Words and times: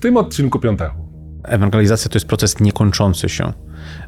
W 0.00 0.02
tym 0.02 0.16
odcinku 0.16 0.58
Piątechu. 0.58 0.96
Ewangelizacja 1.44 2.10
to 2.10 2.16
jest 2.16 2.28
proces 2.28 2.60
niekończący 2.60 3.28
się. 3.28 3.52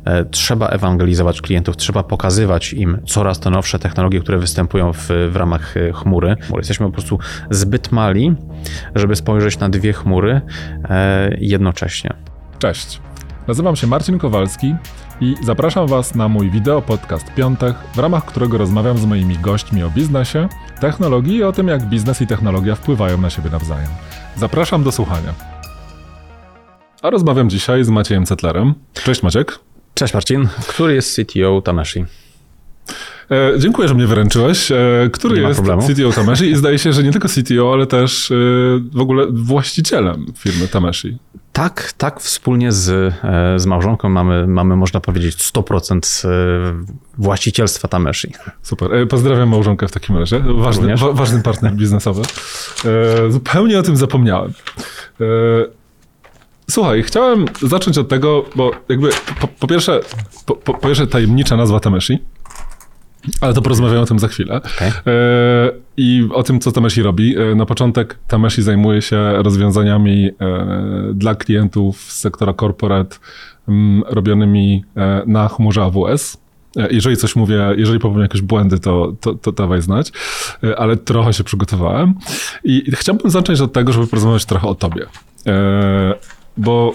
E, 0.04 0.24
trzeba 0.24 0.68
ewangelizować 0.68 1.40
klientów, 1.40 1.76
trzeba 1.76 2.02
pokazywać 2.02 2.72
im 2.72 2.98
coraz 3.06 3.40
to 3.40 3.50
nowsze 3.50 3.78
technologie, 3.78 4.20
które 4.20 4.38
występują 4.38 4.92
w, 4.92 5.08
w 5.30 5.36
ramach 5.36 5.76
e, 5.76 5.92
chmury. 5.92 6.36
Jesteśmy 6.56 6.86
po 6.86 6.92
prostu 6.92 7.18
zbyt 7.50 7.92
mali, 7.92 8.34
żeby 8.94 9.16
spojrzeć 9.16 9.58
na 9.58 9.68
dwie 9.68 9.92
chmury 9.92 10.40
e, 10.84 11.36
jednocześnie. 11.40 12.10
Cześć. 12.58 13.00
Nazywam 13.48 13.76
się 13.76 13.86
Marcin 13.86 14.18
Kowalski 14.18 14.74
i 15.20 15.34
zapraszam 15.44 15.86
Was 15.86 16.14
na 16.14 16.28
mój 16.28 16.50
wideo 16.50 16.82
podcast 16.82 17.34
Piątek, 17.34 17.76
w 17.94 17.98
ramach 17.98 18.24
którego 18.24 18.58
rozmawiam 18.58 18.98
z 18.98 19.04
moimi 19.04 19.38
gośćmi 19.38 19.82
o 19.82 19.90
biznesie, 19.90 20.48
technologii 20.80 21.36
i 21.36 21.42
o 21.42 21.52
tym, 21.52 21.68
jak 21.68 21.86
biznes 21.86 22.20
i 22.22 22.26
technologia 22.26 22.74
wpływają 22.74 23.20
na 23.20 23.30
siebie 23.30 23.50
nawzajem. 23.50 23.90
Zapraszam 24.36 24.82
do 24.82 24.92
słuchania. 24.92 25.51
A 27.02 27.10
rozmawiam 27.10 27.50
dzisiaj 27.50 27.84
z 27.84 27.88
Maciejem 27.88 28.26
Cetlerem. 28.26 28.74
Cześć 28.94 29.22
Maciek. 29.22 29.58
Cześć 29.94 30.14
Marcin. 30.14 30.48
Który 30.68 30.94
jest 30.94 31.16
CTO 31.16 31.62
Tameshi? 31.62 32.04
E, 33.30 33.52
dziękuję, 33.58 33.88
że 33.88 33.94
mnie 33.94 34.06
wyręczyłeś. 34.06 34.72
E, 34.72 35.10
który 35.12 35.40
jest 35.40 35.60
problemu. 35.60 35.82
CTO 35.82 36.12
Tameshi 36.12 36.44
i 36.44 36.56
zdaje 36.62 36.78
się, 36.78 36.92
że 36.92 37.02
nie 37.02 37.12
tylko 37.12 37.28
CTO, 37.28 37.72
ale 37.72 37.86
też 37.86 38.30
e, 38.30 38.34
w 38.92 39.00
ogóle 39.00 39.26
właścicielem 39.30 40.26
firmy 40.38 40.68
Tameshi. 40.68 41.18
Tak, 41.52 41.92
tak, 41.98 42.20
wspólnie 42.20 42.72
z, 42.72 42.88
e, 43.24 43.58
z 43.58 43.66
małżonką 43.66 44.08
mamy, 44.08 44.46
mamy, 44.46 44.76
można 44.76 45.00
powiedzieć, 45.00 45.36
100% 45.36 46.28
e, 46.28 46.30
właścicielstwa 47.18 47.88
Tameshi. 47.88 48.32
Super. 48.62 48.94
E, 48.94 49.06
pozdrawiam 49.06 49.48
małżonkę 49.48 49.88
w 49.88 49.92
takim 49.92 50.16
razie. 50.18 50.40
Ważny, 50.40 50.96
wa, 50.96 51.12
ważny 51.12 51.42
partner 51.42 51.72
biznesowy. 51.72 52.22
Zupełnie 53.28 53.78
o 53.78 53.82
tym 53.82 53.96
zapomniałem. 53.96 54.52
Słuchaj, 56.72 57.02
chciałem 57.02 57.44
zacząć 57.62 57.98
od 57.98 58.08
tego, 58.08 58.44
bo 58.56 58.70
jakby 58.88 59.10
po, 59.40 59.48
po 59.48 59.66
pierwsze, 59.66 60.00
po, 60.46 60.56
po, 60.56 60.74
pierwsze 60.74 61.06
tajemnicza 61.06 61.56
nazwa 61.56 61.80
Tameshi, 61.80 62.18
ale 63.40 63.54
to 63.54 63.62
porozmawiamy 63.62 64.00
o 64.00 64.06
tym 64.06 64.18
za 64.18 64.28
chwilę. 64.28 64.56
Okay. 64.56 64.88
E, 64.88 64.92
I 65.96 66.28
o 66.34 66.42
tym, 66.42 66.60
co 66.60 66.72
Tameshi 66.72 67.02
robi. 67.02 67.36
E, 67.38 67.54
na 67.54 67.66
początek 67.66 68.18
Tameshi 68.28 68.62
zajmuje 68.62 69.02
się 69.02 69.32
rozwiązaniami 69.42 70.26
e, 70.26 70.32
dla 71.14 71.34
klientów 71.34 72.00
z 72.00 72.20
sektora 72.20 72.54
corporate 72.54 73.16
m, 73.68 74.02
robionymi 74.06 74.84
e, 74.96 75.22
na 75.26 75.48
chmurze 75.48 75.82
AWS. 75.82 76.36
E, 76.76 76.88
jeżeli 76.90 77.16
coś 77.16 77.36
mówię, 77.36 77.74
jeżeli 77.76 77.98
powiem 77.98 78.20
jakieś 78.20 78.42
błędy, 78.42 78.78
to, 78.78 79.12
to, 79.20 79.34
to 79.34 79.52
dawaj 79.52 79.82
znać, 79.82 80.12
e, 80.64 80.78
ale 80.78 80.96
trochę 80.96 81.32
się 81.32 81.44
przygotowałem. 81.44 82.14
I 82.64 82.84
chciałbym 82.92 83.30
zacząć 83.30 83.60
od 83.60 83.72
tego, 83.72 83.92
żeby 83.92 84.06
porozmawiać 84.06 84.44
trochę 84.44 84.68
o 84.68 84.74
tobie 84.74 85.06
bo 86.56 86.94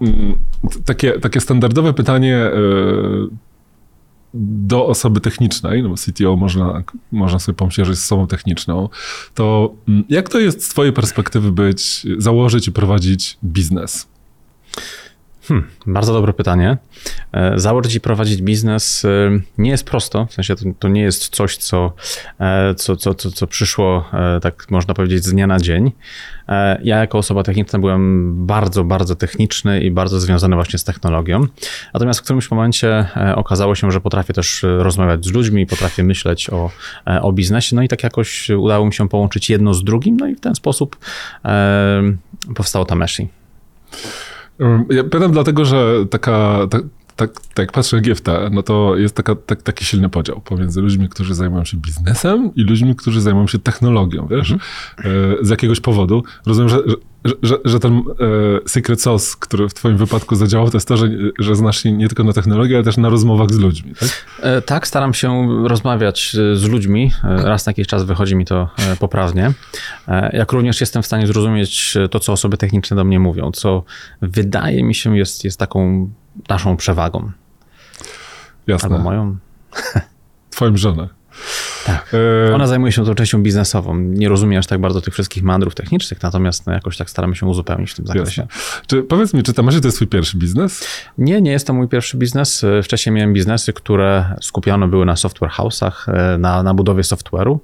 mm, 0.00 0.38
takie, 0.84 1.12
takie 1.12 1.40
standardowe 1.40 1.94
pytanie 1.94 2.36
e, 2.36 2.50
do 4.34 4.86
osoby 4.86 5.20
technicznej, 5.20 5.82
no 5.82 5.88
bo 5.88 5.94
CTO 5.94 6.36
można, 6.36 6.82
można 7.12 7.38
sobie 7.38 7.56
że 7.84 7.90
jest 7.90 8.04
osobą 8.04 8.26
techniczną, 8.26 8.88
to 9.34 9.74
mm, 9.88 10.04
jak 10.08 10.28
to 10.28 10.38
jest 10.38 10.64
z 10.64 10.68
twojej 10.68 10.92
perspektywy 10.92 11.52
być, 11.52 12.06
założyć 12.18 12.68
i 12.68 12.72
prowadzić 12.72 13.38
biznes? 13.44 14.08
Hmm, 15.48 15.66
bardzo 15.86 16.12
dobre 16.12 16.32
pytanie. 16.32 16.76
E, 17.32 17.58
założyć 17.58 17.94
i 17.94 18.00
prowadzić 18.00 18.42
biznes 18.42 19.04
e, 19.04 19.08
nie 19.58 19.70
jest 19.70 19.84
prosto, 19.84 20.26
w 20.26 20.32
sensie 20.32 20.56
to, 20.56 20.64
to 20.78 20.88
nie 20.88 21.02
jest 21.02 21.28
coś, 21.28 21.56
co, 21.56 21.92
e, 22.40 22.74
co, 22.74 22.96
co, 22.96 23.14
co, 23.14 23.46
przyszło, 23.46 24.10
tak 24.42 24.70
można 24.70 24.94
powiedzieć, 24.94 25.24
z 25.24 25.32
dnia 25.32 25.46
na 25.46 25.58
dzień. 25.60 25.92
Ja 26.82 26.98
jako 26.98 27.18
osoba 27.18 27.42
techniczna 27.42 27.78
byłem 27.78 28.46
bardzo, 28.46 28.84
bardzo 28.84 29.16
techniczny 29.16 29.80
i 29.80 29.90
bardzo 29.90 30.20
związany 30.20 30.56
właśnie 30.56 30.78
z 30.78 30.84
technologią. 30.84 31.46
Natomiast 31.94 32.20
w 32.20 32.22
którymś 32.22 32.50
momencie 32.50 33.06
okazało 33.34 33.74
się, 33.74 33.92
że 33.92 34.00
potrafię 34.00 34.32
też 34.32 34.64
rozmawiać 34.78 35.24
z 35.24 35.32
ludźmi, 35.32 35.66
potrafię 35.66 36.04
myśleć 36.04 36.50
o, 36.50 36.70
o 37.22 37.32
biznesie, 37.32 37.76
no 37.76 37.82
i 37.82 37.88
tak 37.88 38.02
jakoś 38.02 38.50
udało 38.50 38.86
mi 38.86 38.94
się 38.94 39.08
połączyć 39.08 39.50
jedno 39.50 39.74
z 39.74 39.84
drugim, 39.84 40.16
no 40.16 40.26
i 40.26 40.34
w 40.34 40.40
ten 40.40 40.54
sposób 40.54 40.96
powstało 42.54 42.84
Tameshi. 42.84 43.28
Ja 44.90 45.04
pytam 45.04 45.32
dlatego, 45.32 45.64
że 45.64 46.06
taka, 46.10 46.66
tak, 46.70 46.82
tak, 47.20 47.40
tak 47.40 47.58
jak 47.58 47.72
patrzę 47.72 47.96
na 47.96 48.02
GFT, 48.02 48.28
no 48.50 48.62
to 48.62 48.96
jest 48.96 49.14
taka, 49.14 49.34
tak, 49.34 49.62
taki 49.62 49.84
silny 49.84 50.08
podział 50.08 50.40
pomiędzy 50.40 50.80
ludźmi, 50.80 51.08
którzy 51.08 51.34
zajmują 51.34 51.64
się 51.64 51.76
biznesem 51.76 52.54
i 52.54 52.62
ludźmi, 52.62 52.96
którzy 52.96 53.20
zajmują 53.20 53.46
się 53.46 53.58
technologią, 53.58 54.26
wiesz? 54.30 54.50
Mhm. 54.50 54.60
E, 54.98 55.44
z 55.44 55.50
jakiegoś 55.50 55.80
powodu. 55.80 56.22
Rozumiem, 56.46 56.68
że, 56.68 56.78
że, 57.42 57.56
że, 57.64 57.80
ten 57.80 57.92
e, 57.94 58.02
secret 58.68 59.02
sauce, 59.02 59.36
który 59.40 59.68
w 59.68 59.74
twoim 59.74 59.96
wypadku 59.96 60.36
zadziałał, 60.36 60.70
to 60.70 60.76
jest 60.76 60.88
to, 60.88 60.96
że, 60.96 61.08
że 61.38 61.56
znasz 61.56 61.82
się 61.82 61.92
nie 61.92 62.08
tylko 62.08 62.24
na 62.24 62.32
technologii, 62.32 62.74
ale 62.74 62.84
też 62.84 62.96
na 62.96 63.08
rozmowach 63.08 63.52
z 63.52 63.58
ludźmi, 63.58 63.94
tak? 64.00 64.08
E, 64.42 64.62
tak, 64.62 64.86
staram 64.86 65.14
się 65.14 65.48
rozmawiać 65.68 66.36
z 66.54 66.64
ludźmi. 66.64 67.12
Raz 67.22 67.66
na 67.66 67.70
jakiś 67.70 67.86
czas 67.86 68.04
wychodzi 68.04 68.36
mi 68.36 68.44
to 68.44 68.68
poprawnie. 68.98 69.52
Jak 70.32 70.52
również 70.52 70.80
jestem 70.80 71.02
w 71.02 71.06
stanie 71.06 71.26
zrozumieć 71.26 71.96
to, 72.10 72.20
co 72.20 72.32
osoby 72.32 72.56
techniczne 72.56 72.96
do 72.96 73.04
mnie 73.04 73.18
mówią, 73.18 73.50
co 73.50 73.84
wydaje 74.22 74.82
mi 74.82 74.94
się 74.94 75.18
jest, 75.18 75.44
jest 75.44 75.58
taką 75.58 76.10
naszą 76.48 76.76
przewagą. 76.76 77.30
Jasne. 78.66 78.88
Albo 78.88 78.98
moją. 78.98 79.36
Twoją 80.50 80.76
żonę. 80.76 81.08
Tak. 81.86 82.14
E, 82.50 82.54
Ona 82.54 82.66
zajmuje 82.66 82.92
się 82.92 83.04
tą 83.04 83.14
częścią 83.14 83.42
biznesową. 83.42 83.98
Nie 83.98 84.28
rozumie 84.28 84.58
aż 84.58 84.66
tak 84.66 84.80
bardzo 84.80 85.00
tych 85.00 85.14
wszystkich 85.14 85.42
mandrów 85.42 85.74
technicznych, 85.74 86.22
natomiast 86.22 86.66
no, 86.66 86.72
jakoś 86.72 86.96
tak 86.96 87.10
staramy 87.10 87.36
się 87.36 87.46
uzupełnić 87.46 87.90
w 87.90 87.94
tym 87.94 88.06
zakresie. 88.06 88.46
Czy, 88.86 89.02
powiedz 89.02 89.34
mi, 89.34 89.42
czy 89.42 89.62
może 89.62 89.80
to 89.80 89.88
jest 89.88 89.96
twój 89.96 90.08
pierwszy 90.08 90.36
biznes? 90.36 90.86
Nie, 91.18 91.40
nie 91.40 91.50
jest 91.50 91.66
to 91.66 91.72
mój 91.72 91.88
pierwszy 91.88 92.16
biznes. 92.16 92.64
E, 92.64 92.82
wcześniej 92.82 93.14
miałem 93.14 93.32
biznesy, 93.32 93.72
które 93.72 94.34
skupione 94.40 94.88
były 94.88 95.06
na 95.06 95.16
software 95.16 95.50
house'ach, 95.50 95.92
e, 96.06 96.38
na, 96.38 96.62
na 96.62 96.74
budowie 96.74 97.02
software'u, 97.02 97.58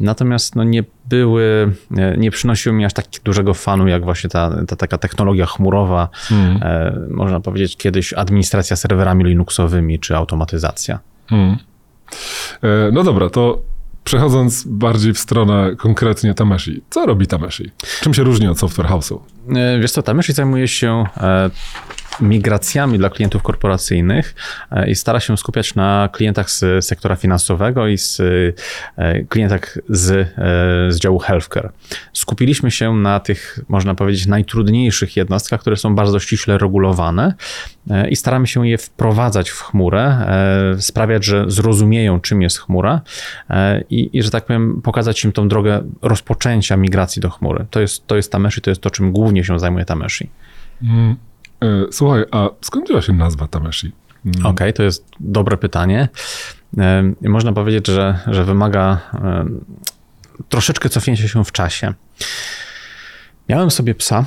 natomiast 0.00 0.56
no, 0.56 0.64
nie 0.64 0.84
były, 1.08 1.72
nie 2.18 2.30
przynosiły 2.30 2.74
mi 2.74 2.84
aż 2.84 2.92
tak 2.92 3.04
dużego 3.24 3.54
fanu, 3.54 3.88
jak 3.88 4.04
właśnie 4.04 4.30
ta, 4.30 4.64
ta 4.66 4.76
taka 4.76 4.98
technologia 4.98 5.46
chmurowa, 5.46 6.08
hmm. 6.12 6.60
można 7.10 7.40
powiedzieć 7.40 7.76
kiedyś 7.76 8.12
administracja 8.12 8.76
serwerami 8.76 9.24
linuxowymi, 9.24 9.98
czy 9.98 10.16
automatyzacja. 10.16 10.98
Hmm. 11.26 11.56
E, 12.62 12.90
no 12.92 13.02
dobra, 13.02 13.30
to 13.30 13.62
przechodząc 14.04 14.64
bardziej 14.66 15.14
w 15.14 15.18
stronę 15.18 15.76
konkretnie 15.78 16.34
Tameshi. 16.34 16.82
Co 16.90 17.06
robi 17.06 17.26
Tameshi? 17.26 17.70
Czym 18.00 18.14
się 18.14 18.22
różni 18.22 18.48
od 18.48 18.58
Software 18.58 18.86
House'u? 18.86 19.18
E, 19.56 19.78
wiesz 19.80 19.90
co, 19.90 20.02
Tameshi 20.02 20.32
zajmuje 20.32 20.68
się 20.68 21.04
e, 21.16 21.50
migracjami 22.20 22.98
dla 22.98 23.10
klientów 23.10 23.42
korporacyjnych 23.42 24.34
i 24.86 24.94
stara 24.94 25.20
się 25.20 25.36
skupiać 25.36 25.74
na 25.74 26.08
klientach 26.12 26.50
z 26.50 26.84
sektora 26.84 27.16
finansowego 27.16 27.86
i 27.86 27.98
z 27.98 28.22
klientach 29.28 29.78
z, 29.88 30.28
z 30.94 30.98
działu 30.98 31.18
healthcare. 31.18 31.72
Skupiliśmy 32.12 32.70
się 32.70 32.94
na 32.94 33.20
tych, 33.20 33.60
można 33.68 33.94
powiedzieć, 33.94 34.26
najtrudniejszych 34.26 35.16
jednostkach, 35.16 35.60
które 35.60 35.76
są 35.76 35.94
bardzo 35.94 36.20
ściśle 36.20 36.58
regulowane 36.58 37.34
E, 37.90 38.08
i 38.08 38.16
staramy 38.16 38.46
się 38.46 38.68
je 38.68 38.78
wprowadzać 38.78 39.50
w 39.50 39.60
chmurę, 39.60 40.02
e, 40.02 40.82
sprawiać, 40.82 41.24
że 41.24 41.44
zrozumieją, 41.48 42.20
czym 42.20 42.42
jest 42.42 42.58
chmura 42.58 43.00
e, 43.50 43.82
i, 43.90 44.18
i 44.18 44.22
że 44.22 44.30
tak 44.30 44.46
powiem, 44.46 44.82
pokazać 44.82 45.24
im 45.24 45.32
tą 45.32 45.48
drogę 45.48 45.82
rozpoczęcia 46.02 46.76
migracji 46.76 47.22
do 47.22 47.30
chmury. 47.30 47.66
To 47.70 47.80
jest, 47.80 48.06
to 48.06 48.16
jest 48.16 48.32
Tameshi, 48.32 48.60
to 48.60 48.70
jest 48.70 48.80
to, 48.80 48.90
czym 48.90 49.12
głównie 49.12 49.44
się 49.44 49.58
zajmuje 49.58 49.84
Tameshi. 49.84 50.30
Mm, 50.82 51.16
słuchaj, 51.90 52.24
a 52.30 52.48
skąd 52.60 52.86
wzięła 52.86 53.02
się 53.02 53.12
nazwa 53.12 53.48
Tameshi? 53.48 53.92
Mm. 54.26 54.40
Okej, 54.40 54.50
okay, 54.50 54.72
to 54.72 54.82
jest 54.82 55.06
dobre 55.20 55.56
pytanie. 55.56 56.08
Można 57.22 57.52
powiedzieć, 57.52 57.86
że, 57.86 58.18
że 58.26 58.44
wymaga 58.44 59.00
troszeczkę 60.48 60.88
cofnięcia 60.88 61.28
się 61.28 61.44
w 61.44 61.52
czasie. 61.52 61.94
Miałem 63.48 63.70
sobie 63.70 63.94
psa, 63.94 64.24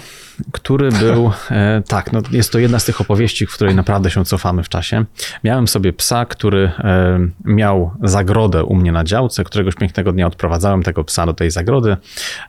który 0.51 0.89
był, 1.03 1.31
e, 1.52 1.84
tak, 1.87 2.14
no 2.14 2.22
jest 2.31 2.52
to 2.52 2.59
jedna 2.59 2.79
z 2.79 2.85
tych 2.85 3.02
opowieści, 3.02 3.46
w 3.46 3.53
której 3.53 3.75
naprawdę 3.75 4.11
się 4.11 4.25
cofamy 4.25 4.64
w 4.64 4.69
czasie. 4.69 5.05
Miałem 5.43 5.67
sobie 5.67 5.93
psa, 5.93 6.25
który 6.25 6.72
e, 6.79 7.19
miał 7.46 7.91
zagrodę 8.03 8.64
u 8.64 8.75
mnie 8.75 8.91
na 8.91 9.03
działce, 9.03 9.43
któregoś 9.43 9.75
pięknego 9.75 10.11
dnia 10.11 10.28
odprowadzałem 10.28 10.84
tego 10.84 11.03
psa 11.03 11.25
do 11.25 11.34
tej 11.34 11.52
zagrody. 11.52 11.97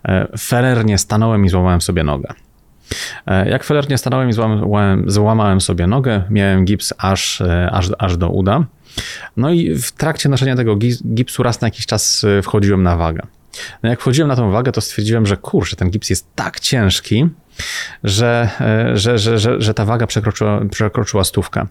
E, 0.04 0.38
felernie 0.38 0.98
stanąłem 0.98 1.44
i 1.44 1.48
złamałem 1.48 1.80
sobie 1.80 2.04
nogę. 2.04 2.28
E, 3.26 3.48
jak 3.48 3.64
felernie 3.64 3.98
stanąłem 3.98 4.28
i 4.28 4.32
złamałem, 4.32 5.10
złamałem 5.10 5.60
sobie 5.60 5.86
nogę, 5.86 6.22
miałem 6.30 6.64
gips 6.64 6.92
aż, 6.98 7.40
e, 7.40 7.70
aż, 7.70 7.88
aż 7.98 8.16
do 8.16 8.28
uda. 8.28 8.64
No 9.36 9.50
i 9.50 9.74
w 9.74 9.92
trakcie 9.92 10.28
noszenia 10.28 10.56
tego 10.56 10.76
gipsu 11.14 11.42
raz 11.42 11.60
na 11.60 11.66
jakiś 11.66 11.86
czas 11.86 12.24
e, 12.24 12.42
wchodziłem 12.42 12.82
na 12.82 12.96
wagę. 12.96 13.22
No 13.82 13.90
jak 13.90 14.00
wchodziłem 14.00 14.28
na 14.28 14.36
tą 14.36 14.50
wagę, 14.50 14.72
to 14.72 14.80
stwierdziłem, 14.80 15.26
że 15.26 15.36
kurczę, 15.36 15.76
ten 15.76 15.90
gips 15.90 16.10
jest 16.10 16.26
tak 16.34 16.60
ciężki, 16.60 17.28
że, 18.04 18.50
że, 18.94 19.18
że, 19.18 19.38
że, 19.38 19.60
że 19.60 19.74
ta 19.74 19.84
waga 19.84 20.06
przekroczyła, 20.06 20.60
przekroczyła 20.70 21.24
stówkę. 21.24 21.66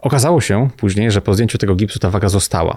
Okazało 0.00 0.40
się 0.40 0.68
później, 0.76 1.10
że 1.10 1.20
po 1.20 1.34
zdjęciu 1.34 1.58
tego 1.58 1.74
gipsu 1.74 1.98
ta 1.98 2.10
waga 2.10 2.28
została. 2.28 2.76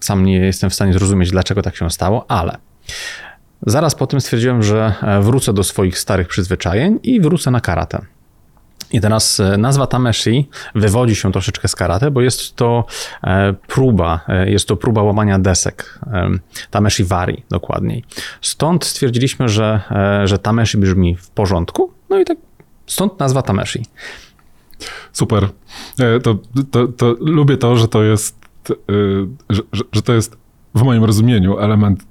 Sam 0.00 0.24
nie 0.24 0.38
jestem 0.38 0.70
w 0.70 0.74
stanie 0.74 0.92
zrozumieć, 0.92 1.30
dlaczego 1.30 1.62
tak 1.62 1.76
się 1.76 1.90
stało, 1.90 2.30
ale 2.30 2.56
zaraz 3.66 3.94
po 3.94 4.06
tym 4.06 4.20
stwierdziłem, 4.20 4.62
że 4.62 4.94
e, 5.02 5.20
wrócę 5.20 5.52
do 5.52 5.64
swoich 5.64 5.98
starych 5.98 6.28
przyzwyczajeń 6.28 7.00
i 7.02 7.20
wrócę 7.20 7.50
na 7.50 7.60
karate. 7.60 8.00
I 8.92 9.00
teraz 9.00 9.40
e, 9.40 9.56
nazwa 9.56 9.86
Tameshi 9.86 10.48
wywodzi 10.74 11.16
się 11.16 11.32
troszeczkę 11.32 11.68
z 11.68 11.76
karate, 11.76 12.10
bo 12.10 12.20
jest 12.20 12.56
to 12.56 12.84
e, 13.24 13.54
próba, 13.66 14.20
jest 14.46 14.68
to 14.68 14.76
próba 14.76 15.02
łamania 15.02 15.38
desek. 15.38 16.00
Tameshi 16.70 17.04
Wari 17.04 17.42
dokładniej. 17.50 18.04
Stąd 18.40 18.84
stwierdziliśmy, 18.84 19.48
że, 19.48 19.80
że 20.24 20.38
Tameshi 20.38 20.78
brzmi 20.78 21.16
w 21.16 21.30
porządku, 21.30 21.92
no 22.10 22.18
i 22.18 22.24
tak 22.24 22.38
stąd 22.86 23.20
nazwa 23.20 23.42
Tameshi. 23.42 23.86
Super. 25.12 25.48
To, 26.22 26.38
to, 26.70 26.88
to 26.88 27.14
lubię 27.20 27.56
to, 27.56 27.76
że 27.76 27.88
to 27.88 28.02
jest, 28.02 28.38
że, 29.50 29.62
że 29.92 30.02
to 30.02 30.12
jest 30.12 30.36
w 30.74 30.82
moim 30.82 31.04
rozumieniu 31.04 31.58
element 31.58 32.04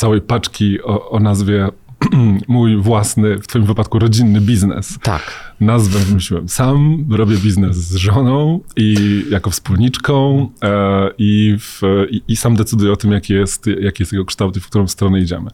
całej 0.00 0.20
paczki 0.20 0.82
o, 0.82 1.10
o 1.10 1.20
nazwie 1.20 1.68
mój 2.48 2.76
własny, 2.76 3.38
w 3.38 3.46
twoim 3.46 3.64
wypadku 3.64 3.98
rodzinny 3.98 4.40
biznes. 4.40 4.98
Tak. 5.02 5.54
Nazwę 5.60 5.98
wymyśliłem 5.98 6.48
sam, 6.48 7.06
robię 7.10 7.36
biznes 7.36 7.76
z 7.76 7.96
żoną 7.96 8.60
i 8.76 8.94
jako 9.30 9.50
wspólniczką 9.50 10.48
e, 10.62 11.10
i, 11.18 11.56
w, 11.58 11.80
i, 12.10 12.22
i, 12.28 12.36
sam 12.36 12.56
decyduję 12.56 12.92
o 12.92 12.96
tym, 12.96 13.12
jaki 13.12 13.32
jest, 13.32 13.66
jaki 13.66 14.02
jest 14.02 14.12
jego 14.12 14.24
kształt 14.24 14.56
i 14.56 14.60
w 14.60 14.66
którą 14.66 14.88
stronę 14.88 15.20
idziemy. 15.20 15.50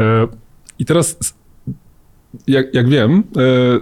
E, 0.00 0.28
I 0.78 0.84
teraz, 0.84 1.34
jak, 2.46 2.74
jak 2.74 2.88
wiem, 2.88 3.22
e, 3.36 3.80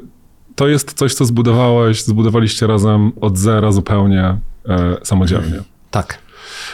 to 0.55 0.69
jest 0.69 0.93
coś, 0.93 1.15
co 1.15 1.25
zbudowałeś, 1.25 2.03
zbudowaliście 2.03 2.67
razem 2.67 3.13
od 3.21 3.39
zera 3.39 3.73
zupełnie 3.73 4.39
e, 4.69 4.97
samodzielnie. 5.03 5.63
Tak. 5.91 6.19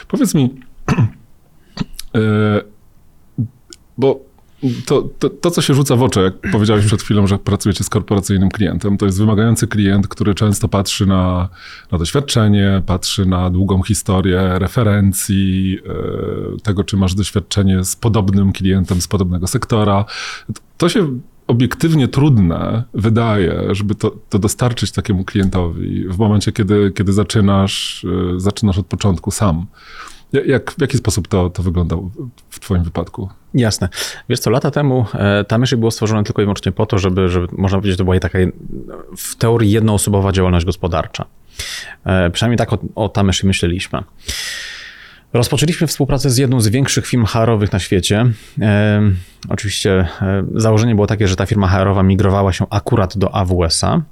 Powiedz 0.08 0.34
mi, 0.34 0.54
e, 2.14 2.77
bo 3.98 4.28
to, 4.86 5.02
to, 5.18 5.30
to, 5.30 5.50
co 5.50 5.62
się 5.62 5.74
rzuca 5.74 5.96
w 5.96 6.02
oczy, 6.02 6.20
jak 6.20 6.52
powiedziałeś 6.52 6.86
przed 6.86 7.02
chwilą, 7.02 7.26
że 7.26 7.38
pracujecie 7.38 7.84
z 7.84 7.88
korporacyjnym 7.88 8.48
klientem, 8.48 8.98
to 8.98 9.06
jest 9.06 9.18
wymagający 9.18 9.66
klient, 9.66 10.08
który 10.08 10.34
często 10.34 10.68
patrzy 10.68 11.06
na, 11.06 11.48
na 11.92 11.98
doświadczenie, 11.98 12.82
patrzy 12.86 13.26
na 13.26 13.50
długą 13.50 13.82
historię 13.82 14.50
referencji, 14.54 15.78
e, 16.56 16.60
tego, 16.60 16.84
czy 16.84 16.96
masz 16.96 17.14
doświadczenie 17.14 17.84
z 17.84 17.96
podobnym 17.96 18.52
klientem 18.52 19.00
z 19.00 19.08
podobnego 19.08 19.46
sektora. 19.46 20.04
To 20.76 20.88
się 20.88 21.18
obiektywnie 21.46 22.08
trudne 22.08 22.84
wydaje, 22.94 23.74
żeby 23.74 23.94
to, 23.94 24.16
to 24.28 24.38
dostarczyć 24.38 24.92
takiemu 24.92 25.24
klientowi 25.24 26.08
w 26.08 26.18
momencie, 26.18 26.52
kiedy, 26.52 26.92
kiedy 26.96 27.12
zaczynasz, 27.12 28.06
e, 28.34 28.40
zaczynasz 28.40 28.78
od 28.78 28.86
początku 28.86 29.30
sam. 29.30 29.66
Jak, 30.32 30.70
w 30.70 30.80
jaki 30.80 30.98
sposób 30.98 31.28
to, 31.28 31.50
to 31.50 31.62
wyglądało 31.62 32.10
w 32.50 32.60
Twoim 32.60 32.82
wypadku? 32.82 33.28
Jasne. 33.54 33.88
Wiesz 34.28 34.40
co, 34.40 34.50
lata 34.50 34.70
temu 34.70 35.06
e, 35.14 35.44
ta 35.44 35.58
myszy 35.58 35.76
było 35.76 35.90
stworzone 35.90 36.24
tylko 36.24 36.42
i 36.42 36.44
wyłącznie 36.44 36.72
po 36.72 36.86
to, 36.86 36.98
żeby, 36.98 37.28
żeby 37.28 37.48
można 37.52 37.78
powiedzieć, 37.78 37.98
to 37.98 38.04
była 38.04 38.20
taka 38.20 38.38
w 39.16 39.36
teorii 39.36 39.70
jednoosobowa 39.70 40.32
działalność 40.32 40.66
gospodarcza. 40.66 41.24
E, 42.04 42.30
przynajmniej 42.30 42.58
tak 42.58 42.72
o, 42.72 42.78
o 42.94 43.08
ta 43.08 43.22
myszy 43.22 43.46
myśleliśmy. 43.46 44.02
Rozpoczęliśmy 45.32 45.86
współpracę 45.86 46.30
z 46.30 46.38
jedną 46.38 46.60
z 46.60 46.68
większych 46.68 47.06
firm 47.06 47.24
HR-owych 47.24 47.72
na 47.72 47.78
świecie. 47.78 48.26
E, 48.60 49.02
oczywiście 49.48 50.08
e, 50.22 50.44
założenie 50.54 50.94
było 50.94 51.06
takie, 51.06 51.28
że 51.28 51.36
ta 51.36 51.46
firma 51.46 51.68
HR-owa 51.68 52.02
migrowała 52.02 52.52
się 52.52 52.66
akurat 52.70 53.18
do 53.18 53.34
AWS-a, 53.34 54.02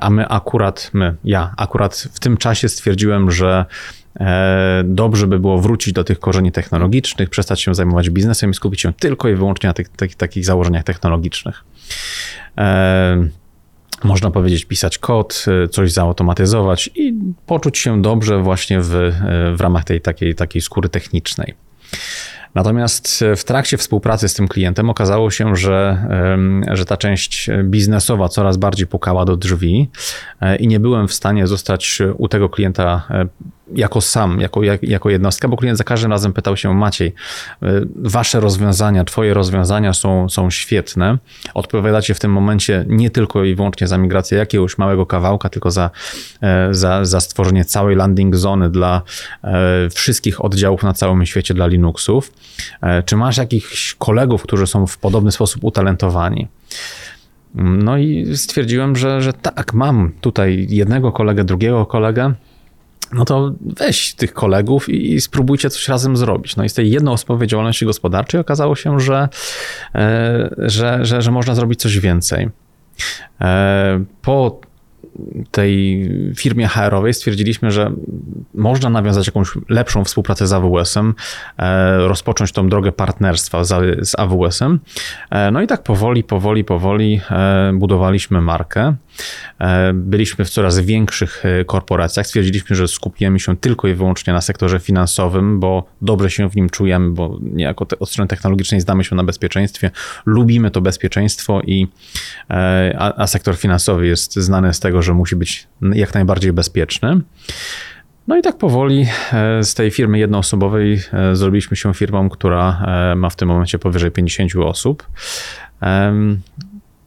a 0.00 0.10
my 0.10 0.28
akurat, 0.28 0.90
my, 0.92 1.16
ja 1.24 1.54
akurat 1.56 2.08
w 2.12 2.20
tym 2.20 2.36
czasie 2.36 2.68
stwierdziłem, 2.68 3.30
że 3.30 3.64
dobrze 4.84 5.26
by 5.26 5.38
było 5.38 5.58
wrócić 5.58 5.92
do 5.92 6.04
tych 6.04 6.20
korzeni 6.20 6.52
technologicznych, 6.52 7.30
przestać 7.30 7.60
się 7.60 7.74
zajmować 7.74 8.10
biznesem 8.10 8.50
i 8.50 8.54
skupić 8.54 8.80
się 8.80 8.92
tylko 8.92 9.28
i 9.28 9.34
wyłącznie 9.34 9.66
na 9.66 9.74
tych, 9.74 9.88
tych 9.88 10.14
takich 10.14 10.44
założeniach 10.44 10.84
technologicznych. 10.84 11.64
E, 12.58 13.28
można 14.04 14.30
powiedzieć, 14.30 14.64
pisać 14.64 14.98
kod, 14.98 15.44
e, 15.64 15.68
coś 15.68 15.92
zautomatyzować 15.92 16.90
i 16.94 17.14
poczuć 17.46 17.78
się 17.78 18.02
dobrze 18.02 18.38
właśnie 18.38 18.80
w, 18.80 19.12
w 19.56 19.60
ramach 19.60 19.84
tej 19.84 20.00
takiej, 20.00 20.34
takiej 20.34 20.62
skóry 20.62 20.88
technicznej. 20.88 21.54
Natomiast 22.54 23.24
w 23.36 23.44
trakcie 23.44 23.76
współpracy 23.76 24.28
z 24.28 24.34
tym 24.34 24.48
klientem 24.48 24.90
okazało 24.90 25.30
się, 25.30 25.56
że, 25.56 26.06
że 26.72 26.84
ta 26.84 26.96
część 26.96 27.50
biznesowa 27.64 28.28
coraz 28.28 28.56
bardziej 28.56 28.86
pukała 28.86 29.24
do 29.24 29.36
drzwi 29.36 29.90
i 30.58 30.68
nie 30.68 30.80
byłem 30.80 31.08
w 31.08 31.12
stanie 31.12 31.46
zostać 31.46 32.02
u 32.18 32.28
tego 32.28 32.48
klienta 32.48 33.08
jako 33.74 34.00
sam, 34.00 34.40
jako, 34.40 34.60
jako 34.82 35.10
jednostka, 35.10 35.48
bo 35.48 35.56
klient 35.56 35.78
za 35.78 35.84
każdym 35.84 36.10
razem 36.10 36.32
pytał 36.32 36.56
się, 36.56 36.74
Maciej, 36.74 37.08
y, 37.62 37.66
wasze 37.96 38.40
rozwiązania, 38.40 39.04
twoje 39.04 39.34
rozwiązania 39.34 39.92
są, 39.92 40.28
są 40.28 40.50
świetne. 40.50 41.18
Odpowiadacie 41.54 42.14
w 42.14 42.20
tym 42.20 42.32
momencie 42.32 42.84
nie 42.88 43.10
tylko 43.10 43.44
i 43.44 43.54
wyłącznie 43.54 43.86
za 43.86 43.98
migrację 43.98 44.38
jakiegoś 44.38 44.78
małego 44.78 45.06
kawałka, 45.06 45.48
tylko 45.48 45.70
za, 45.70 45.90
e, 46.42 46.68
za, 46.74 47.04
za 47.04 47.20
stworzenie 47.20 47.64
całej 47.64 47.96
landing 47.96 48.36
zony 48.36 48.70
dla 48.70 49.02
e, 49.44 49.90
wszystkich 49.90 50.44
oddziałów 50.44 50.82
na 50.82 50.92
całym 50.92 51.26
świecie 51.26 51.54
dla 51.54 51.66
Linuxów. 51.66 52.32
E, 52.82 53.02
czy 53.02 53.16
masz 53.16 53.36
jakichś 53.36 53.94
kolegów, 53.94 54.42
którzy 54.42 54.66
są 54.66 54.86
w 54.86 54.98
podobny 54.98 55.32
sposób 55.32 55.64
utalentowani? 55.64 56.48
No 57.54 57.98
i 57.98 58.36
stwierdziłem, 58.36 58.96
że, 58.96 59.20
że 59.20 59.32
tak, 59.32 59.74
mam 59.74 60.12
tutaj 60.20 60.66
jednego 60.70 61.12
kolegę, 61.12 61.44
drugiego 61.44 61.86
kolegę 61.86 62.34
no 63.12 63.24
to 63.24 63.52
weź 63.60 64.14
tych 64.14 64.32
kolegów 64.32 64.88
i, 64.88 65.20
spróbujcie 65.20 65.70
coś 65.70 65.88
razem 65.88 66.16
zrobić. 66.16 66.56
No 66.56 66.64
i 66.64 66.68
z 66.68 66.74
tej 66.74 66.90
jednoosobowej 66.90 67.48
działalności 67.48 67.86
gospodarczej 67.86 68.40
okazało 68.40 68.76
się, 68.76 69.00
że, 69.00 69.28
e, 69.94 70.50
że, 70.58 70.98
że, 71.02 71.22
że 71.22 71.30
można 71.30 71.54
zrobić 71.54 71.80
coś 71.80 71.98
więcej. 71.98 72.48
E, 73.40 74.04
po 74.22 74.60
tej 75.50 76.08
firmie 76.36 76.68
HR-owej 76.68 77.14
stwierdziliśmy, 77.14 77.70
że 77.70 77.92
można 78.54 78.90
nawiązać 78.90 79.26
jakąś 79.26 79.48
lepszą 79.68 80.04
współpracę 80.04 80.46
z 80.46 80.52
AWS-em, 80.52 81.14
e, 81.58 81.98
rozpocząć 81.98 82.52
tą 82.52 82.68
drogę 82.68 82.92
partnerstwa 82.92 83.64
z, 83.64 84.14
AWS-em. 84.18 84.80
No 85.52 85.62
i 85.62 85.66
tak 85.66 85.82
powoli, 85.82 86.24
powoli, 86.24 86.64
powoli 86.64 87.20
budowaliśmy 87.74 88.40
markę. 88.40 88.94
Byliśmy 89.94 90.44
w 90.44 90.50
coraz 90.50 90.78
większych 90.78 91.44
korporacjach. 91.66 92.26
Stwierdziliśmy, 92.26 92.76
że 92.76 92.88
skupimy 92.88 93.40
się 93.40 93.56
tylko 93.56 93.88
i 93.88 93.94
wyłącznie 93.94 94.32
na 94.32 94.40
sektorze 94.40 94.80
finansowym, 94.80 95.60
bo 95.60 95.84
dobrze 96.02 96.30
się 96.30 96.50
w 96.50 96.56
nim 96.56 96.70
czujemy, 96.70 97.10
bo 97.10 97.38
niejako 97.42 97.86
od 98.00 98.10
strony 98.10 98.28
technologicznej 98.28 98.80
zdamy 98.80 99.04
się 99.04 99.16
na 99.16 99.24
bezpieczeństwie. 99.24 99.90
Lubimy 100.26 100.70
to 100.70 100.80
bezpieczeństwo 100.80 101.60
i 101.60 101.88
a, 102.98 103.14
a 103.16 103.26
sektor 103.26 103.56
finansowy 103.56 104.06
jest 104.06 104.36
znany 104.36 104.74
z 104.74 104.80
tego, 104.80 105.02
że 105.02 105.14
musi 105.14 105.36
być 105.36 105.68
jak 105.94 106.14
najbardziej 106.14 106.52
bezpieczny. 106.52 107.20
No 108.26 108.36
i 108.36 108.42
tak 108.42 108.58
powoli 108.58 109.06
e, 109.32 109.62
z 109.62 109.74
tej 109.74 109.90
firmy 109.90 110.18
jednoosobowej 110.18 111.00
e, 111.12 111.36
zrobiliśmy 111.36 111.76
się 111.76 111.94
firmą, 111.94 112.28
która 112.28 112.82
e, 112.86 113.16
ma 113.16 113.30
w 113.30 113.36
tym 113.36 113.48
momencie 113.48 113.78
powyżej 113.78 114.10
50 114.10 114.56
osób. 114.56 115.06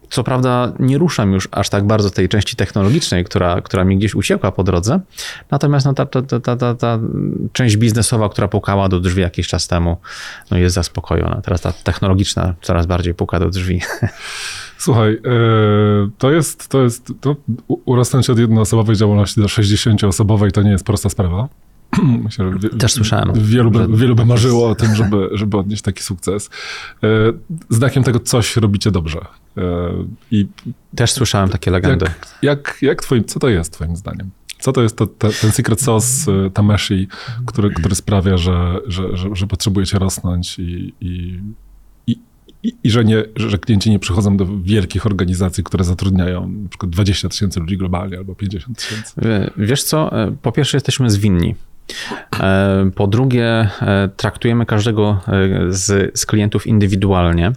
Co 0.09 0.23
prawda 0.23 0.73
nie 0.79 0.97
ruszam 0.97 1.33
już 1.33 1.47
aż 1.51 1.69
tak 1.69 1.87
bardzo 1.87 2.09
tej 2.09 2.29
części 2.29 2.55
technologicznej, 2.55 3.25
która, 3.25 3.61
która 3.61 3.83
mi 3.83 3.97
gdzieś 3.97 4.15
uciekła 4.15 4.51
po 4.51 4.63
drodze, 4.63 4.99
natomiast 5.51 5.85
no 5.85 5.93
ta, 5.93 6.05
ta, 6.05 6.21
ta, 6.21 6.55
ta, 6.55 6.75
ta 6.75 6.99
część 7.53 7.77
biznesowa, 7.77 8.29
która 8.29 8.47
pukała 8.47 8.89
do 8.89 8.99
drzwi 8.99 9.21
jakiś 9.21 9.47
czas 9.47 9.67
temu, 9.67 9.97
no 10.51 10.57
jest 10.57 10.75
zaspokojona. 10.75 11.41
Teraz 11.41 11.61
ta 11.61 11.73
technologiczna 11.73 12.53
coraz 12.61 12.85
bardziej 12.85 13.13
puka 13.13 13.39
do 13.39 13.49
drzwi. 13.49 13.81
Słuchaj, 14.77 15.13
e, 15.13 15.19
to 16.17 16.31
jest, 16.31 16.67
to 16.67 16.83
jest, 16.83 17.13
to 17.21 17.35
urosnąć 17.67 18.29
od 18.29 18.39
jednoosobowej 18.39 18.95
działalności 18.95 19.41
do 19.41 19.47
60-osobowej 19.47 20.51
to 20.51 20.61
nie 20.61 20.71
jest 20.71 20.85
prosta 20.85 21.09
sprawa. 21.09 21.47
Myślę, 22.23 22.51
że 22.59 22.69
Też 22.69 22.93
słyszałem. 22.93 23.33
Wielu 23.33 23.71
by, 23.71 23.97
wielu 23.97 24.15
by 24.15 24.25
marzyło 24.35 24.69
o 24.69 24.75
tym, 24.75 24.95
żeby, 24.95 25.29
żeby 25.31 25.57
odnieść 25.57 25.81
taki 25.81 26.03
sukces. 26.03 26.49
E, 27.03 27.07
znakiem 27.69 28.03
tego 28.03 28.19
coś 28.19 28.57
robicie 28.57 28.91
dobrze. 28.91 29.19
E, 29.57 29.61
I 30.31 30.47
Też 30.95 31.11
słyszałem 31.11 31.49
takie 31.49 31.71
legendy. 31.71 32.05
Jak, 32.05 32.37
jak, 32.41 32.77
jak 32.81 33.03
twoim, 33.03 33.23
co 33.23 33.39
to 33.39 33.49
jest 33.49 33.73
twoim 33.73 33.95
zdaniem? 33.95 34.29
Co 34.59 34.73
to 34.73 34.81
jest 34.81 34.97
to, 34.97 35.07
to, 35.07 35.29
ten 35.41 35.51
secret 35.51 35.81
sauce 35.81 36.31
Tameshi, 36.53 37.07
który, 37.45 37.69
który 37.69 37.95
sprawia, 37.95 38.37
że, 38.37 38.79
że, 38.87 39.17
że, 39.17 39.29
że 39.33 39.47
potrzebujecie 39.47 39.99
rosnąć 39.99 40.59
i, 40.59 40.93
i 41.01 41.39
i, 42.63 42.75
I, 42.83 42.89
że, 42.89 43.05
nie, 43.05 43.23
że 43.35 43.57
klienci 43.57 43.89
nie 43.89 43.99
przychodzą 43.99 44.37
do 44.37 44.45
wielkich 44.63 45.05
organizacji, 45.05 45.63
które 45.63 45.83
zatrudniają 45.83 46.49
na 46.49 46.69
przykład 46.69 46.91
20 46.91 47.29
tysięcy 47.29 47.59
ludzi 47.59 47.77
globalnie 47.77 48.17
albo 48.17 48.35
50 48.35 48.77
tysięcy. 48.77 49.13
Wiesz 49.57 49.83
co, 49.83 50.23
e, 50.23 50.35
po 50.41 50.51
pierwsze 50.51 50.77
jesteśmy 50.77 51.11
zwinni. 51.11 51.55
E, 52.39 52.91
po 52.95 53.07
drugie, 53.07 53.69
e, 53.81 54.09
traktujemy 54.17 54.65
każdego 54.65 55.21
z, 55.69 56.19
z 56.19 56.25
klientów 56.25 56.67
indywidualnie. 56.67 57.51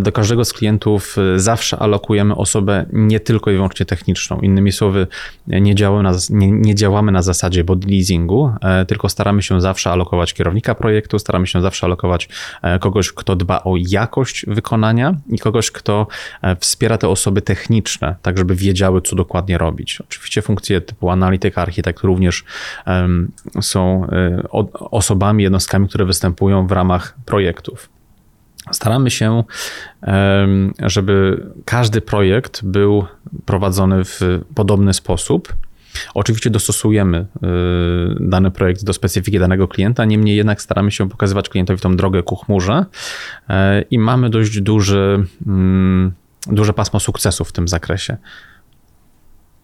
Do 0.00 0.12
każdego 0.12 0.44
z 0.44 0.52
klientów 0.52 1.16
zawsze 1.36 1.78
alokujemy 1.78 2.36
osobę 2.36 2.86
nie 2.92 3.20
tylko 3.20 3.50
i 3.50 3.54
wyłącznie 3.54 3.86
techniczną. 3.86 4.40
Innymi 4.40 4.72
słowy, 4.72 5.06
nie 5.46 5.74
działamy 5.74 6.02
na, 6.02 6.12
nie, 6.30 6.50
nie 6.50 6.74
działamy 6.74 7.12
na 7.12 7.22
zasadzie 7.22 7.64
body 7.64 7.88
leasingu, 7.88 8.52
tylko 8.88 9.08
staramy 9.08 9.42
się 9.42 9.60
zawsze 9.60 9.90
alokować 9.90 10.34
kierownika 10.34 10.74
projektu, 10.74 11.18
staramy 11.18 11.46
się 11.46 11.60
zawsze 11.60 11.86
alokować 11.86 12.28
kogoś, 12.80 13.12
kto 13.12 13.36
dba 13.36 13.62
o 13.64 13.74
jakość 13.76 14.44
wykonania 14.46 15.14
i 15.28 15.38
kogoś, 15.38 15.70
kto 15.70 16.06
wspiera 16.60 16.98
te 16.98 17.08
osoby 17.08 17.42
techniczne, 17.42 18.16
tak 18.22 18.38
żeby 18.38 18.54
wiedziały, 18.54 19.02
co 19.02 19.16
dokładnie 19.16 19.58
robić. 19.58 20.00
Oczywiście 20.00 20.42
funkcje 20.42 20.80
typu 20.80 21.10
analityka, 21.10 21.62
architekt 21.62 22.00
również 22.00 22.44
są 23.60 24.06
osobami, 24.72 25.42
jednostkami, 25.42 25.88
które 25.88 26.04
występują 26.04 26.66
w 26.66 26.72
ramach 26.72 27.14
projektów. 27.24 27.88
Staramy 28.72 29.10
się, 29.10 29.44
żeby 30.82 31.46
każdy 31.64 32.00
projekt 32.00 32.64
był 32.64 33.06
prowadzony 33.44 34.04
w 34.04 34.20
podobny 34.54 34.94
sposób. 34.94 35.54
Oczywiście 36.14 36.50
dostosujemy 36.50 37.18
y, 37.18 37.26
dany 38.20 38.50
projekt 38.50 38.84
do 38.84 38.92
specyfiki 38.92 39.38
danego 39.38 39.68
klienta, 39.68 40.04
niemniej 40.04 40.36
jednak 40.36 40.62
staramy 40.62 40.90
się 40.90 41.08
pokazywać 41.08 41.48
klientowi 41.48 41.80
tą 41.80 41.96
drogę 41.96 42.22
ku 42.22 42.36
chmurze 42.36 42.84
y, 43.50 43.54
i 43.90 43.98
mamy 43.98 44.30
dość 44.30 44.60
duży, 44.60 45.26
y, 46.48 46.54
duże 46.54 46.72
pasmo 46.72 47.00
sukcesu 47.00 47.44
w 47.44 47.52
tym 47.52 47.68
zakresie. 47.68 48.16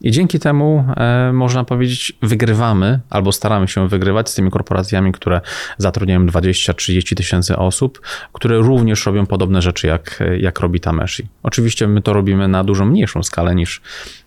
I 0.00 0.10
dzięki 0.10 0.38
temu, 0.38 0.84
e, 0.96 1.32
można 1.32 1.64
powiedzieć, 1.64 2.12
wygrywamy 2.22 3.00
albo 3.10 3.32
staramy 3.32 3.68
się 3.68 3.88
wygrywać 3.88 4.30
z 4.30 4.34
tymi 4.34 4.50
korporacjami, 4.50 5.12
które 5.12 5.40
zatrudniają 5.78 6.26
20-30 6.26 7.14
tysięcy 7.14 7.56
osób, 7.56 8.00
które 8.32 8.58
również 8.58 9.06
robią 9.06 9.26
podobne 9.26 9.62
rzeczy, 9.62 9.86
jak, 9.86 10.22
jak 10.38 10.60
robi 10.60 10.80
Tameshi. 10.80 11.28
Oczywiście 11.42 11.88
my 11.88 12.02
to 12.02 12.12
robimy 12.12 12.48
na 12.48 12.64
dużo 12.64 12.84
mniejszą 12.84 13.22
skalę 13.22 13.54
niż 13.54 13.80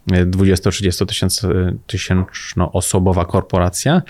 20-30 0.08 1.76
tysięczno 1.88 2.72
osobowa 2.72 3.26
korporacja, 3.26 4.02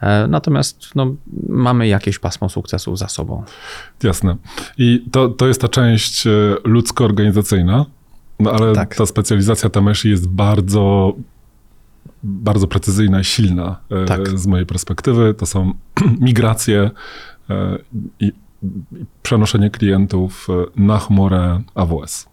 e, 0.00 0.26
natomiast 0.26 0.94
no, 0.94 1.14
mamy 1.48 1.88
jakieś 1.88 2.18
pasmo 2.18 2.48
sukcesu 2.48 2.96
za 2.96 3.08
sobą. 3.08 3.44
Jasne. 4.02 4.36
I 4.78 5.04
to, 5.12 5.28
to 5.28 5.48
jest 5.48 5.60
ta 5.60 5.68
część 5.68 6.26
e, 6.26 6.30
ludzko-organizacyjna, 6.64 7.84
no 8.40 8.52
ale 8.52 8.72
tak. 8.72 8.94
ta 8.94 9.06
specjalizacja 9.06 9.70
Tameshi 9.70 10.10
jest 10.10 10.28
bardzo, 10.28 11.14
bardzo 12.22 12.66
precyzyjna 12.66 13.20
i 13.20 13.24
silna 13.24 13.80
e, 13.90 14.04
tak. 14.04 14.38
z 14.38 14.46
mojej 14.46 14.66
perspektywy. 14.66 15.34
To 15.34 15.46
są 15.46 15.72
migracje 16.20 16.90
e, 17.50 17.78
i, 18.20 18.32
przenoszenie 19.22 19.70
klientów 19.70 20.46
e, 20.50 20.80
na 20.80 20.98
chmurę 20.98 21.62
AWS. 21.74 22.28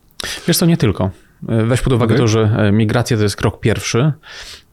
Wiesz 0.47 0.57
co, 0.57 0.65
nie 0.65 0.77
tylko. 0.77 1.09
Weź 1.41 1.81
pod 1.81 1.93
uwagę 1.93 2.15
okay. 2.15 2.17
to, 2.17 2.27
że 2.27 2.71
migracja 2.73 3.17
to 3.17 3.23
jest 3.23 3.35
krok 3.35 3.59
pierwszy, 3.59 4.13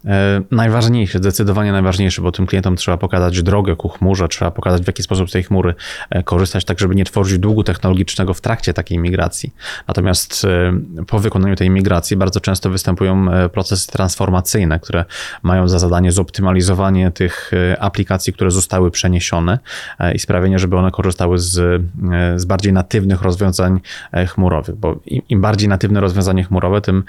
E, 0.04 0.42
najważniejsze, 0.50 1.18
zdecydowanie 1.18 1.72
najważniejsze, 1.72 2.22
bo 2.22 2.32
tym 2.32 2.46
klientom 2.46 2.76
trzeba 2.76 2.96
pokazać 2.96 3.42
drogę 3.42 3.76
ku 3.76 3.88
chmurze, 3.88 4.28
trzeba 4.28 4.50
pokazać 4.50 4.82
w 4.82 4.86
jaki 4.86 5.02
sposób 5.02 5.30
z 5.30 5.32
tej 5.32 5.42
chmury 5.42 5.74
e, 6.10 6.22
korzystać, 6.22 6.64
tak 6.64 6.78
żeby 6.78 6.94
nie 6.94 7.04
tworzyć 7.04 7.38
długu 7.38 7.64
technologicznego 7.64 8.34
w 8.34 8.40
trakcie 8.40 8.74
takiej 8.74 8.98
migracji. 8.98 9.52
Natomiast 9.88 10.44
e, 10.44 11.04
po 11.06 11.18
wykonaniu 11.18 11.56
tej 11.56 11.70
migracji 11.70 12.16
bardzo 12.16 12.40
często 12.40 12.70
występują 12.70 13.26
procesy 13.52 13.92
transformacyjne, 13.92 14.80
które 14.80 15.04
mają 15.42 15.68
za 15.68 15.78
zadanie 15.78 16.12
zoptymalizowanie 16.12 17.10
tych 17.10 17.50
aplikacji, 17.78 18.32
które 18.32 18.50
zostały 18.50 18.90
przeniesione 18.90 19.58
i 20.14 20.18
sprawienie, 20.18 20.58
żeby 20.58 20.76
one 20.76 20.90
korzystały 20.90 21.38
z, 21.38 21.82
z 22.36 22.44
bardziej 22.44 22.72
natywnych 22.72 23.22
rozwiązań 23.22 23.80
chmurowych, 24.28 24.76
bo 24.76 25.00
im, 25.06 25.22
im 25.28 25.40
bardziej 25.40 25.68
natywne 25.68 26.00
rozwiązanie 26.00 26.44
chmurowe, 26.44 26.80
tym, 26.80 27.04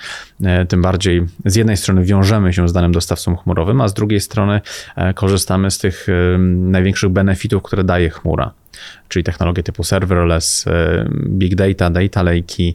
tym 0.68 0.82
bardziej 0.82 1.26
z 1.46 1.56
jednej 1.56 1.78
strony 1.78 2.04
wiążemy 2.04 2.54
się 2.54 2.70
z 2.70 2.74
danym 2.82 2.92
dostawcą 2.92 3.36
chmurowym, 3.36 3.82
a 3.82 3.88
z 3.88 3.94
drugiej 3.94 4.22
strony 4.22 4.62
e, 4.96 5.14
korzystamy 5.14 5.72
z 5.72 5.78
tych 5.78 6.08
e, 6.10 6.38
największych 6.38 7.10
benefitów, 7.10 7.64
które 7.64 7.84
daje 7.84 8.10
chmura 8.10 8.52
czyli 9.10 9.24
technologie 9.24 9.64
typu 9.64 9.84
serverless, 9.84 10.68
e, 10.68 11.10
big 11.28 11.56
data, 11.56 11.90
data 11.90 12.24
lake'i, 12.24 12.74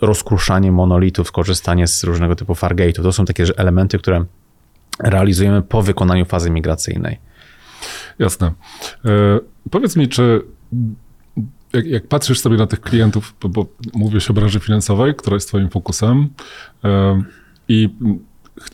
rozkruszanie 0.00 0.72
monolitów, 0.72 1.32
korzystanie 1.32 1.86
z 1.86 2.04
różnego 2.04 2.36
typu 2.36 2.52
Fargate'ów. 2.52 3.02
To 3.02 3.12
są 3.12 3.24
takie 3.24 3.44
elementy, 3.56 3.98
które 3.98 4.24
realizujemy 4.98 5.62
po 5.62 5.82
wykonaniu 5.82 6.24
fazy 6.24 6.50
migracyjnej. 6.50 7.18
Jasne. 8.18 8.52
powiedz 9.70 9.96
mi, 9.96 10.08
czy 10.08 10.42
jak, 11.72 11.86
jak, 11.86 12.06
patrzysz 12.06 12.40
sobie 12.40 12.56
na 12.56 12.66
tych 12.66 12.80
klientów, 12.80 13.34
bo, 13.40 13.48
bo 13.48 13.66
mówisz 13.94 14.30
o 14.30 14.34
branży 14.34 14.60
finansowej, 14.60 15.14
która 15.14 15.34
jest 15.34 15.48
twoim 15.48 15.68
fokusem 15.70 16.28
i 17.68 17.88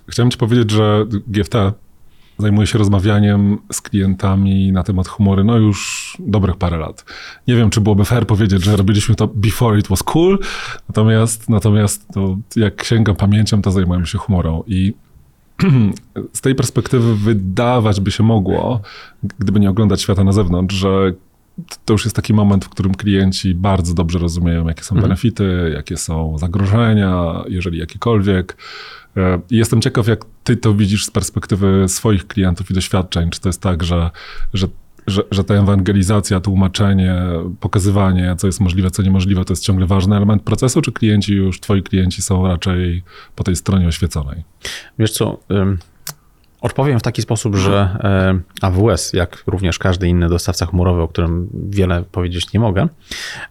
chciałem 0.08 0.30
ci 0.30 0.38
powiedzieć, 0.38 0.70
że 0.70 1.06
GFT 1.26 1.54
zajmuje 2.38 2.66
się 2.66 2.78
rozmawianiem 2.78 3.58
z 3.72 3.80
klientami 3.80 4.72
na 4.72 4.82
temat 4.82 5.08
humory 5.08 5.44
no 5.44 5.56
już 5.56 6.16
dobrych 6.20 6.56
parę 6.56 6.76
lat. 6.76 7.04
Nie 7.48 7.56
wiem, 7.56 7.70
czy 7.70 7.80
byłoby 7.80 8.04
fair 8.04 8.26
powiedzieć, 8.26 8.64
że 8.64 8.76
robiliśmy 8.76 9.14
to 9.14 9.26
before 9.26 9.78
it 9.78 9.88
was 9.88 10.02
cool, 10.02 10.38
natomiast, 10.88 11.50
natomiast 11.50 12.08
to 12.14 12.36
jak 12.56 12.84
sięgam 12.84 13.16
pamięcią, 13.16 13.62
to 13.62 13.70
zajmujemy 13.70 14.06
się 14.06 14.18
humorą 14.18 14.62
i 14.66 14.94
z 16.32 16.40
tej 16.40 16.54
perspektywy 16.54 17.16
wydawać 17.16 18.00
by 18.00 18.10
się 18.10 18.22
mogło, 18.22 18.80
gdyby 19.38 19.60
nie 19.60 19.70
oglądać 19.70 20.02
świata 20.02 20.24
na 20.24 20.32
zewnątrz, 20.32 20.74
że 20.74 21.12
to 21.84 21.92
już 21.92 22.04
jest 22.04 22.16
taki 22.16 22.34
moment, 22.34 22.64
w 22.64 22.68
którym 22.68 22.94
klienci 22.94 23.54
bardzo 23.54 23.94
dobrze 23.94 24.18
rozumieją, 24.18 24.68
jakie 24.68 24.82
są 24.82 24.94
mhm. 24.94 25.08
benefity, 25.08 25.72
jakie 25.74 25.96
są 25.96 26.38
zagrożenia, 26.38 27.44
jeżeli 27.48 27.78
jakiekolwiek, 27.78 28.56
jestem 29.50 29.80
ciekaw, 29.80 30.08
jak 30.08 30.24
ty 30.44 30.56
to 30.56 30.74
widzisz 30.74 31.04
z 31.04 31.10
perspektywy 31.10 31.88
swoich 31.88 32.26
klientów 32.26 32.70
i 32.70 32.74
doświadczeń. 32.74 33.30
Czy 33.30 33.40
to 33.40 33.48
jest 33.48 33.60
tak, 33.60 33.82
że, 33.82 34.10
że, 34.54 34.66
że, 35.06 35.22
że 35.30 35.44
ta 35.44 35.54
ewangelizacja, 35.54 36.40
tłumaczenie, 36.40 37.16
pokazywanie, 37.60 38.34
co 38.38 38.46
jest 38.46 38.60
możliwe, 38.60 38.90
co 38.90 39.02
niemożliwe, 39.02 39.44
to 39.44 39.52
jest 39.52 39.64
ciągle 39.64 39.86
ważny 39.86 40.16
element 40.16 40.42
procesu, 40.42 40.82
czy 40.82 40.92
klienci 40.92 41.34
już, 41.34 41.60
twoi 41.60 41.82
klienci 41.82 42.22
są 42.22 42.46
raczej 42.46 43.02
po 43.36 43.44
tej 43.44 43.56
stronie 43.56 43.88
oświeconej? 43.88 44.44
Wiesz 44.98 45.10
co, 45.10 45.40
Odpowiem 46.64 46.98
w 46.98 47.02
taki 47.02 47.22
sposób, 47.22 47.56
że 47.56 47.98
e, 48.62 48.66
AWS, 48.66 49.12
jak 49.12 49.42
również 49.46 49.78
każdy 49.78 50.08
inny 50.08 50.28
dostawca 50.28 50.66
chmurowy, 50.66 51.02
o 51.02 51.08
którym 51.08 51.48
wiele 51.68 52.04
powiedzieć 52.12 52.52
nie 52.52 52.60
mogę, 52.60 52.88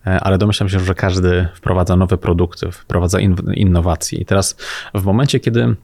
e, 0.08 0.20
ale 0.20 0.38
domyślam 0.38 0.70
się, 0.70 0.80
że 0.80 0.96
każdy 0.96 1.48
wprowadza 1.56 1.96
nowe 1.96 2.18
produkty, 2.18 2.72
wprowadza 2.72 3.20
innowacje. 3.56 4.20
I 4.20 4.26
teraz 4.26 4.58
w 4.94 5.04
momencie, 5.04 5.40
kiedy 5.40 5.76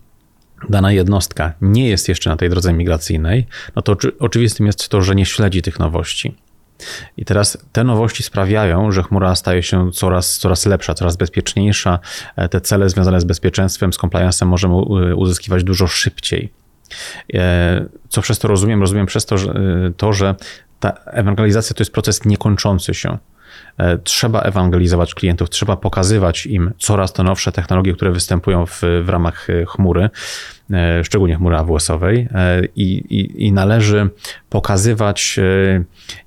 dana 0.70 0.92
jednostka 0.92 1.54
nie 1.62 1.90
jest 1.90 2.10
jeszcze 2.10 2.30
na 2.30 2.36
tej 2.36 2.50
drodze 2.50 2.74
migracyjnej, 2.74 3.48
no 3.76 3.82
to 3.82 3.98
oczywistym 4.20 4.66
jest 4.66 4.90
to, 4.90 5.02
że 5.02 5.16
nie 5.16 5.26
śledzi 5.26 5.62
tych 5.62 5.80
nowości. 5.80 6.36
I 7.18 7.26
teraz 7.26 7.58
te 7.72 7.84
nowości 7.84 8.24
sprawiają, 8.24 8.92
że 8.92 9.04
chmura 9.04 9.36
staje 9.36 9.64
się 9.64 9.92
coraz, 9.92 10.38
coraz 10.38 10.66
lepsza, 10.66 10.94
coraz 10.94 11.18
bezpieczniejsza. 11.18 12.00
E, 12.36 12.50
te 12.50 12.62
cele 12.62 12.90
związane 12.90 13.22
z 13.22 13.24
bezpieczeństwem, 13.24 13.94
z 13.94 13.98
compliance'em 13.98 14.46
możemy 14.46 14.76
uzyskiwać 15.16 15.64
dużo 15.64 15.88
szybciej. 15.88 16.60
E, 17.34 17.86
co 18.10 18.22
przez 18.22 18.40
to 18.40 18.48
rozumiem? 18.48 18.82
Rozumiem 18.82 19.06
przez 19.06 19.26
to, 19.26 19.38
że, 19.38 19.52
e, 19.52 19.92
to, 19.98 20.14
że 20.14 20.36
ta 20.80 20.90
ewangelizacja 20.90 21.74
to 21.74 21.82
jest 21.82 21.92
proces 21.92 22.26
niekończący 22.26 22.94
się. 22.94 23.18
E, 23.78 23.98
trzeba 23.98 24.42
ewangelizować 24.42 25.14
klientów, 25.14 25.50
trzeba 25.50 25.78
pokazywać 25.78 26.46
im 26.46 26.72
coraz 26.78 27.14
to 27.14 27.24
nowsze 27.24 27.52
technologie, 27.52 27.94
które 27.94 28.12
występują 28.12 28.66
w, 28.66 28.82
w 29.04 29.10
ramach 29.10 29.48
chmury, 29.68 30.10
szczególnie 31.04 31.36
chmury 31.36 31.56
AWS-owej, 31.56 32.28
i, 32.76 32.84
i, 32.84 33.46
i 33.46 33.52
należy 33.52 34.10
pokazywać, 34.50 35.40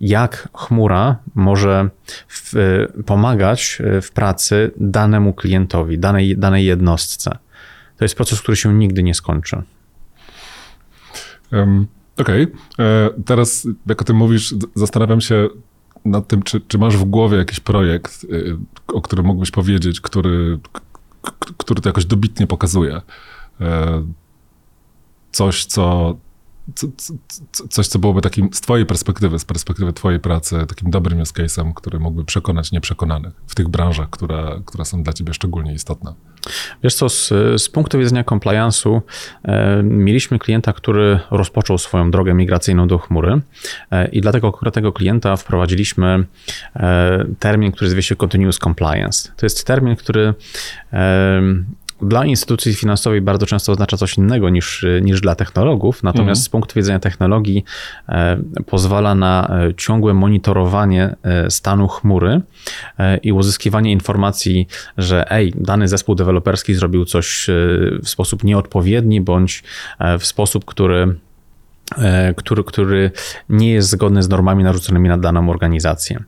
jak 0.00 0.48
chmura 0.54 1.16
może 1.34 1.88
w, 2.28 2.52
pomagać 3.06 3.78
w 4.02 4.10
pracy 4.10 4.70
danemu 4.76 5.32
klientowi, 5.32 5.98
danej, 5.98 6.36
danej 6.36 6.64
jednostce. 6.64 7.38
To 7.96 8.04
jest 8.04 8.14
proces, 8.14 8.42
który 8.42 8.56
się 8.56 8.74
nigdy 8.74 9.02
nie 9.02 9.14
skończy. 9.14 9.62
Um, 11.52 11.86
Okej. 12.18 12.42
Okay. 12.42 12.86
E, 12.86 13.10
teraz, 13.24 13.68
jak 13.86 14.02
o 14.02 14.04
tym 14.04 14.16
mówisz, 14.16 14.54
zastanawiam 14.74 15.20
się 15.20 15.48
nad 16.04 16.28
tym, 16.28 16.42
czy, 16.42 16.60
czy 16.60 16.78
masz 16.78 16.96
w 16.96 17.04
głowie 17.04 17.38
jakiś 17.38 17.60
projekt, 17.60 18.24
y, 18.24 18.56
o 18.88 19.00
którym 19.02 19.26
mógłbyś 19.26 19.50
powiedzieć, 19.50 20.00
który, 20.00 20.58
który 21.56 21.80
to 21.80 21.88
jakoś 21.88 22.04
dobitnie 22.04 22.46
pokazuje. 22.46 23.00
E, 23.60 24.02
coś, 25.32 25.64
co 25.64 26.16
co, 26.74 26.86
co, 27.52 27.68
coś, 27.68 27.86
co 27.86 27.98
byłoby 27.98 28.20
takim 28.20 28.48
z 28.52 28.60
twojej 28.60 28.86
perspektywy, 28.86 29.38
z 29.38 29.44
perspektywy 29.44 29.92
twojej 29.92 30.20
pracy, 30.20 30.56
takim 30.68 30.90
dobrym 30.90 31.20
use 31.20 31.32
case'em, 31.32 31.74
który 31.74 31.98
mógłby 31.98 32.24
przekonać 32.24 32.72
nieprzekonanych 32.72 33.32
w 33.46 33.54
tych 33.54 33.68
branżach, 33.68 34.10
które, 34.10 34.60
które 34.66 34.84
są 34.84 35.02
dla 35.02 35.12
ciebie 35.12 35.34
szczególnie 35.34 35.74
istotne? 35.74 36.14
Wiesz 36.82 36.94
co, 36.94 37.08
z, 37.08 37.28
z 37.62 37.68
punktu 37.68 37.98
widzenia 37.98 38.22
compliance'u 38.22 39.00
e, 39.44 39.82
mieliśmy 39.82 40.38
klienta, 40.38 40.72
który 40.72 41.20
rozpoczął 41.30 41.78
swoją 41.78 42.10
drogę 42.10 42.34
migracyjną 42.34 42.88
do 42.88 42.98
chmury 42.98 43.40
e, 43.90 44.08
i 44.08 44.20
dla 44.20 44.32
tego 44.32 44.52
konkretnego 44.52 44.92
klienta 44.92 45.36
wprowadziliśmy 45.36 46.26
e, 46.76 47.24
termin, 47.38 47.72
który 47.72 47.90
zwie 47.90 48.02
się 48.02 48.16
Continuous 48.16 48.58
Compliance. 48.58 49.32
To 49.36 49.46
jest 49.46 49.66
termin, 49.66 49.96
który 49.96 50.34
e, 50.92 51.42
dla 52.02 52.24
instytucji 52.24 52.74
finansowej 52.74 53.20
bardzo 53.20 53.46
często 53.46 53.72
oznacza 53.72 53.96
coś 53.96 54.18
innego 54.18 54.50
niż, 54.50 54.86
niż 55.02 55.20
dla 55.20 55.34
technologów, 55.34 56.02
natomiast 56.02 56.38
mhm. 56.38 56.44
z 56.44 56.48
punktu 56.48 56.74
widzenia 56.74 56.98
technologii 56.98 57.64
e, 58.08 58.38
pozwala 58.66 59.14
na 59.14 59.48
e, 59.68 59.74
ciągłe 59.74 60.14
monitorowanie 60.14 61.16
e, 61.22 61.50
stanu 61.50 61.88
chmury 61.88 62.40
i 63.22 63.32
uzyskiwanie 63.32 63.92
informacji, 63.92 64.68
że 64.98 65.30
ej, 65.30 65.52
dany 65.56 65.88
zespół 65.88 66.14
deweloperski 66.14 66.74
zrobił 66.74 67.04
coś 67.04 67.46
w 68.02 68.08
sposób 68.08 68.44
nieodpowiedni 68.44 69.20
bądź 69.20 69.62
w 70.18 70.26
sposób, 70.26 70.64
który 70.64 71.14
który, 72.36 72.64
który 72.64 73.10
nie 73.48 73.70
jest 73.70 73.88
zgodny 73.88 74.22
z 74.22 74.28
normami 74.28 74.64
narzuconymi 74.64 75.08
na 75.08 75.18
daną 75.18 75.50
organizację. 75.50 76.22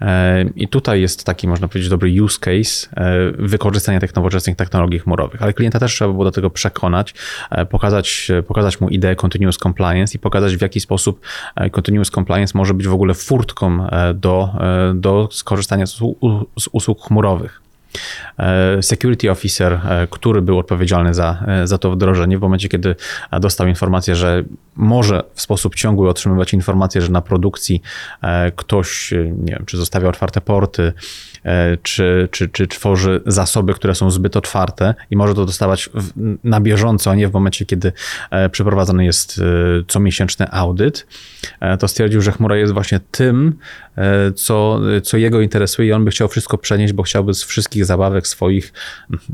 E, 0.00 0.44
I 0.56 0.68
tutaj 0.68 1.00
jest 1.00 1.24
taki, 1.24 1.48
można 1.48 1.68
powiedzieć, 1.68 1.90
dobry 1.90 2.22
use 2.22 2.38
case 2.38 2.88
e, 2.96 3.32
wykorzystania 3.38 4.00
tych 4.00 4.14
nowoczesnych 4.14 4.56
technologii 4.56 4.98
chmurowych, 4.98 5.42
ale 5.42 5.52
klienta 5.52 5.78
też 5.78 5.92
trzeba 5.92 6.12
było 6.12 6.24
do 6.24 6.30
tego 6.30 6.50
przekonać, 6.50 7.14
e, 7.50 7.66
pokazać, 7.66 8.28
pokazać 8.46 8.80
mu 8.80 8.88
ideę 8.88 9.16
continuous 9.16 9.56
compliance 9.56 10.14
i 10.16 10.18
pokazać, 10.18 10.56
w 10.56 10.62
jaki 10.62 10.80
sposób 10.80 11.20
continuous 11.72 12.10
compliance 12.10 12.58
może 12.58 12.74
być 12.74 12.88
w 12.88 12.94
ogóle 12.94 13.14
furtką 13.14 13.86
do, 14.14 14.48
do 14.94 15.28
skorzystania 15.32 15.86
z, 15.86 15.92
z 16.60 16.68
usług 16.72 17.06
chmurowych. 17.06 17.60
E, 18.38 18.82
security 18.82 19.30
officer, 19.30 19.72
e, 19.72 20.06
który 20.10 20.42
był 20.42 20.58
odpowiedzialny 20.58 21.14
za, 21.14 21.44
e, 21.46 21.66
za 21.66 21.78
to 21.78 21.90
wdrożenie, 21.90 22.38
w 22.38 22.40
momencie, 22.40 22.68
kiedy 22.68 22.96
dostał 23.40 23.66
informację, 23.66 24.16
że 24.16 24.44
może 24.80 25.22
w 25.34 25.40
sposób 25.40 25.74
ciągły 25.74 26.08
otrzymywać 26.08 26.54
informacje, 26.54 27.02
że 27.02 27.08
na 27.08 27.20
produkcji 27.20 27.82
ktoś, 28.56 29.14
nie 29.36 29.52
wiem, 29.52 29.64
czy 29.66 29.76
zostawia 29.76 30.08
otwarte 30.08 30.40
porty, 30.40 30.92
czy, 31.82 32.28
czy, 32.30 32.48
czy 32.48 32.66
tworzy 32.66 33.20
zasoby, 33.26 33.74
które 33.74 33.94
są 33.94 34.10
zbyt 34.10 34.36
otwarte 34.36 34.94
i 35.10 35.16
może 35.16 35.34
to 35.34 35.46
dostawać 35.46 35.90
na 36.44 36.60
bieżąco, 36.60 37.10
a 37.10 37.14
nie 37.14 37.28
w 37.28 37.32
momencie, 37.32 37.66
kiedy 37.66 37.92
przeprowadzany 38.50 39.04
jest 39.04 39.40
comiesięczny 39.88 40.50
audyt, 40.50 41.06
to 41.78 41.88
stwierdził, 41.88 42.20
że 42.20 42.32
chmura 42.32 42.56
jest 42.56 42.72
właśnie 42.72 43.00
tym, 43.10 43.58
co, 44.34 44.80
co 45.02 45.16
jego 45.16 45.40
interesuje 45.40 45.88
i 45.88 45.92
on 45.92 46.04
by 46.04 46.10
chciał 46.10 46.28
wszystko 46.28 46.58
przenieść, 46.58 46.92
bo 46.92 47.02
chciałby 47.02 47.34
z 47.34 47.44
wszystkich 47.44 47.84
zabawek 47.84 48.26
swoich, 48.26 48.72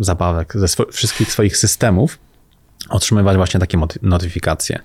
zabawek, 0.00 0.53
ze 0.57 0.67
wszystkich 0.93 1.33
swoich 1.33 1.57
systemów 1.57 2.19
otrzymywać 2.88 3.37
właśnie 3.37 3.61
takie 3.61 3.78
notyfikacje. 4.02 4.81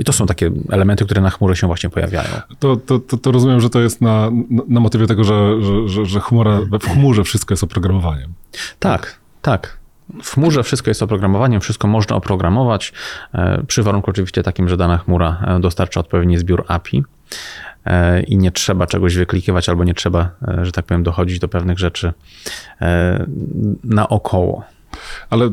I 0.00 0.04
to 0.04 0.12
są 0.12 0.26
takie 0.26 0.50
elementy, 0.70 1.04
które 1.04 1.20
na 1.20 1.30
chmurze 1.30 1.56
się 1.56 1.66
właśnie 1.66 1.90
pojawiają. 1.90 2.30
To, 2.58 2.76
to, 2.76 2.98
to, 2.98 3.16
to 3.16 3.32
rozumiem, 3.32 3.60
że 3.60 3.70
to 3.70 3.80
jest 3.80 4.00
na, 4.00 4.30
na 4.68 4.80
motywie 4.80 5.06
tego, 5.06 5.24
że, 5.24 5.62
że, 5.62 5.88
że, 5.88 6.06
że 6.06 6.20
chmura, 6.20 6.60
w 6.80 6.88
chmurze 6.88 7.24
wszystko 7.24 7.52
jest 7.52 7.64
oprogramowaniem. 7.64 8.32
Tak, 8.78 9.18
tak. 9.42 9.82
W 10.22 10.30
chmurze 10.30 10.62
wszystko 10.62 10.90
jest 10.90 11.02
oprogramowaniem, 11.02 11.60
wszystko 11.60 11.88
można 11.88 12.16
oprogramować, 12.16 12.92
e, 13.34 13.62
przy 13.66 13.82
warunku 13.82 14.10
oczywiście 14.10 14.42
takim, 14.42 14.68
że 14.68 14.76
dana 14.76 14.98
chmura 14.98 15.44
e, 15.46 15.60
dostarcza 15.60 16.00
odpowiedni 16.00 16.38
zbiór 16.38 16.64
API. 16.68 17.04
E, 17.86 18.22
i 18.22 18.36
nie 18.36 18.50
trzeba 18.50 18.86
czegoś 18.86 19.16
wyklikiwać, 19.16 19.68
albo 19.68 19.84
nie 19.84 19.94
trzeba, 19.94 20.30
że 20.62 20.72
tak 20.72 20.84
powiem, 20.84 21.02
dochodzić 21.02 21.38
do 21.38 21.48
pewnych 21.48 21.78
rzeczy 21.78 22.12
naokoło. 23.84 24.64
Ale 25.30 25.50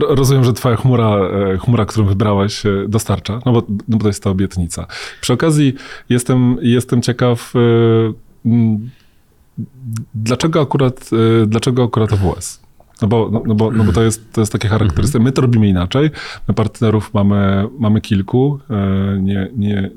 rozumiem, 0.00 0.44
że 0.44 0.52
twoja 0.52 0.76
chmura, 0.76 1.16
chmura, 1.58 1.84
którą 1.84 2.06
wybrałeś, 2.06 2.62
dostarcza, 2.88 3.40
no 3.46 3.52
bo, 3.52 3.62
no 3.68 3.96
bo 3.96 3.98
to 3.98 4.08
jest 4.08 4.22
ta 4.22 4.30
obietnica. 4.30 4.86
Przy 5.20 5.32
okazji 5.32 5.74
jestem, 6.08 6.56
jestem 6.62 7.02
ciekaw, 7.02 7.52
dlaczego 10.14 10.60
akurat, 10.60 11.10
dlaczego 11.46 11.84
akurat 11.84 12.12
AWS? 12.12 12.64
No 13.02 13.08
bo, 13.08 13.28
no, 13.32 13.42
no, 13.46 13.54
bo, 13.54 13.70
no 13.70 13.84
bo 13.84 13.92
to, 13.92 14.02
jest, 14.02 14.32
to 14.32 14.40
jest 14.40 14.52
takie 14.52 14.68
charakterystyczne. 14.68 15.24
My 15.24 15.32
to 15.32 15.42
robimy 15.42 15.68
inaczej. 15.68 16.10
My 16.48 16.54
partnerów 16.54 17.14
mamy, 17.14 17.68
mamy 17.78 18.00
kilku. 18.00 18.58
Nie, 19.20 19.48
nie, 19.56 19.90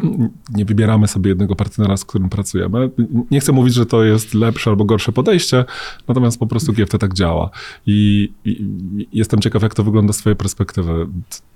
nie 0.56 0.64
wybieramy 0.64 1.08
sobie 1.08 1.28
jednego 1.28 1.56
partnera, 1.56 1.96
z 1.96 2.04
którym 2.04 2.28
pracujemy. 2.28 2.90
Nie 3.30 3.40
chcę 3.40 3.52
mówić, 3.52 3.74
że 3.74 3.86
to 3.86 4.04
jest 4.04 4.34
lepsze 4.34 4.70
albo 4.70 4.84
gorsze 4.84 5.12
podejście, 5.12 5.64
natomiast 6.08 6.38
po 6.38 6.46
prostu 6.46 6.72
GFT 6.72 6.98
tak 6.98 7.14
działa. 7.14 7.50
I, 7.86 8.32
i 8.44 9.08
jestem 9.12 9.40
ciekaw, 9.40 9.62
jak 9.62 9.74
to 9.74 9.84
wygląda 9.84 10.12
z 10.12 10.18
twojej 10.18 10.36
perspektywy. 10.36 11.06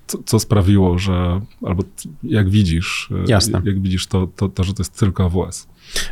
Co, 0.06 0.18
co, 0.26 0.38
sprawiło, 0.38 0.98
że, 0.98 1.40
albo 1.66 1.82
jak 2.22 2.50
widzisz, 2.50 3.10
Jasne. 3.26 3.62
jak 3.64 3.80
widzisz 3.80 4.06
to, 4.06 4.28
to, 4.36 4.48
to, 4.48 4.64
że 4.64 4.74
to 4.74 4.80
jest 4.80 4.98
tylko 4.98 5.24
AWS? 5.24 5.68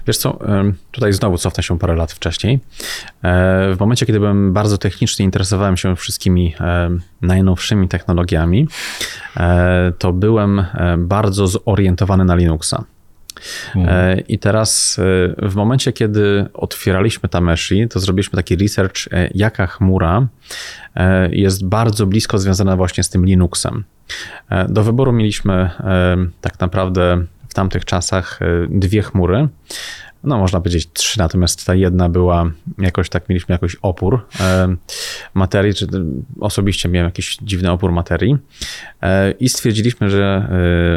Wiesz 0.06 0.16
co, 0.16 0.38
tutaj 0.90 1.12
znowu 1.12 1.38
cofnę 1.38 1.62
się 1.62 1.78
parę 1.78 1.94
lat 1.96 2.12
wcześniej. 2.12 2.60
E, 3.22 3.74
w 3.74 3.80
momencie, 3.80 4.06
kiedy 4.06 4.18
byłem 4.18 4.52
bardzo 4.52 4.78
techniczny, 4.78 5.24
interesowałem 5.24 5.76
się 5.76 5.96
wszystkimi 5.96 6.54
najnowszymi 7.22 7.88
technologiami, 7.88 8.68
e, 9.36 9.92
to 9.98 10.12
byłem 10.12 10.58
e, 10.58 10.96
bardzo 10.98 11.46
zorientowany 11.46 12.24
na 12.24 12.34
Linuxa. 12.34 12.84
Mhm. 13.76 14.20
I 14.28 14.38
teraz 14.38 15.00
w 15.42 15.54
momencie, 15.54 15.92
kiedy 15.92 16.46
otwieraliśmy 16.54 17.28
Tameshi, 17.28 17.88
to 17.88 18.00
zrobiliśmy 18.00 18.36
taki 18.36 18.56
research, 18.56 18.96
jaka 19.34 19.66
chmura 19.66 20.26
jest 21.30 21.68
bardzo 21.68 22.06
blisko 22.06 22.38
związana 22.38 22.76
właśnie 22.76 23.02
z 23.02 23.10
tym 23.10 23.26
Linuxem. 23.26 23.84
Do 24.68 24.82
wyboru 24.82 25.12
mieliśmy 25.12 25.70
tak 26.40 26.60
naprawdę 26.60 27.26
w 27.54 27.56
tamtych 27.56 27.84
czasach 27.84 28.42
e, 28.42 28.46
dwie 28.70 29.02
chmury. 29.02 29.48
No, 30.24 30.38
można 30.38 30.60
powiedzieć 30.60 30.88
trzy, 30.92 31.18
natomiast 31.18 31.66
ta 31.66 31.74
jedna 31.74 32.08
była 32.08 32.50
jakoś 32.78 33.08
tak, 33.08 33.28
mieliśmy 33.28 33.52
jakoś 33.52 33.76
opór 33.82 34.26
e, 34.40 34.76
materii, 35.34 35.74
czy 35.74 35.86
osobiście 36.40 36.88
miałem 36.88 37.08
jakiś 37.08 37.36
dziwny 37.42 37.70
opór 37.70 37.92
materii 37.92 38.36
e, 39.02 39.30
i 39.30 39.48
stwierdziliśmy, 39.48 40.10
że, 40.10 40.48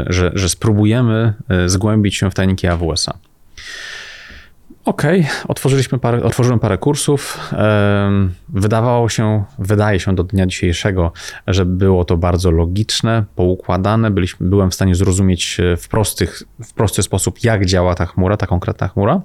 że, 0.07 0.31
że 0.33 0.49
spróbujemy 0.49 1.33
zgłębić 1.65 2.15
się 2.15 2.31
w 2.31 2.33
tajniki 2.33 2.67
AWS-a. 2.67 3.26
Okej, 4.87 5.19
okay. 5.19 5.47
otworzyliśmy 5.47 5.99
parę, 5.99 6.23
otworzyłem 6.23 6.59
parę 6.59 6.77
kursów. 6.77 7.51
Wydawało 8.49 9.09
się, 9.09 9.43
wydaje 9.59 9.99
się 9.99 10.15
do 10.15 10.23
dnia 10.23 10.45
dzisiejszego, 10.45 11.11
że 11.47 11.65
było 11.65 12.05
to 12.05 12.17
bardzo 12.17 12.51
logiczne, 12.51 13.23
poukładane. 13.35 14.11
Byliśmy, 14.11 14.49
byłem 14.49 14.71
w 14.71 14.73
stanie 14.73 14.95
zrozumieć 14.95 15.59
e, 15.59 15.77
w, 15.77 15.87
prostych, 15.87 16.43
w 16.63 16.73
prosty 16.73 17.03
sposób, 17.03 17.43
jak 17.43 17.65
działa 17.65 17.95
ta 17.95 18.05
chmura, 18.05 18.37
ta 18.37 18.47
konkretna 18.47 18.87
chmura. 18.87 19.21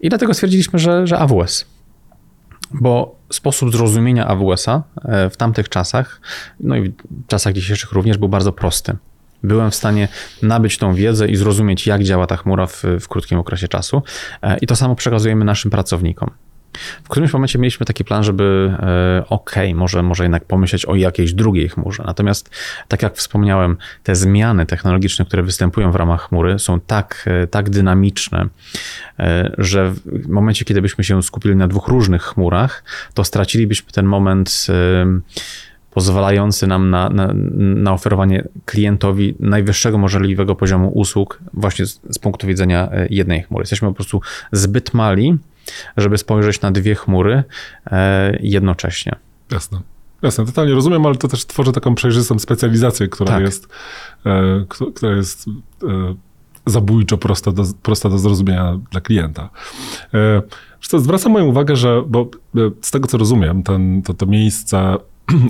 I 0.00 0.08
dlatego 0.08 0.34
stwierdziliśmy, 0.34 0.78
że, 0.78 1.06
że 1.06 1.18
AWS. 1.18 1.66
Bo 2.70 3.18
sposób 3.30 3.72
zrozumienia 3.72 4.26
AWS-a 4.26 4.82
e, 5.04 5.30
w 5.30 5.36
tamtych 5.36 5.68
czasach, 5.68 6.20
no 6.60 6.76
i 6.76 6.88
w 6.88 7.26
czasach 7.26 7.52
dzisiejszych 7.52 7.92
również, 7.92 8.18
był 8.18 8.28
bardzo 8.28 8.52
prosty 8.52 8.96
byłem 9.44 9.70
w 9.70 9.74
stanie 9.74 10.08
nabyć 10.42 10.78
tą 10.78 10.94
wiedzę 10.94 11.28
i 11.28 11.36
zrozumieć, 11.36 11.86
jak 11.86 12.02
działa 12.02 12.26
ta 12.26 12.36
chmura 12.36 12.66
w, 12.66 12.82
w 13.00 13.08
krótkim 13.08 13.38
okresie 13.38 13.68
czasu. 13.68 14.02
E, 14.42 14.58
I 14.58 14.66
to 14.66 14.76
samo 14.76 14.94
przekazujemy 14.94 15.44
naszym 15.44 15.70
pracownikom. 15.70 16.30
W 17.04 17.08
którymś 17.08 17.32
momencie 17.32 17.58
mieliśmy 17.58 17.86
taki 17.86 18.04
plan, 18.04 18.24
żeby 18.24 18.72
e, 18.78 19.24
ok, 19.28 19.54
może, 19.74 20.02
może 20.02 20.24
jednak 20.24 20.44
pomyśleć 20.44 20.86
o 20.86 20.94
jakiejś 20.94 21.32
drugiej 21.32 21.68
chmurze. 21.68 22.02
Natomiast, 22.06 22.50
tak 22.88 23.02
jak 23.02 23.16
wspomniałem, 23.16 23.76
te 24.02 24.14
zmiany 24.14 24.66
technologiczne, 24.66 25.24
które 25.24 25.42
występują 25.42 25.92
w 25.92 25.96
ramach 25.96 26.28
chmury, 26.28 26.58
są 26.58 26.80
tak, 26.80 27.24
e, 27.26 27.46
tak 27.46 27.70
dynamiczne, 27.70 28.48
że 29.58 29.90
w 30.06 30.28
momencie, 30.28 30.64
kiedy 30.64 30.82
byśmy 30.82 31.04
się 31.04 31.22
skupili 31.22 31.56
na 31.56 31.68
dwóch 31.68 31.88
różnych 31.88 32.22
chmurach, 32.22 32.84
to 33.14 33.24
stracilibyśmy 33.24 33.92
ten 33.92 34.06
moment 34.06 34.66
pozwalający 35.94 36.66
nam 36.66 36.90
na, 36.90 37.08
na, 37.08 37.32
na, 37.56 37.92
oferowanie 37.92 38.48
klientowi 38.64 39.34
najwyższego 39.40 39.98
możliwego 39.98 40.54
poziomu 40.54 40.88
usług 40.88 41.40
właśnie 41.52 41.86
z, 41.86 42.00
z, 42.10 42.18
punktu 42.18 42.46
widzenia 42.46 42.88
e, 42.92 43.06
jednej 43.10 43.42
chmury. 43.42 43.62
Jesteśmy 43.62 43.88
po 43.88 43.94
prostu 43.94 44.20
zbyt 44.52 44.94
mali, 44.94 45.38
żeby 45.96 46.18
spojrzeć 46.18 46.60
na 46.60 46.70
dwie 46.70 46.94
chmury 46.94 47.44
e, 47.86 48.38
jednocześnie. 48.40 49.16
Jasne. 49.50 49.80
Jasne, 50.22 50.46
totalnie 50.46 50.74
rozumiem, 50.74 51.06
ale 51.06 51.14
to 51.14 51.28
też 51.28 51.46
tworzy 51.46 51.72
taką 51.72 51.94
przejrzystą 51.94 52.38
specjalizację, 52.38 53.08
która 53.08 53.30
tak. 53.30 53.42
jest, 53.42 53.68
e, 54.26 54.64
która 54.94 55.16
jest 55.16 55.46
e, 55.48 56.14
zabójczo 56.66 57.18
prosta 57.18 57.52
do, 57.52 57.64
prosta 57.82 58.08
do 58.08 58.18
zrozumienia 58.18 58.80
dla 58.90 59.00
klienta. 59.00 59.50
E, 60.14 60.42
zwracam 60.98 61.32
moją 61.32 61.44
uwagę, 61.44 61.76
że 61.76 62.02
bo 62.06 62.28
e, 62.56 62.70
z 62.80 62.90
tego 62.90 63.08
co 63.08 63.18
rozumiem, 63.18 63.62
ten, 63.62 64.02
to, 64.02 64.14
to 64.14 64.26
miejsce 64.26 64.96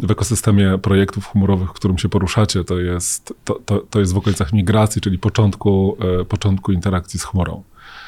w 0.03 0.11
ekosystemie 0.11 0.79
projektów 0.79 1.27
chmurowych, 1.27 1.71
w 1.71 1.73
którym 1.73 1.99
się 1.99 2.09
poruszacie, 2.09 2.65
to 2.65 2.81
jest, 2.81 3.35
to, 3.45 3.61
to, 3.67 3.79
to 3.79 4.01
jest 4.01 4.13
w 4.13 4.17
okolicach 4.17 4.53
migracji, 4.53 5.01
czyli 5.01 5.19
początku, 5.19 5.97
e, 6.21 6.25
początku 6.25 6.73
interakcji 6.73 7.21
z 7.21 7.25
chmurą. 7.25 7.63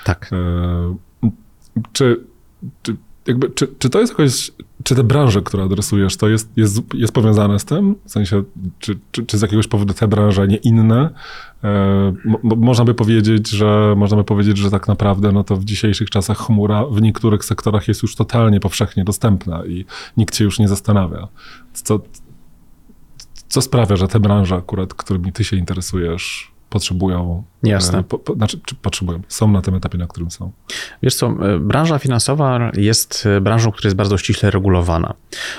Tak. 0.04 0.30
E, 0.32 1.30
czy, 1.92 2.20
czy, 2.82 2.96
jakby, 3.26 3.50
czy, 3.50 3.68
czy 3.78 3.90
to 3.90 4.00
jest 4.00 4.12
jakoś, 4.12 4.52
czy 4.86 4.94
te 4.94 5.04
branże, 5.04 5.42
które 5.42 5.62
adresujesz, 5.62 6.16
to 6.16 6.28
jest, 6.28 6.56
jest, 6.56 6.94
jest 6.94 7.12
powiązane 7.12 7.58
z 7.58 7.64
tym? 7.64 7.94
W 8.04 8.10
sensie, 8.10 8.42
czy, 8.78 8.98
czy, 9.10 9.26
czy 9.26 9.38
z 9.38 9.42
jakiegoś 9.42 9.66
powodu 9.66 9.94
te 9.94 10.08
branże, 10.08 10.48
nie 10.48 10.56
inne? 10.56 11.10
E, 11.64 12.14
mo, 12.24 12.56
można 12.56 12.84
by 12.84 12.94
powiedzieć, 12.94 13.48
że 13.48 13.94
można 13.96 14.16
by 14.16 14.24
powiedzieć, 14.24 14.58
że 14.58 14.70
tak 14.70 14.88
naprawdę 14.88 15.32
no 15.32 15.44
to 15.44 15.56
w 15.56 15.64
dzisiejszych 15.64 16.10
czasach 16.10 16.38
chmura 16.38 16.84
w 16.86 17.02
niektórych 17.02 17.44
sektorach 17.44 17.88
jest 17.88 18.02
już 18.02 18.16
totalnie 18.16 18.60
powszechnie 18.60 19.04
dostępna 19.04 19.64
i 19.66 19.84
nikt 20.16 20.36
się 20.36 20.44
już 20.44 20.58
nie 20.58 20.68
zastanawia. 20.68 21.28
Co, 21.72 22.00
co 23.48 23.62
sprawia, 23.62 23.96
że 23.96 24.08
te 24.08 24.20
branże 24.20 24.54
akurat, 24.54 24.94
którymi 24.94 25.32
ty 25.32 25.44
się 25.44 25.56
interesujesz, 25.56 26.52
potrzebują. 26.76 27.42
Jasne. 27.62 28.04
Po, 28.04 28.18
po, 28.18 28.34
znaczy, 28.34 28.60
czy 28.66 28.74
potrzebują, 28.74 29.20
są 29.28 29.50
na 29.50 29.62
tym 29.62 29.74
etapie, 29.74 29.98
na 29.98 30.06
którym 30.06 30.30
są. 30.30 30.52
Wiesz 31.02 31.14
co, 31.14 31.26
e, 31.26 31.58
branża 31.58 31.98
finansowa 31.98 32.70
jest 32.74 33.26
e, 33.26 33.40
branżą, 33.40 33.72
która 33.72 33.88
jest 33.88 33.96
bardzo 33.96 34.18
ściśle 34.18 34.50
regulowana. 34.50 35.14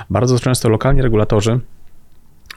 Bardzo 0.10 0.40
często 0.40 0.70
lokalni 0.70 1.02
regulatorzy 1.02 1.60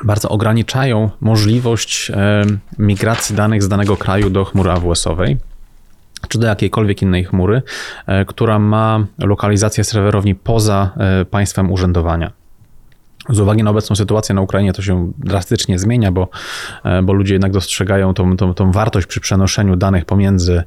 bardzo 0.05 0.29
ograniczają 0.29 1.11
możliwość 1.21 2.11
e, 2.11 2.45
migracji 2.79 3.37
danych 3.37 3.63
z 3.63 3.69
danego 3.69 3.97
kraju 3.97 4.31
do 4.31 4.45
chmury 4.45 4.71
AWS-owej 4.71 5.37
czy 6.29 6.39
do 6.39 6.47
jakiejkolwiek 6.47 7.03
innej 7.03 7.25
chmury, 7.25 7.63
która 8.27 8.59
ma 8.59 9.07
lokalizację 9.19 9.85
serwerowni 9.85 10.35
poza 10.35 10.91
państwem 11.31 11.73
urzędowania. 11.73 12.33
Z 13.31 13.41
uwagi 13.41 13.63
na 13.63 13.71
obecną 13.71 13.97
sytuację 13.97 14.35
na 14.35 14.41
Ukrainie 14.41 14.73
to 14.73 14.83
się 14.83 15.13
drastycznie 15.19 15.79
zmienia, 15.79 16.13
bo, 16.13 16.29
e, 16.85 17.03
bo 17.03 17.13
ludzie 17.13 17.35
jednak 17.35 17.53
dostrzegają 17.53 18.15
tą, 18.15 18.37
tą, 18.37 18.55
tą 18.55 18.73
wartość 18.73 19.07
przy 19.07 19.21
przenoszeniu 19.21 19.77
danych 19.77 20.05
pomiędzy 20.05 20.63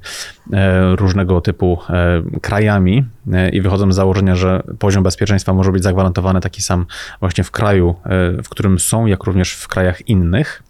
e, 0.53 0.95
różnego 0.95 1.41
typu 1.41 1.79
e, 1.89 2.39
krajami 2.41 3.05
i 3.51 3.61
wychodzą 3.61 3.91
z 3.91 3.95
założenia, 3.95 4.35
że 4.35 4.63
poziom 4.79 5.03
bezpieczeństwa 5.03 5.53
może 5.53 5.71
być 5.71 5.83
zagwarantowany 5.83 6.41
taki 6.41 6.61
sam 6.61 6.85
właśnie 7.19 7.43
w 7.43 7.51
kraju, 7.51 7.95
w 8.43 8.49
którym 8.49 8.79
są, 8.79 9.05
jak 9.05 9.23
również 9.23 9.53
w 9.53 9.67
krajach 9.67 10.09
innych. 10.09 10.63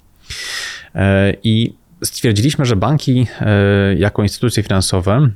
I 1.43 1.73
stwierdziliśmy, 2.03 2.65
że 2.65 2.75
banki 2.75 3.27
jako 3.97 4.23
instytucje 4.23 4.63
finansowe 4.63 5.29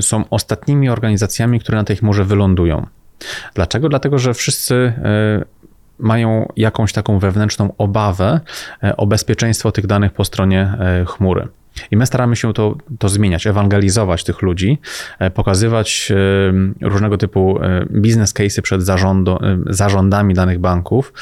są 0.00 0.24
ostatnimi 0.30 0.88
organizacjami, 0.88 1.60
które 1.60 1.78
na 1.78 1.84
tej 1.84 1.96
chmurze 1.96 2.24
wylądują. 2.24 2.86
Dlaczego? 3.54 3.88
Dlatego, 3.88 4.18
że 4.18 4.34
wszyscy 4.34 4.92
mają 6.02 6.52
jakąś 6.56 6.92
taką 6.92 7.18
wewnętrzną 7.18 7.74
obawę 7.78 8.40
e, 8.82 8.96
o 8.96 9.06
bezpieczeństwo 9.06 9.72
tych 9.72 9.86
danych 9.86 10.12
po 10.12 10.24
stronie 10.24 10.60
e, 10.60 11.04
chmury. 11.06 11.48
I 11.90 11.96
my 11.96 12.06
staramy 12.06 12.36
się 12.36 12.52
to, 12.52 12.76
to 12.98 13.08
zmieniać, 13.08 13.46
ewangelizować 13.46 14.24
tych 14.24 14.42
ludzi, 14.42 14.78
e, 15.18 15.30
pokazywać 15.30 16.12
różnego 16.80 17.18
typu 17.18 17.58
biznes 17.90 18.34
case'y 18.34 18.62
przed 18.62 18.82
zarządu, 18.82 19.38
zarządami 19.66 20.34
danych 20.34 20.58
banków, 20.58 21.12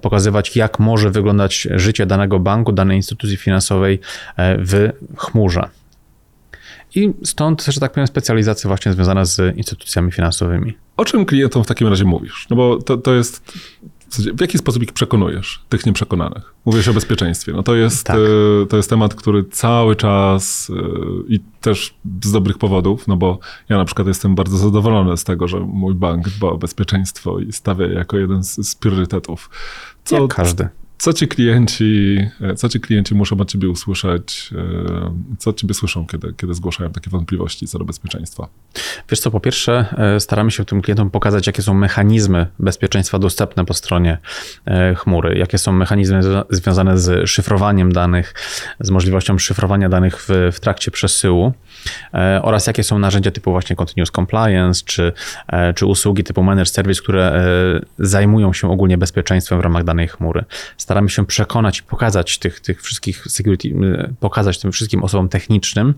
pokazywać 0.00 0.56
jak 0.56 0.78
może 0.78 1.10
wyglądać 1.10 1.68
życie 1.74 2.06
danego 2.06 2.38
banku, 2.38 2.72
danej 2.72 2.96
instytucji 2.96 3.36
finansowej 3.36 4.00
w 4.38 4.90
chmurze. 5.16 5.68
I 6.94 7.12
stąd, 7.24 7.64
że 7.64 7.80
tak 7.80 7.92
powiem, 7.92 8.06
specjalizacja 8.06 8.68
właśnie 8.68 8.92
związana 8.92 9.24
z 9.24 9.56
instytucjami 9.56 10.12
finansowymi. 10.12 10.76
O 10.96 11.04
czym 11.04 11.26
klientom 11.26 11.64
w 11.64 11.66
takim 11.66 11.88
razie 11.88 12.04
mówisz? 12.04 12.46
No 12.50 12.56
bo 12.56 12.82
to, 12.82 12.96
to 12.96 13.14
jest 13.14 13.52
w, 14.10 14.40
jaki 14.40 14.58
sposób 14.58 14.82
ich 14.82 14.92
przekonujesz, 14.92 15.62
tych 15.68 15.86
nieprzekonanych? 15.86 16.54
Mówisz 16.64 16.88
o 16.88 16.92
bezpieczeństwie. 16.94 17.52
No 17.52 17.62
to 17.62 17.74
jest, 17.74 18.04
tak. 18.06 18.16
E, 18.16 18.66
to 18.66 18.76
jest 18.76 18.90
temat, 18.90 19.14
który 19.14 19.44
cały 19.44 19.96
czas 19.96 20.70
e, 20.70 21.34
i 21.34 21.40
też 21.60 21.94
z 22.24 22.32
dobrych 22.32 22.58
powodów, 22.58 23.08
no 23.08 23.16
bo 23.16 23.38
ja 23.68 23.76
na 23.76 23.84
przykład 23.84 24.08
jestem 24.08 24.34
bardzo 24.34 24.56
zadowolony 24.56 25.16
z 25.16 25.24
tego, 25.24 25.48
że 25.48 25.60
mój 25.60 25.94
bank 25.94 26.28
dba 26.28 26.48
o 26.48 26.58
bezpieczeństwo 26.58 27.38
i 27.38 27.52
stawia 27.52 27.86
jako 27.86 28.16
jeden 28.18 28.44
z, 28.44 28.68
z 28.68 28.74
priorytetów. 28.74 29.50
Co, 30.04 30.20
Jak 30.20 30.34
każdy. 30.34 30.68
Co 30.98 31.12
ci 31.12 31.28
klienci, 31.28 32.18
co 32.56 32.68
ci 32.68 32.80
klienci 32.80 33.14
muszą 33.14 33.40
od 33.40 33.50
ciebie 33.50 33.68
usłyszeć? 33.68 34.50
E, 34.56 35.36
co 35.38 35.52
ciebie 35.52 35.74
słyszą, 35.74 36.06
kiedy, 36.06 36.34
kiedy 36.36 36.54
zgłaszają 36.54 36.90
takie 36.90 37.10
wątpliwości 37.10 37.66
co 37.66 37.78
do 37.78 37.84
bezpieczeństwa? 37.84 38.48
Wiesz 39.10 39.20
co, 39.20 39.30
po 39.30 39.40
pierwsze 39.40 39.94
e, 39.98 40.20
staramy 40.20 40.50
się 40.50 40.64
tym 40.64 40.82
klientom 40.82 41.10
pokazać, 41.10 41.46
jakie 41.46 41.62
są 41.62 41.74
mechanizmy 41.74 42.46
bezpieczeństwa 42.58 43.18
dostępne 43.18 43.64
po 43.64 43.74
stronie 43.74 44.18
e, 44.66 44.94
chmury, 44.94 45.38
jakie 45.38 45.58
są 45.58 45.72
mechanizmy 45.72 46.20
związane 46.50 46.98
z 46.98 47.30
szyfrowaniem 47.30 47.92
danych, 47.92 48.34
z 48.80 48.90
możliwością 48.90 49.38
szyfrowania 49.38 49.88
danych 49.88 50.26
w, 50.28 50.28
w 50.52 50.60
trakcie 50.60 50.90
przesyłu 50.90 51.52
oraz 52.42 52.66
jakie 52.66 52.84
są 52.84 52.98
narzędzia 52.98 53.30
typu 53.30 53.52
właśnie 53.52 53.76
Continuous 53.76 54.10
Compliance, 54.10 54.82
czy, 54.84 55.12
czy 55.74 55.86
usługi 55.86 56.24
typu 56.24 56.42
Managed 56.42 56.74
Service, 56.74 57.02
które 57.02 57.42
zajmują 57.98 58.52
się 58.52 58.70
ogólnie 58.70 58.98
bezpieczeństwem 58.98 59.58
w 59.58 59.62
ramach 59.62 59.84
danej 59.84 60.08
chmury. 60.08 60.44
Staramy 60.76 61.08
się 61.08 61.26
przekonać 61.26 61.78
i 61.78 61.82
pokazać 61.82 62.38
tych, 62.38 62.60
tych 62.60 62.82
wszystkich 62.82 63.24
security, 63.28 63.74
pokazać 64.20 64.58
tym 64.58 64.72
wszystkim 64.72 65.02
osobom 65.02 65.28
technicznym, 65.28 65.94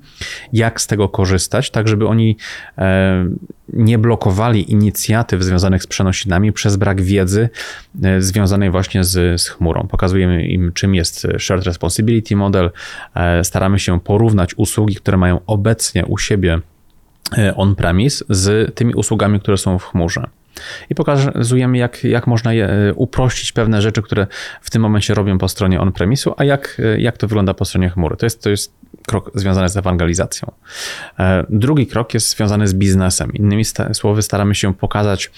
jak 0.53 0.81
z 0.81 0.87
tego 0.87 1.09
korzystać, 1.09 1.71
tak 1.71 1.89
żeby 1.89 2.07
oni 2.07 2.37
e, 2.79 3.27
nie 3.73 3.99
blokowali 3.99 4.73
inicjatyw 4.73 5.43
związanych 5.43 5.83
z 5.83 5.87
przenosinami 5.87 6.53
przez 6.53 6.77
brak 6.77 7.03
wiedzy 7.03 7.49
e, 8.03 8.23
związanej 8.23 8.71
właśnie 8.71 9.05
z, 9.05 9.41
z 9.41 9.49
chmurą. 9.49 9.87
Pokazujemy 9.91 10.47
im, 10.47 10.73
czym 10.73 10.95
jest 10.95 11.27
Shared 11.39 11.65
Responsibility 11.65 12.37
Model, 12.37 12.71
e, 13.15 13.45
staramy 13.45 13.79
się 13.79 14.01
porównać 14.01 14.55
usługi, 14.55 14.95
które 14.95 15.17
mają 15.17 15.41
obecnie 15.47 16.07
u 16.07 16.19
siebie 16.19 16.61
on-premise 17.57 18.25
z 18.29 18.75
tymi 18.75 18.95
usługami, 18.95 19.41
które 19.41 19.57
są 19.57 19.79
w 19.79 19.85
chmurze 19.85 20.27
i 20.91 20.95
pokazujemy, 20.95 21.79
jak, 21.79 22.05
jak 22.05 22.27
można 22.27 22.53
je, 22.53 22.69
e, 22.69 22.95
uprościć 22.95 23.53
pewne 23.53 23.83
rzeczy, 23.83 24.03
które 24.03 24.27
w 24.61 24.71
tym 24.71 24.83
momencie 24.83 25.15
robią 25.15 25.39
po 25.39 25.49
stronie 25.49 25.81
on-premisu, 25.81 26.35
a 26.37 26.45
jak, 26.45 26.81
e, 26.85 27.01
jak 27.01 27.19
to 27.19 27.29
wygląda 27.29 27.55
po 27.55 27.65
stronie 27.65 27.91
chmury. 27.91 28.17
To 28.17 28.27
jest, 28.27 28.43
to 28.43 28.51
jest 28.51 28.81
krok 29.07 29.31
związany 29.35 29.69
z 29.69 29.77
ewangelizacją. 29.77 30.53
E, 31.19 31.45
drugi 31.49 31.87
krok 31.87 32.15
jest 32.15 32.37
związany 32.37 32.69
z 32.69 32.75
biznesem. 32.75 33.33
Innymi 33.33 33.65
słowy, 33.93 34.23
staramy 34.23 34.55
się 34.55 34.75
pokazać, 34.75 35.31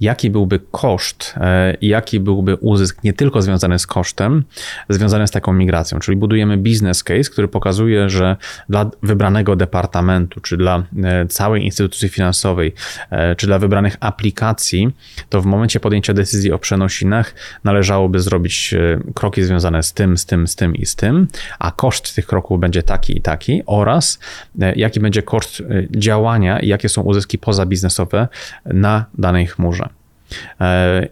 jaki 0.00 0.30
byłby 0.30 0.60
koszt 0.70 1.34
i 1.80 1.88
jaki 1.88 2.20
byłby 2.20 2.54
uzysk, 2.54 3.04
nie 3.04 3.12
tylko 3.12 3.42
związany 3.42 3.78
z 3.78 3.86
kosztem, 3.86 4.44
związany 4.88 5.26
z 5.26 5.30
taką 5.30 5.52
migracją. 5.52 5.98
Czyli 5.98 6.16
budujemy 6.16 6.56
business 6.56 7.04
case, 7.04 7.30
który 7.30 7.48
pokazuje, 7.48 8.10
że 8.10 8.36
dla 8.68 8.90
wybranego 9.02 9.56
departamentu, 9.56 10.40
czy 10.40 10.56
dla 10.56 10.82
całej 11.28 11.64
instytucji 11.64 12.08
finansowej, 12.08 12.74
czy 13.36 13.46
dla 13.46 13.58
wybranych 13.58 13.96
aplikacji, 14.00 14.47
to 15.28 15.40
w 15.42 15.46
momencie 15.46 15.80
podjęcia 15.80 16.14
decyzji 16.14 16.52
o 16.52 16.58
przenosinach 16.58 17.34
należałoby 17.64 18.20
zrobić 18.20 18.74
e, 18.74 19.00
kroki 19.14 19.42
związane 19.42 19.82
z 19.82 19.92
tym, 19.92 20.18
z 20.18 20.26
tym, 20.26 20.46
z 20.46 20.56
tym 20.56 20.76
i 20.76 20.86
z 20.86 20.96
tym, 20.96 21.28
a 21.58 21.70
koszt 21.70 22.14
tych 22.14 22.26
kroków 22.26 22.60
będzie 22.60 22.82
taki 22.82 23.18
i 23.18 23.20
taki 23.22 23.62
oraz 23.66 24.18
e, 24.60 24.74
jaki 24.74 25.00
będzie 25.00 25.22
koszt 25.22 25.60
e, 25.60 25.64
działania 25.90 26.60
i 26.60 26.68
jakie 26.68 26.88
są 26.88 27.02
uzyski 27.02 27.38
pozabiznesowe 27.38 28.28
na 28.64 29.04
danej 29.18 29.46
chmurze. 29.46 29.88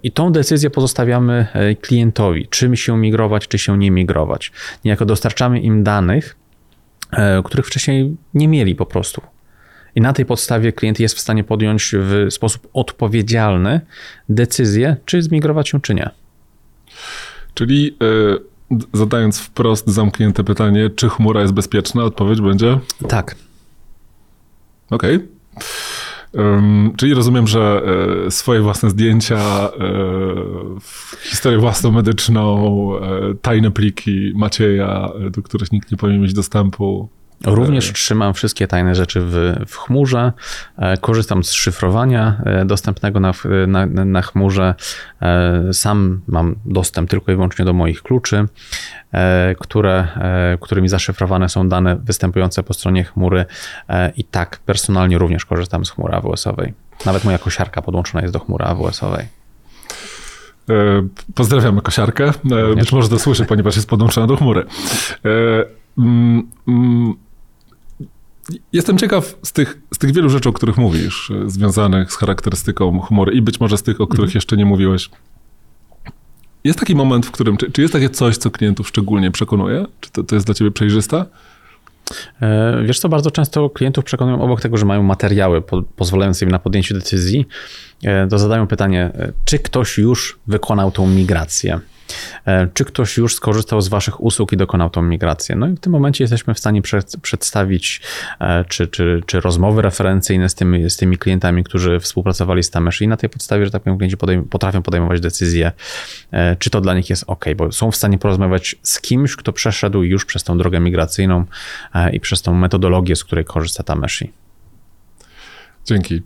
I 0.03 0.13
tą 0.13 0.33
decyzję 0.33 0.71
pozostawiamy 0.71 1.47
klientowi, 1.81 2.49
czym 2.49 2.77
się 2.77 2.99
migrować, 2.99 3.49
czy 3.49 3.59
się 3.59 3.79
nie 3.79 3.91
migrować. 3.91 4.53
Niejako 4.85 5.05
dostarczamy 5.05 5.61
im 5.61 5.85
danych, 5.85 6.37
których 7.45 7.67
wcześniej 7.67 8.17
nie 8.35 8.49
mieli 8.49 8.75
po 8.75 8.87
prostu. 8.87 9.23
I 9.97 10.01
na 10.01 10.13
tej 10.13 10.25
podstawie 10.25 10.73
klient 10.73 11.01
jest 11.01 11.15
w 11.15 11.21
stanie 11.21 11.45
podjąć 11.45 11.95
w 11.99 12.27
sposób 12.31 12.69
odpowiedzialny 12.73 13.81
decyzję, 14.29 14.97
czy 15.05 15.23
zmigrować 15.23 15.69
się, 15.69 15.81
czy 15.81 15.95
nie. 15.95 16.11
Czyli 17.55 17.97
yy, 18.71 18.79
zadając 18.95 19.41
wprost 19.41 19.89
zamknięte 19.89 20.45
pytanie, 20.45 20.91
czy 20.91 21.09
chmura 21.09 21.41
jest 21.41 21.53
bezpieczna, 21.53 22.05
odpowiedź 22.05 22.41
będzie? 22.41 22.79
Tak. 23.09 23.35
Okej. 24.91 25.17
Okay. 25.17 25.29
Um, 26.33 26.93
czyli 26.97 27.15
rozumiem, 27.15 27.47
że 27.47 27.83
e, 28.27 28.31
swoje 28.31 28.61
własne 28.61 28.91
zdjęcia, 28.91 29.39
e, 29.39 29.71
historię 31.23 31.59
własną 31.59 31.93
medyczną, 31.93 32.93
e, 32.97 33.01
tajne 33.43 33.71
pliki 33.71 34.33
Macieja, 34.35 35.09
do 35.31 35.43
których 35.43 35.73
nikt 35.73 35.93
nie 35.93 35.97
powinien 35.99 36.23
mieć 36.23 36.33
dostępu, 36.33 37.09
Również 37.45 37.93
trzymam 37.93 38.35
wszystkie 38.35 38.67
tajne 38.67 38.95
rzeczy 38.95 39.21
w, 39.21 39.55
w 39.67 39.77
chmurze. 39.77 40.33
E, 40.79 40.97
korzystam 40.97 41.45
z 41.45 41.53
szyfrowania 41.53 42.41
e, 42.45 42.65
dostępnego 42.65 43.21
na, 43.21 43.33
na, 43.67 43.87
na 44.05 44.23
chmurze. 44.23 44.75
E, 45.23 45.73
sam 45.73 46.21
mam 46.27 46.55
dostęp 46.65 47.11
tylko 47.11 47.33
i 47.33 47.35
wyłącznie 47.35 47.65
do 47.65 47.73
moich 47.73 48.03
kluczy, 48.03 48.47
które, 49.59 50.09
którymi 50.61 50.89
zaszyfrowane 50.89 51.49
są 51.49 51.69
dane 51.69 51.97
występujące 51.97 52.63
po 52.63 52.75
stronie 52.75 53.05
chmury. 53.05 53.45
I 54.17 54.25
tak, 54.25 54.59
personalnie 54.59 55.19
również 55.19 55.45
korzystam 55.45 55.85
z 55.85 55.91
chmury 55.91 56.15
AWS-owej. 56.15 56.73
Nawet 57.07 57.25
moja 57.25 57.39
kosiarka 57.39 57.83
podłączona 57.83 58.23
jest 58.23 58.33
do 58.33 58.41
chmury 58.41 58.65
AWS-owej. 58.65 59.27
Pozdrawiamy 61.35 61.83
kosiarkę. 61.83 62.31
Być 62.77 62.93
może 62.93 63.09
to 63.09 63.19
słyszy, 63.19 63.45
ponieważ 63.45 63.77
jest 63.77 63.89
podłączona 63.89 64.27
do 64.27 64.37
chmury. 64.37 64.67
Mm, 65.99 66.51
mm, 66.69 67.15
jestem 68.73 68.99
ciekaw 68.99 69.39
z 69.43 69.53
tych, 69.53 69.79
z 69.95 69.99
tych 69.99 70.13
wielu 70.13 70.29
rzeczy, 70.29 70.49
o 70.49 70.53
których 70.53 70.77
mówisz, 70.77 71.33
związanych 71.47 72.13
z 72.13 72.17
charakterystyką 72.17 73.01
humoru 73.01 73.33
i 73.33 73.43
być 73.43 73.61
może 73.61 73.79
z 73.79 73.83
tych, 73.83 74.01
o 74.01 74.07
których 74.07 74.29
mhm. 74.29 74.37
jeszcze 74.37 74.57
nie 74.57 74.67
mówiłeś. 74.67 75.11
Jest 76.65 76.79
taki 76.79 76.95
moment, 76.95 77.27
w 77.27 77.31
którym, 77.31 77.57
czy, 77.57 77.71
czy, 77.71 77.83
jest 77.83 77.93
takie 77.93 78.11
coś, 78.11 78.37
co 78.37 78.51
klientów 78.51 78.89
szczególnie 78.89 79.31
przekonuje? 79.31 79.87
Czy 80.01 80.11
to, 80.11 80.23
to 80.23 80.35
jest 80.35 80.47
dla 80.47 80.55
ciebie 80.55 80.71
przejrzyste? 80.71 81.25
E, 82.43 82.83
wiesz 82.85 82.99
co, 82.99 83.09
bardzo 83.09 83.31
często 83.31 83.71
klientów 83.71 84.05
przekonują 84.05 84.43
obok 84.43 84.61
tego, 84.61 84.77
że 84.77 84.85
mają 84.85 85.03
materiały 85.03 85.63
po, 85.63 85.83
pozwalające 85.83 86.45
im 86.45 86.51
na 86.51 86.59
podjęcie 86.59 86.95
decyzji, 86.95 87.47
e, 88.05 88.27
to 88.27 88.39
zadają 88.39 88.67
pytanie, 88.67 89.11
e, 89.15 89.33
czy 89.45 89.59
ktoś 89.59 89.99
już 89.99 90.39
wykonał 90.47 90.91
tą 90.91 91.07
migrację. 91.07 91.81
E, 92.47 92.69
czy 92.75 92.85
ktoś 92.85 93.17
już 93.17 93.35
skorzystał 93.35 93.81
z 93.81 93.89
Waszych 93.89 94.23
usług 94.23 94.53
i 94.53 94.57
dokonał 94.57 94.91
tą 94.91 95.03
migrację? 95.03 95.57
No 95.57 95.69
i 95.69 95.73
w 95.73 95.81
tym 95.81 95.93
momencie 95.93 96.25
jesteśmy 96.25 96.55
w 96.55 96.59
stanie 96.59 96.83
przed, 96.83 97.17
przedstawić 97.23 98.01
e, 98.41 98.65
czy, 98.65 98.87
czy, 98.87 99.23
czy 99.27 99.41
rozmowy 99.41 99.83
referencyjne 99.83 100.49
z 100.49 100.55
tymi, 100.55 100.91
z 100.91 100.97
tymi 100.97 101.19
klientami, 101.19 101.65
którzy 101.65 102.01
współpracowali 102.01 102.63
z 102.63 102.71
Tamesh 102.71 103.03
i 103.03 103.09
na 103.09 103.17
tej 103.17 103.31
podstawie, 103.31 103.65
że 103.65 103.71
tak 103.71 103.83
powiem, 103.83 103.99
klienci 103.99 104.17
podejm 104.17 104.45
potrafią 104.45 104.83
podejmować 104.83 105.21
decyzje, 105.21 105.73
e, 106.31 106.57
czy 106.57 106.71
to 106.71 106.81
dla 106.81 106.95
nich 106.95 107.11
jest 107.11 107.25
ok, 107.27 107.45
bo 107.57 107.73
są 107.73 107.91
w 107.91 107.97
stanie 107.97 108.19
porozmawiać 108.19 108.77
z 108.83 109.01
kimś, 109.01 109.37
kto 109.37 109.53
przeszedł 109.53 110.03
już 110.03 110.25
przez 110.25 110.45
tą 110.45 110.59
drogę 110.59 110.81
migracyjną 110.81 111.45
i 112.13 112.21
przez 112.21 112.43
tą 112.43 112.55
metodologię, 112.55 113.17
z 113.17 113.25
której 113.25 113.45
korzysta 113.45 113.83
Tameshi. 113.83 114.33
Dzięki. 115.85 116.23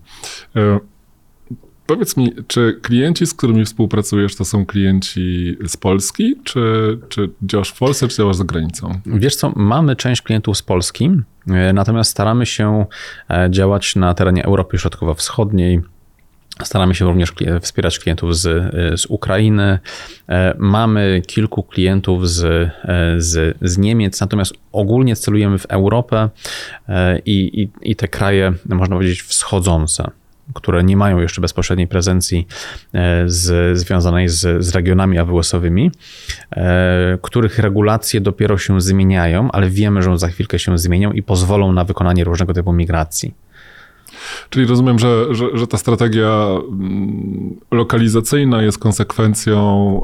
Powiedz 1.90 2.16
mi, 2.16 2.32
czy 2.46 2.78
klienci, 2.82 3.26
z 3.26 3.34
którymi 3.34 3.64
współpracujesz, 3.64 4.36
to 4.36 4.44
są 4.44 4.66
klienci 4.66 5.56
z 5.66 5.76
Polski, 5.76 6.36
czy, 6.44 6.98
czy 7.08 7.30
działasz 7.42 7.70
w 7.70 7.78
Polsce, 7.78 8.08
czy 8.08 8.16
działasz 8.16 8.36
za 8.36 8.44
granicą? 8.44 9.00
Wiesz 9.06 9.36
co, 9.36 9.52
mamy 9.56 9.96
część 9.96 10.22
klientów 10.22 10.56
z 10.56 10.62
Polski, 10.62 11.10
e, 11.50 11.72
natomiast 11.72 12.10
staramy 12.10 12.46
się 12.46 12.86
e, 13.30 13.48
działać 13.50 13.96
na 13.96 14.14
terenie 14.14 14.44
Europy 14.44 14.78
Środkowo-Wschodniej, 14.78 15.80
Staramy 16.62 16.94
się 16.94 17.04
również 17.04 17.32
wspierać 17.60 17.98
klientów 17.98 18.36
z, 18.36 18.46
e, 18.46 18.96
z 18.96 19.06
Ukrainy. 19.06 19.78
Mamy 20.58 21.22
kilku 21.26 21.62
klientów 21.62 22.28
z, 22.28 22.70
z, 23.18 23.56
z 23.62 23.78
Niemiec, 23.78 24.20
natomiast 24.20 24.52
ogólnie 24.72 25.16
celujemy 25.16 25.58
w 25.58 25.66
Europę 25.66 26.28
i, 27.26 27.62
i, 27.62 27.90
i 27.90 27.96
te 27.96 28.08
kraje, 28.08 28.52
można 28.68 28.96
powiedzieć, 28.96 29.22
wschodzące 29.22 30.10
które 30.54 30.84
nie 30.84 30.96
mają 30.96 31.18
jeszcze 31.18 31.40
bezpośredniej 31.40 31.88
prezencji 31.88 32.46
e, 32.94 33.24
z, 33.26 33.78
związanej 33.78 34.28
z, 34.28 34.64
z 34.64 34.74
regionami 34.74 35.18
AWS-owymi, 35.18 35.90
e, 36.52 37.18
których 37.22 37.58
regulacje 37.58 38.20
dopiero 38.20 38.58
się 38.58 38.80
zmieniają, 38.80 39.52
ale 39.52 39.70
wiemy, 39.70 40.02
że 40.02 40.18
za 40.18 40.28
chwilkę 40.28 40.58
się 40.58 40.78
zmienią 40.78 41.12
i 41.12 41.22
pozwolą 41.22 41.72
na 41.72 41.84
wykonanie 41.84 42.24
różnego 42.24 42.54
typu 42.54 42.72
migracji. 42.72 43.34
Czyli 44.50 44.66
rozumiem, 44.66 44.98
że, 44.98 45.34
że, 45.34 45.46
że, 45.54 45.66
ta 45.66 45.78
strategia 45.78 46.46
mm, 46.68 47.60
lokalizacyjna 47.70 48.62
jest 48.62 48.78
konsekwencją 48.78 50.00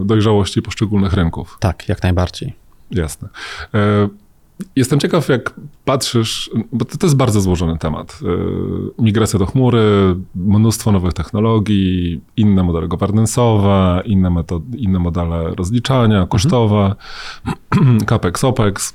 e, 0.00 0.04
dojrzałości 0.04 0.62
poszczególnych 0.62 1.12
rynków. 1.12 1.56
Tak, 1.60 1.88
jak 1.88 2.02
najbardziej. 2.02 2.54
Jasne. 2.90 3.28
Jestem 4.76 5.00
ciekaw, 5.00 5.28
jak 5.28 5.54
patrzysz, 5.84 6.50
bo 6.72 6.84
to, 6.84 6.98
to 6.98 7.06
jest 7.06 7.16
bardzo 7.16 7.40
złożony 7.40 7.78
temat. 7.78 8.20
E, 8.98 9.02
migracja 9.02 9.38
do 9.38 9.46
chmury, 9.46 10.16
mnóstwo 10.34 10.92
nowych 10.92 11.12
technologii, 11.12 12.20
inne 12.36 12.62
modele 12.62 12.88
governance'owe, 12.88 14.02
inne, 14.04 14.30
metod, 14.30 14.62
inne 14.76 14.98
modele 14.98 15.54
rozliczania, 15.54 16.26
kosztowe, 16.26 16.94
mhm. 17.76 18.00
capex, 18.10 18.44
opex, 18.44 18.94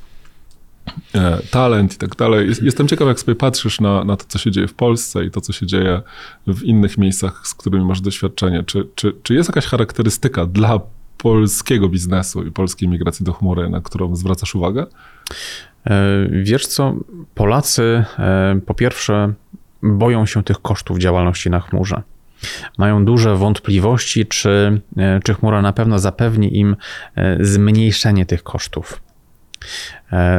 e, 1.15 1.39
talent 1.51 1.93
i 1.93 1.97
tak 1.97 2.15
dalej. 2.15 2.49
Jestem 2.61 2.87
ciekaw, 2.87 3.07
jak 3.07 3.19
sobie 3.19 3.35
patrzysz 3.35 3.79
na, 3.79 4.03
na 4.03 4.17
to, 4.17 4.25
co 4.27 4.39
się 4.39 4.51
dzieje 4.51 4.67
w 4.67 4.73
Polsce 4.73 5.25
i 5.25 5.31
to, 5.31 5.41
co 5.41 5.53
się 5.53 5.65
dzieje 5.65 6.01
w 6.47 6.63
innych 6.63 6.97
miejscach, 6.97 7.47
z 7.47 7.53
którymi 7.53 7.85
masz 7.85 8.01
doświadczenie. 8.01 8.63
Czy, 8.63 8.87
czy, 8.95 9.13
czy 9.23 9.33
jest 9.33 9.49
jakaś 9.49 9.65
charakterystyka 9.65 10.45
dla 10.45 10.79
polskiego 11.23 11.89
biznesu 11.89 12.43
i 12.43 12.51
polskiej 12.51 12.89
migracji 12.89 13.25
do 13.25 13.33
chmury, 13.33 13.69
na 13.69 13.81
którą 13.81 14.15
zwracasz 14.15 14.55
uwagę? 14.55 14.85
E, 15.85 16.27
wiesz 16.31 16.67
co, 16.67 16.95
Polacy 17.35 18.05
e, 18.19 18.59
po 18.65 18.73
pierwsze 18.73 19.33
boją 19.83 20.25
się 20.25 20.43
tych 20.43 20.61
kosztów 20.61 20.97
działalności 20.97 21.49
na 21.49 21.59
chmurze. 21.59 22.01
Mają 22.77 23.05
duże 23.05 23.35
wątpliwości, 23.35 24.25
czy, 24.25 24.81
e, 24.97 25.19
czy 25.23 25.33
chmura 25.33 25.61
na 25.61 25.73
pewno 25.73 25.99
zapewni 25.99 26.57
im 26.57 26.75
zmniejszenie 27.39 28.25
tych 28.25 28.43
kosztów. 28.43 29.01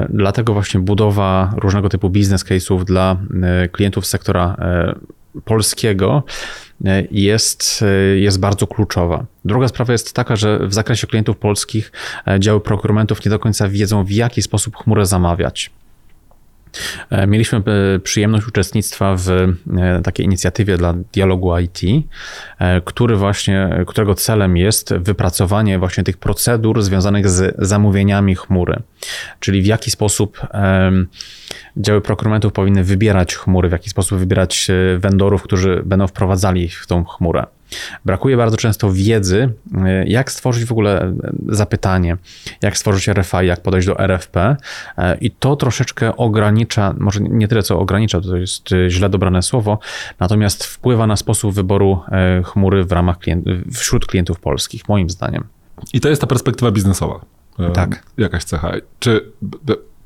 Dlatego 0.08 0.52
właśnie 0.52 0.80
budowa 0.80 1.54
różnego 1.56 1.88
typu 1.88 2.10
biznes 2.10 2.44
case'ów 2.44 2.84
dla 2.84 3.16
klientów 3.72 4.06
sektora 4.06 4.56
polskiego 5.44 6.22
jest, 7.10 7.84
jest 8.16 8.40
bardzo 8.40 8.66
kluczowa. 8.66 9.26
Druga 9.44 9.68
sprawa 9.68 9.92
jest 9.92 10.12
taka, 10.12 10.36
że 10.36 10.66
w 10.66 10.74
zakresie 10.74 11.06
klientów 11.06 11.36
polskich 11.36 11.92
e, 12.28 12.40
działy 12.40 12.60
prokurementów 12.60 13.24
nie 13.24 13.30
do 13.30 13.38
końca 13.38 13.68
wiedzą, 13.68 14.04
w 14.04 14.10
jaki 14.10 14.42
sposób 14.42 14.76
chmurę 14.76 15.06
zamawiać. 15.06 15.70
E, 17.10 17.26
mieliśmy 17.26 17.58
e, 17.58 17.98
przyjemność 17.98 18.46
uczestnictwa 18.46 19.16
w 19.16 19.28
takiej 20.04 20.26
inicjatywie 20.26 20.76
dla 20.76 20.94
dialogu 21.12 21.58
IT, 21.58 21.80
który 22.84 23.16
właśnie, 23.16 23.84
którego 23.86 24.14
celem 24.14 24.56
jest 24.56 24.94
wypracowanie 24.94 25.78
właśnie 25.78 26.04
tych 26.04 26.16
procedur 26.16 26.82
związanych 26.82 27.28
z 27.28 27.54
zamówieniami 27.58 28.34
chmury. 28.34 28.82
Czyli 29.40 29.62
w 29.62 29.66
jaki 29.66 29.90
sposób 29.90 30.46
działy 31.76 32.00
prokurementów 32.00 32.52
powinny 32.52 32.84
wybierać 32.84 33.34
chmury, 33.34 33.68
w 33.68 33.72
jaki 33.72 33.90
sposób 33.90 34.18
wybierać 34.18 34.68
vendorów, 34.98 35.42
którzy 35.42 35.82
będą 35.84 36.06
wprowadzali 36.06 36.68
w 36.68 36.86
tą 36.86 37.04
chmurę. 37.04 37.46
Brakuje 38.04 38.36
bardzo 38.36 38.56
często 38.56 38.92
wiedzy, 38.92 39.52
e, 39.84 40.04
jak 40.06 40.32
stworzyć 40.32 40.64
w 40.64 40.72
ogóle 40.72 41.02
e, 41.02 41.14
zapytanie, 41.48 42.16
jak 42.62 42.78
stworzyć 42.78 43.08
RFI, 43.08 43.46
jak 43.46 43.60
podejść 43.60 43.86
do 43.86 43.98
RFP 43.98 44.56
e, 44.98 45.16
i 45.18 45.30
to 45.30 45.56
troszeczkę 45.56 46.16
ogranicza, 46.16 46.94
może 46.98 47.20
nie 47.20 47.48
tyle 47.48 47.62
co 47.62 47.78
ogranicza, 47.78 48.20
to 48.20 48.36
jest 48.36 48.68
źle 48.88 49.08
dobrane 49.08 49.42
słowo, 49.42 49.78
natomiast 50.20 50.64
wpływa 50.64 51.06
na 51.06 51.16
sposób 51.16 51.54
wyboru 51.54 52.00
chmury 52.44 52.84
w 52.84 52.92
ramach 52.92 53.18
klient, 53.18 53.44
wśród 53.72 54.06
klientów 54.06 54.40
polskich, 54.40 54.88
moim 54.88 55.10
zdaniem. 55.10 55.44
I 55.92 56.00
to 56.00 56.08
jest 56.08 56.20
ta 56.20 56.26
perspektywa 56.26 56.70
biznesowa. 56.70 57.20
Tak. 57.74 58.02
Jakaś 58.16 58.44
cecha. 58.44 58.72
Czy 58.98 59.32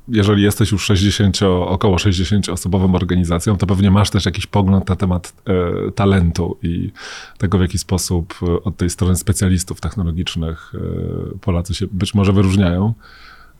jeżeli 0.08 0.42
jesteś 0.42 0.72
już 0.72 0.84
60, 0.84 1.38
około 1.60 1.96
60-osobową 1.96 2.96
organizacją, 2.96 3.56
to 3.56 3.66
pewnie 3.66 3.90
masz 3.90 4.10
też 4.10 4.26
jakiś 4.26 4.46
pogląd 4.46 4.88
na 4.88 4.96
temat 4.96 5.32
e, 5.46 5.92
talentu 5.92 6.58
i 6.62 6.92
tego, 7.38 7.58
w 7.58 7.60
jaki 7.60 7.78
sposób 7.78 8.34
e, 8.42 8.62
od 8.62 8.76
tej 8.76 8.90
strony 8.90 9.16
specjalistów 9.16 9.80
technologicznych 9.80 10.72
e, 10.74 11.38
Polacy 11.38 11.74
się 11.74 11.86
być 11.92 12.14
może 12.14 12.32
wyróżniają. 12.32 12.94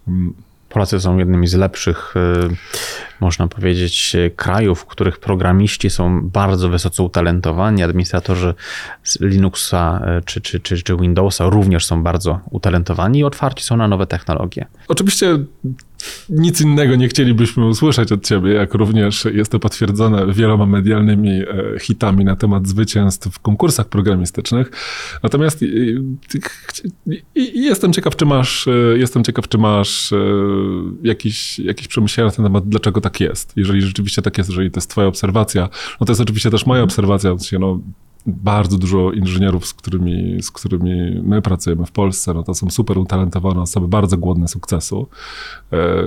Mm. 0.09 0.35
Polacy 0.69 1.01
są 1.01 1.19
jednymi 1.19 1.47
z 1.47 1.55
lepszych, 1.55 2.15
e, 2.17 2.49
można 3.21 3.49
powiedzieć, 3.49 4.17
krajów, 4.37 4.81
w 4.81 4.87
których 4.87 5.19
programiści 5.19 5.91
są 5.91 6.29
bardzo 6.29 6.69
wysoce 6.69 7.03
utalentowani, 7.03 7.83
administratorzy 7.83 8.55
Linuxa 9.21 9.75
e, 10.05 10.23
czy, 10.25 10.41
czy, 10.41 10.61
czy, 10.61 10.83
czy 10.83 10.97
Windowsa 10.97 11.51
również 11.51 11.87
są 11.87 12.03
bardzo 12.03 12.41
utalentowani 12.51 13.19
i 13.19 13.25
otwarci 13.25 13.65
są 13.65 13.77
na 13.77 13.89
nowe 13.89 14.07
technologie. 14.07 14.67
Oczywiście 14.89 15.39
nic 16.29 16.61
innego 16.61 16.97
nie 16.97 17.09
chcielibyśmy 17.09 17.67
usłyszeć 17.67 18.13
od 18.13 18.27
ciebie, 18.27 18.53
jak 18.53 18.75
również 18.75 19.25
jest 19.25 19.53
to 19.53 19.59
potwierdzone 19.59 20.33
wieloma 20.33 20.67
medialnymi 20.67 21.31
e, 21.31 21.45
hitami 21.81 22.25
na 22.25 22.37
temat 22.37 22.67
zwycięstw 22.67 23.29
w 23.29 23.39
konkursach 23.39 23.89
programistycznych. 23.89 24.71
Natomiast 25.23 25.65
jestem 27.55 27.93
ciekaw, 27.93 28.17
czy 28.17 28.27
masz, 28.27 28.69
e, 28.69 28.99
jestem 28.99 29.25
ciekaw, 29.25 29.49
czy 29.49 29.59
masz 29.59 30.13
e, 30.13 30.17
jakiś, 31.03 31.59
jakiś 31.59 31.89
przemyślenia 31.89 32.31
na 32.39 32.45
temat, 32.45 32.69
dlaczego 32.69 33.01
tak 33.01 33.08
jest. 33.21 33.53
Jeżeli 33.57 33.83
rzeczywiście 33.83 34.23
tak 34.23 34.39
jest, 34.39 34.51
jeżeli 34.51 34.71
to 34.71 34.79
jest 34.79 34.91
twoja 34.91 35.07
obserwacja, 35.07 35.69
no 36.01 36.07
to 36.07 36.13
jest 36.13 36.21
oczywiście 36.21 36.51
też 36.51 36.67
moja 36.67 36.83
obserwacja, 36.83 37.33
no, 37.59 37.81
bardzo 38.29 38.79
dużo 38.79 39.13
inżynierów, 39.13 39.67
z 39.67 39.75
którymi, 39.75 40.43
z 40.43 40.51
którymi 40.51 41.21
my 41.23 41.43
pracujemy 41.43 41.87
w 41.87 41.93
Polsce, 41.93 42.35
no 42.35 42.43
to 42.43 42.55
są 42.55 42.71
super 42.71 42.99
utalentowane 42.99 43.61
osoby, 43.61 43.89
bardzo 43.89 44.19
głodne 44.19 44.49
sukcesu, 44.49 45.09
e, 45.73 46.05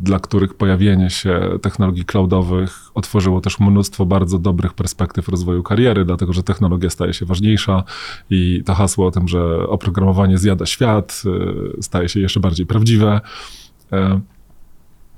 dla 0.00 0.18
których 0.18 0.54
pojawienie 0.54 1.10
się 1.10 1.40
technologii 1.62 2.04
cloudowych 2.04 2.90
otworzyło 2.94 3.40
też 3.40 3.60
mnóstwo 3.60 4.06
bardzo 4.06 4.38
dobrych 4.38 4.74
perspektyw 4.74 5.28
rozwoju 5.28 5.62
kariery, 5.62 6.04
dlatego 6.04 6.32
że 6.32 6.42
technologia 6.42 6.90
staje 6.90 7.14
się 7.14 7.26
ważniejsza 7.26 7.84
i 8.30 8.62
to 8.64 8.74
hasło 8.74 9.06
o 9.06 9.10
tym, 9.10 9.28
że 9.28 9.68
oprogramowanie 9.68 10.38
zjada 10.38 10.66
świat, 10.66 11.22
e, 11.78 11.82
staje 11.82 12.08
się 12.08 12.20
jeszcze 12.20 12.40
bardziej 12.40 12.66
prawdziwe. 12.66 13.20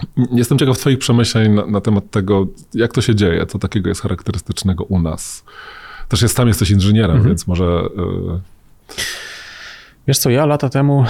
E, 0.03 0.23
jestem 0.33 0.59
ciekaw 0.59 0.79
Twoich 0.79 0.99
przemyśleń 0.99 1.55
na, 1.55 1.67
na, 1.67 1.81
temat 1.81 2.11
tego, 2.11 2.47
jak 2.75 2.93
to 2.93 3.01
się 3.01 3.15
dzieje, 3.15 3.47
co 3.47 3.59
takiego 3.59 3.89
jest 3.89 4.01
charakterystycznego 4.01 4.85
u 4.85 5.01
nas 5.01 5.45
też 6.09 6.23
jest, 6.23 6.37
tam 6.37 6.49
jesteś 6.49 6.71
inżynierem, 6.71 7.17
mhm. 7.17 7.29
więc 7.29 7.47
może... 7.47 7.65
Y, 7.65 8.59
Wiesz 10.07 10.19
co, 10.19 10.31
ja 10.31 10.47
lata 10.47 10.69
temu 10.69 11.05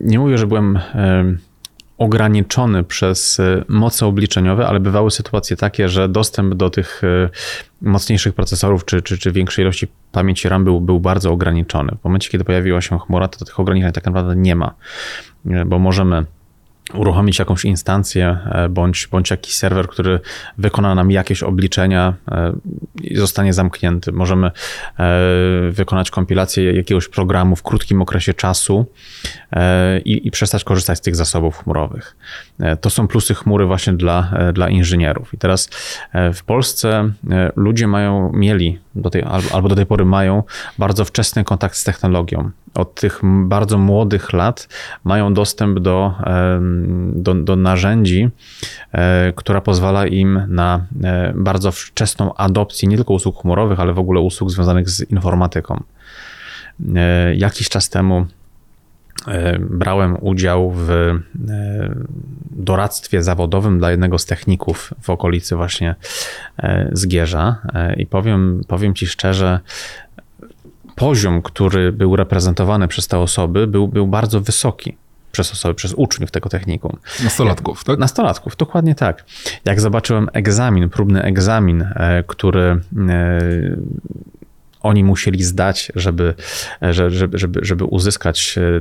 nie 0.00 0.18
mówię, 0.18 0.38
że 0.38 0.46
byłem 0.46 0.78
ograniczony 1.98 2.84
przez 2.84 3.40
e, 3.40 3.64
moce 3.68 4.06
obliczeniowe, 4.06 4.66
ale 4.66 4.80
bywały 4.80 5.10
sytuacje 5.10 5.56
takie, 5.56 5.88
że 5.88 6.08
dostęp 6.08 6.54
do 6.54 6.70
tych 6.70 7.04
e, 7.04 7.28
mocniejszych 7.82 8.34
procesorów 8.34 8.84
czy, 8.84 9.02
czy, 9.02 9.18
czy 9.18 9.32
większej 9.32 9.62
ilości 9.62 9.88
pamięci 10.12 10.48
RAM 10.48 10.64
był, 10.64 10.80
był 10.80 11.00
bardzo 11.00 11.32
ograniczony. 11.32 11.96
W 12.00 12.04
momencie, 12.04 12.30
kiedy 12.30 12.44
pojawiła 12.44 12.80
się 12.80 12.98
chmura, 12.98 13.28
to 13.28 13.44
tych 13.44 13.60
ograniczeń 13.60 13.92
tak 13.92 14.04
naprawdę 14.04 14.36
nie 14.36 14.56
ma, 14.56 14.74
e, 15.46 15.64
bo 15.64 15.78
możemy 15.78 16.24
uruchomić 16.94 17.38
jakąś 17.38 17.64
instancję 17.64 18.38
bądź, 18.70 19.06
bądź 19.06 19.30
jakiś 19.30 19.56
serwer, 19.56 19.88
który 19.88 20.20
wykona 20.58 20.94
nam 20.94 21.10
jakieś 21.10 21.42
obliczenia 21.42 22.14
i 23.02 23.16
zostanie 23.16 23.52
zamknięty. 23.52 24.12
Możemy 24.12 24.50
wykonać 25.70 26.10
kompilację 26.10 26.72
jakiegoś 26.72 27.08
programu 27.08 27.56
w 27.56 27.62
krótkim 27.62 28.02
okresie 28.02 28.34
czasu 28.34 28.86
E, 29.52 29.98
i, 29.98 30.26
i 30.26 30.30
przestać 30.30 30.64
korzystać 30.64 30.98
z 30.98 31.00
tych 31.00 31.16
zasobów 31.16 31.56
chmurowych. 31.56 32.16
E, 32.60 32.76
to 32.76 32.90
są 32.90 33.08
plusy 33.08 33.34
chmury 33.34 33.66
właśnie 33.66 33.92
dla, 33.92 34.30
e, 34.32 34.52
dla 34.52 34.68
inżynierów. 34.68 35.34
I 35.34 35.38
teraz 35.38 35.70
w 36.34 36.44
Polsce 36.44 37.10
ludzie 37.56 37.86
mają, 37.86 38.32
mieli 38.32 38.78
do 38.94 39.10
tej, 39.10 39.24
albo 39.52 39.68
do 39.68 39.74
tej 39.74 39.86
pory 39.86 40.04
mają 40.04 40.42
bardzo 40.78 41.04
wczesny 41.04 41.44
kontakt 41.44 41.76
z 41.76 41.84
technologią. 41.84 42.50
Od 42.74 42.94
tych 42.94 43.20
bardzo 43.24 43.78
młodych 43.78 44.32
lat 44.32 44.68
mają 45.04 45.34
dostęp 45.34 45.78
do, 45.78 46.14
do, 47.12 47.34
do 47.34 47.56
narzędzi, 47.56 48.28
która 49.36 49.60
pozwala 49.60 50.06
im 50.06 50.42
na 50.48 50.86
bardzo 51.34 51.72
wczesną 51.72 52.34
adopcję 52.34 52.88
nie 52.88 52.96
tylko 52.96 53.14
usług 53.14 53.42
chmurowych, 53.42 53.80
ale 53.80 53.92
w 53.92 53.98
ogóle 53.98 54.20
usług 54.20 54.50
związanych 54.50 54.90
z 54.90 55.10
informatyką. 55.10 55.82
Jakiś 57.34 57.68
czas 57.68 57.88
temu 57.88 58.26
E, 58.26 58.37
brałem 59.60 60.16
udział 60.20 60.70
w 60.70 60.90
e, 60.90 61.18
doradztwie 62.50 63.22
zawodowym 63.22 63.78
dla 63.78 63.90
jednego 63.90 64.18
z 64.18 64.26
techników 64.26 64.94
w 65.00 65.10
okolicy 65.10 65.56
właśnie 65.56 65.94
e, 66.58 66.88
Zgierza 66.92 67.56
i 67.96 68.06
powiem, 68.06 68.62
powiem 68.68 68.94
ci 68.94 69.06
szczerze, 69.06 69.60
poziom, 70.94 71.42
który 71.42 71.92
był 71.92 72.16
reprezentowany 72.16 72.88
przez 72.88 73.08
te 73.08 73.18
osoby, 73.18 73.66
był, 73.66 73.88
był 73.88 74.06
bardzo 74.06 74.40
wysoki 74.40 74.96
przez 75.32 75.52
osoby, 75.52 75.74
przez 75.74 75.94
uczniów 75.94 76.30
tego 76.30 76.48
technikum. 76.48 76.96
Nastolatków, 77.24 77.84
tak? 77.84 77.98
Nastolatków, 77.98 78.56
dokładnie 78.56 78.94
tak. 78.94 79.24
Jak 79.64 79.80
zobaczyłem 79.80 80.28
egzamin, 80.32 80.88
próbny 80.88 81.22
egzamin, 81.22 81.88
który 82.26 82.80
oni 84.82 85.04
musieli 85.04 85.44
zdać, 85.44 85.92
żeby, 85.94 86.34
żeby, 86.90 87.38
żeby, 87.38 87.60
żeby 87.62 87.84
uzyskać 87.84 88.58
e, 88.58 88.80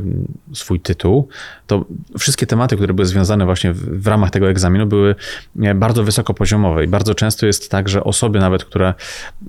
swój 0.55 0.79
tytuł, 0.79 1.27
to 1.67 1.85
wszystkie 2.19 2.47
tematy, 2.47 2.75
które 2.75 2.93
były 2.93 3.05
związane 3.05 3.45
właśnie 3.45 3.73
w, 3.73 4.07
ramach 4.07 4.31
tego 4.31 4.49
egzaminu, 4.49 4.85
były 4.85 5.15
e, 5.61 5.75
bardzo 5.75 6.03
wysokopoziomowe 6.03 6.83
i 6.83 6.87
bardzo 6.87 7.15
często 7.15 7.45
jest 7.45 7.71
tak, 7.71 7.89
że 7.89 8.03
osoby 8.03 8.39
nawet, 8.39 8.65
które 8.65 8.93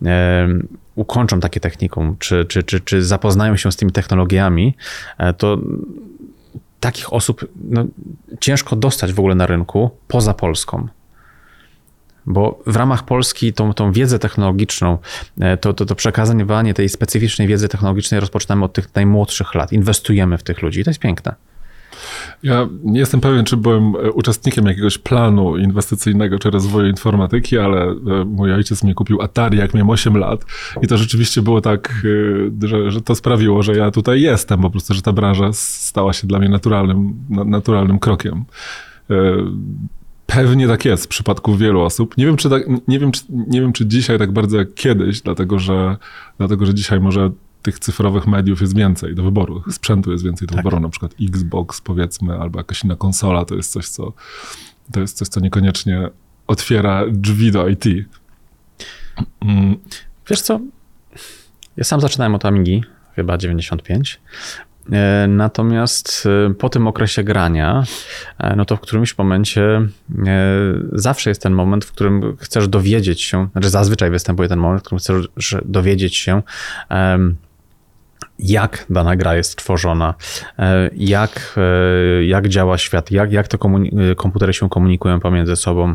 e, 0.05 0.49
ukończą 0.95 1.41
takie 1.41 1.61
technikum, 1.61 2.17
czy, 2.19 2.45
czy, 2.45 2.63
czy, 2.63 2.81
czy 2.81 3.03
zapoznają 3.03 3.57
się 3.57 3.73
z 3.73 3.77
tymi 3.77 3.93
technologiami, 3.93 4.77
to 5.39 5.59
takich 6.81 7.13
osób 7.13 7.49
no, 7.71 7.85
ciężko 8.41 8.77
dostać 8.77 9.13
w 9.13 9.19
ogóle 9.19 9.35
na 9.35 9.47
rynku 9.47 9.91
poza 10.09 10.35
Polską 10.35 10.89
bo 12.29 12.59
w 12.67 12.77
ramach 12.77 13.05
Polski 13.05 13.53
tą, 13.53 13.75
tą 13.75 13.93
wiedzę 13.93 14.19
technologiczną, 14.19 14.99
e, 15.41 15.57
to, 15.57 15.73
to, 15.73 15.87
to 15.87 15.95
przekazywanie 15.95 16.75
tej 16.75 16.89
specyficznej 16.89 17.49
wiedzy 17.49 17.69
technologicznej 17.69 18.21
rozpoczynamy 18.21 18.65
od 18.65 18.73
tych 18.73 18.95
najmłodszych 18.95 19.55
lat. 19.55 19.73
Inwestujemy 19.73 20.39
w 20.39 20.43
tych 20.43 20.63
ludzi 20.63 20.81
i 20.81 20.85
to 20.85 20.91
jest 20.91 21.01
piękne. 21.01 21.35
Ja 22.43 22.69
nie 22.85 23.01
jestem 23.01 23.21
pewien, 23.21 23.45
czy 23.45 23.57
byłem 23.57 23.97
e, 23.97 24.13
uczestnikiem 24.13 24.67
jakiegoś 24.67 24.99
planu 24.99 25.57
inwestycyjnego 25.57 26.39
czy 26.39 26.51
rozwoju 26.51 26.89
informatyki, 26.89 27.59
ale 27.59 27.83
e, 27.83 27.97
mój 28.27 28.53
ojciec 28.53 28.85
mnie 28.85 28.95
kupił 28.95 29.23
Atari, 29.23 29.59
jak 29.59 29.75
miałem 29.75 29.91
8 29.91 30.17
lat. 30.17 30.45
I 30.83 30.87
to 30.87 30.99
rzeczywiście 30.99 31.43
było 31.43 31.61
tak, 31.61 32.03
że, 32.63 32.91
że 32.91 33.01
to 33.01 33.15
sprawiło, 33.15 33.63
że 33.63 33.77
ja 33.77 33.91
tutaj 33.91 34.21
jestem, 34.21 34.61
po 34.61 34.71
prostu, 34.71 34.95
że 34.95 35.03
ta 35.03 35.13
branża 35.13 35.53
stała 35.53 36.13
się 36.13 36.27
dla 36.27 36.39
mnie 36.39 36.49
naturalnym, 36.49 37.15
naturalnym 37.29 37.99
krokiem. 37.99 38.45
Pewnie 40.37 40.69
tak 40.69 40.85
jest 40.85 41.05
w 41.05 41.09
przypadku 41.09 41.57
wielu 41.57 41.81
osób. 41.81 42.17
Nie 42.17 42.27
wiem, 42.27 42.37
czy, 42.37 42.51
tak, 42.51 42.63
nie, 42.89 42.99
wiem, 42.99 43.13
czy, 43.13 43.23
nie 43.29 43.61
wiem, 43.61 43.73
czy 43.73 43.87
dzisiaj 43.87 44.19
tak 44.19 44.33
bardzo 44.33 44.59
jak 44.59 44.75
kiedyś, 44.75 45.21
dlatego 45.21 45.59
że, 45.59 45.97
dlatego 46.39 46.67
że 46.67 46.75
dzisiaj 46.75 47.01
może 47.01 47.31
tych 47.63 47.79
cyfrowych 47.79 48.27
mediów 48.27 48.61
jest 48.61 48.77
więcej 48.77 49.15
do 49.15 49.23
wyboru, 49.23 49.63
sprzętu 49.71 50.13
jest 50.13 50.25
więcej 50.25 50.49
do 50.49 50.55
tak. 50.55 50.65
wyboru, 50.65 50.81
na 50.83 50.89
przykład 50.89 51.15
Xbox 51.23 51.81
powiedzmy, 51.81 52.35
albo 52.35 52.61
jakaś 52.61 52.85
inna 52.85 52.97
konsola, 52.97 53.45
to 53.45 53.55
jest 53.55 53.73
coś, 53.73 53.89
co, 53.89 54.13
to 54.93 55.01
jest 55.01 55.17
coś, 55.17 55.29
co 55.29 55.41
niekoniecznie 55.41 56.09
otwiera 56.47 57.05
drzwi 57.11 57.53
do 57.53 57.69
IT. 57.69 57.85
Mm. 59.41 59.77
Wiesz 60.31 60.41
co, 60.41 60.61
ja 61.77 61.85
sam 61.85 62.01
zaczynałem 62.01 62.35
od 62.35 62.45
Amigi, 62.45 62.85
chyba 63.17 63.39
95. 63.39 64.21
E, 64.93 65.27
natomiast 65.29 66.29
e, 66.51 66.55
po 66.55 66.69
tym 66.69 66.87
okresie 66.87 67.25
grania, 67.25 67.85
e, 68.39 68.57
no 68.57 68.65
to 68.65 68.77
w 68.77 68.81
którymś 68.81 69.19
momencie 69.19 69.81
zawsze 70.93 71.31
jest 71.31 71.43
ten 71.43 71.53
moment, 71.53 71.85
w 71.85 71.93
którym 71.93 72.37
chcesz 72.41 72.69
dowiedzieć 72.69 73.23
się, 73.23 73.49
znaczy 73.53 73.71
zazwyczaj 73.71 74.11
występuje 74.11 74.49
ten 74.49 74.59
moment, 74.59 74.83
w 74.83 74.85
którym 74.85 74.99
chcesz 74.99 75.57
dowiedzieć 75.65 76.17
się, 76.17 76.43
jak 78.39 78.87
dana 78.91 79.17
gra 79.17 79.37
jest 79.37 79.57
tworzona, 79.57 80.15
e, 80.59 80.91
jak, 80.97 81.55
e, 81.57 82.25
jak 82.25 82.49
działa 82.49 82.79
świat, 82.79 83.11
jak, 83.11 83.33
jak 83.33 83.49
te 83.49 83.59
komputery 84.17 84.53
się 84.53 84.69
komunikują 84.69 85.21
pomiędzy 85.21 85.57
sobą. 85.57 85.95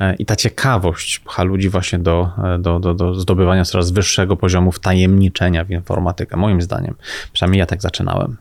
E, 0.00 0.14
I 0.14 0.26
ta 0.26 0.36
ciekawość 0.36 1.18
pcha 1.18 1.42
ludzi 1.42 1.68
właśnie 1.68 1.98
do, 1.98 2.30
do, 2.58 2.78
do, 2.78 2.94
do 2.94 3.14
zdobywania 3.14 3.64
coraz 3.64 3.90
wyższego 3.90 4.36
poziomu 4.36 4.72
wtajemniczenia 4.72 5.64
w 5.64 5.70
informatykę, 5.70 6.36
moim 6.36 6.62
zdaniem. 6.62 6.94
Przynajmniej 7.32 7.58
ja 7.58 7.66
tak 7.66 7.82
zaczynałem. 7.82 8.36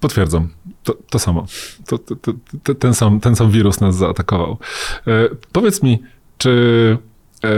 Potwierdzam. 0.00 0.48
To, 0.82 0.96
to 1.10 1.18
samo. 1.18 1.46
To, 1.86 1.98
to, 1.98 2.74
ten, 2.74 2.94
sam, 2.94 3.20
ten 3.20 3.36
sam 3.36 3.50
wirus 3.50 3.80
nas 3.80 3.96
zaatakował. 3.96 4.58
E, 5.06 5.28
powiedz 5.52 5.82
mi, 5.82 6.02
czy, 6.38 6.98
e, 7.44 7.48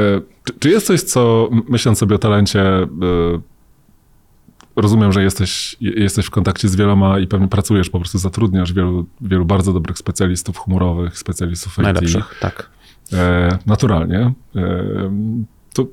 czy, 0.44 0.52
czy, 0.58 0.70
jest 0.70 0.86
coś, 0.86 1.02
co 1.02 1.48
myśląc 1.68 1.98
sobie 1.98 2.14
o 2.14 2.18
talencie, 2.18 2.62
e, 2.62 2.86
rozumiem, 4.80 5.12
że 5.12 5.22
jesteś, 5.22 5.76
jesteś 5.80 6.26
w 6.26 6.30
kontakcie 6.30 6.68
z 6.68 6.76
wieloma 6.76 7.18
i 7.18 7.26
pewnie 7.26 7.48
pracujesz, 7.48 7.90
po 7.90 7.98
prostu 7.98 8.18
zatrudniasz 8.18 8.72
wielu, 8.72 9.06
wielu 9.20 9.44
bardzo 9.44 9.72
dobrych 9.72 9.98
specjalistów 9.98 10.58
chmurowych, 10.58 11.18
specjalistów 11.18 11.72
IT. 11.72 11.82
Najlepszych, 11.82 12.34
tak. 12.40 12.70
E, 13.12 13.58
naturalnie. 13.66 14.32
E, 14.56 14.64
to 15.74 15.86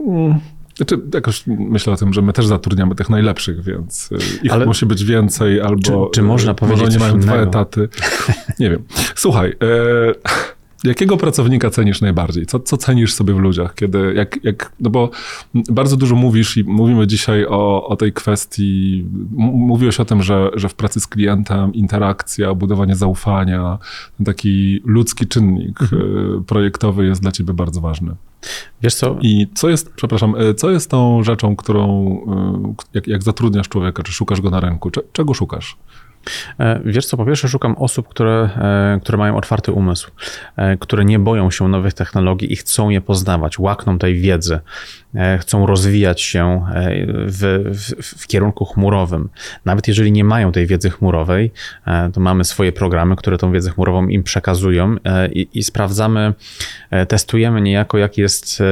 mm, 0.00 0.40
znaczy, 0.76 1.00
jakoś 1.14 1.44
myślę 1.46 1.92
o 1.92 1.96
tym, 1.96 2.12
że 2.12 2.22
my 2.22 2.32
też 2.32 2.46
zatrudniamy 2.46 2.94
tych 2.94 3.10
najlepszych, 3.10 3.64
więc 3.64 4.10
e, 4.12 4.16
ich 4.42 4.52
Ale 4.52 4.66
musi 4.66 4.86
być 4.86 5.04
więcej, 5.04 5.60
albo 5.60 5.82
czy, 5.82 5.92
czy 6.14 6.22
można 6.22 6.54
powiedzieć 6.54 6.80
może 6.80 6.94
oni 6.94 6.98
mają 6.98 7.20
dwa 7.20 7.36
etaty. 7.36 7.88
Nie 8.58 8.70
wiem. 8.70 8.84
Słuchaj, 9.14 9.50
e, 9.50 9.54
Jakiego 10.84 11.16
pracownika 11.16 11.70
cenisz 11.70 12.00
najbardziej? 12.00 12.46
Co, 12.46 12.60
co 12.60 12.76
cenisz 12.76 13.14
sobie 13.14 13.34
w 13.34 13.38
ludziach? 13.38 13.74
Kiedy, 13.74 14.12
jak, 14.16 14.44
jak, 14.44 14.72
no 14.80 14.90
bo 14.90 15.10
bardzo 15.70 15.96
dużo 15.96 16.16
mówisz 16.16 16.56
i 16.56 16.64
mówimy 16.64 17.06
dzisiaj 17.06 17.46
o, 17.46 17.86
o 17.86 17.96
tej 17.96 18.12
kwestii. 18.12 19.06
Mówiłeś 19.36 20.00
o 20.00 20.04
tym, 20.04 20.22
że, 20.22 20.50
że 20.54 20.68
w 20.68 20.74
pracy 20.74 21.00
z 21.00 21.06
klientem 21.06 21.74
interakcja, 21.74 22.54
budowanie 22.54 22.96
zaufania, 22.96 23.78
taki 24.24 24.80
ludzki 24.84 25.26
czynnik 25.26 25.82
mhm. 25.82 26.02
Y, 26.38 26.44
projektowy 26.44 27.06
jest 27.06 27.22
dla 27.22 27.32
ciebie 27.32 27.54
bardzo 27.54 27.80
ważny. 27.80 28.14
Wiesz 28.82 28.94
co? 28.94 29.16
I 29.20 29.46
co 29.54 29.68
jest, 29.68 29.92
przepraszam, 29.96 30.34
y, 30.34 30.54
co 30.54 30.70
jest 30.70 30.90
tą 30.90 31.22
rzeczą, 31.22 31.56
którą, 31.56 32.14
y, 32.72 32.84
jak, 32.94 33.06
jak 33.06 33.22
zatrudniasz 33.22 33.68
człowieka, 33.68 34.02
czy 34.02 34.12
szukasz 34.12 34.40
go 34.40 34.50
na 34.50 34.60
rynku, 34.60 34.90
czego 35.12 35.34
szukasz? 35.34 35.76
E, 36.60 36.80
wiesz 36.84 37.06
co, 37.06 37.16
po 37.16 37.26
pierwsze 37.26 37.48
szukam 37.48 37.76
osób, 37.76 38.08
które, 38.08 38.48
e, 38.56 39.00
które 39.02 39.18
mają 39.18 39.36
otwarty 39.36 39.72
umysł, 39.72 40.10
e, 40.56 40.76
które 40.76 41.04
nie 41.04 41.18
boją 41.18 41.50
się 41.50 41.68
nowych 41.68 41.94
technologii 41.94 42.52
i 42.52 42.56
chcą 42.56 42.88
je 42.88 43.00
poznawać, 43.00 43.58
łakną 43.58 43.98
tej 43.98 44.16
wiedzy, 44.16 44.60
chcą 45.40 45.66
rozwijać 45.66 46.22
się 46.22 46.66
w, 47.26 47.70
w, 47.74 48.20
w 48.22 48.26
kierunku 48.26 48.64
chmurowym. 48.64 49.28
Nawet 49.64 49.88
jeżeli 49.88 50.12
nie 50.12 50.24
mają 50.24 50.52
tej 50.52 50.66
wiedzy 50.66 50.90
chmurowej, 50.90 51.52
to 52.12 52.20
mamy 52.20 52.44
swoje 52.44 52.72
programy, 52.72 53.16
które 53.16 53.38
tą 53.38 53.52
wiedzę 53.52 53.70
chmurową 53.70 54.08
im 54.08 54.22
przekazują 54.22 54.96
i, 55.32 55.48
i 55.54 55.62
sprawdzamy, 55.62 56.34
testujemy 57.08 57.60
niejako, 57.60 57.98
jak 57.98 58.18
jest 58.18 58.62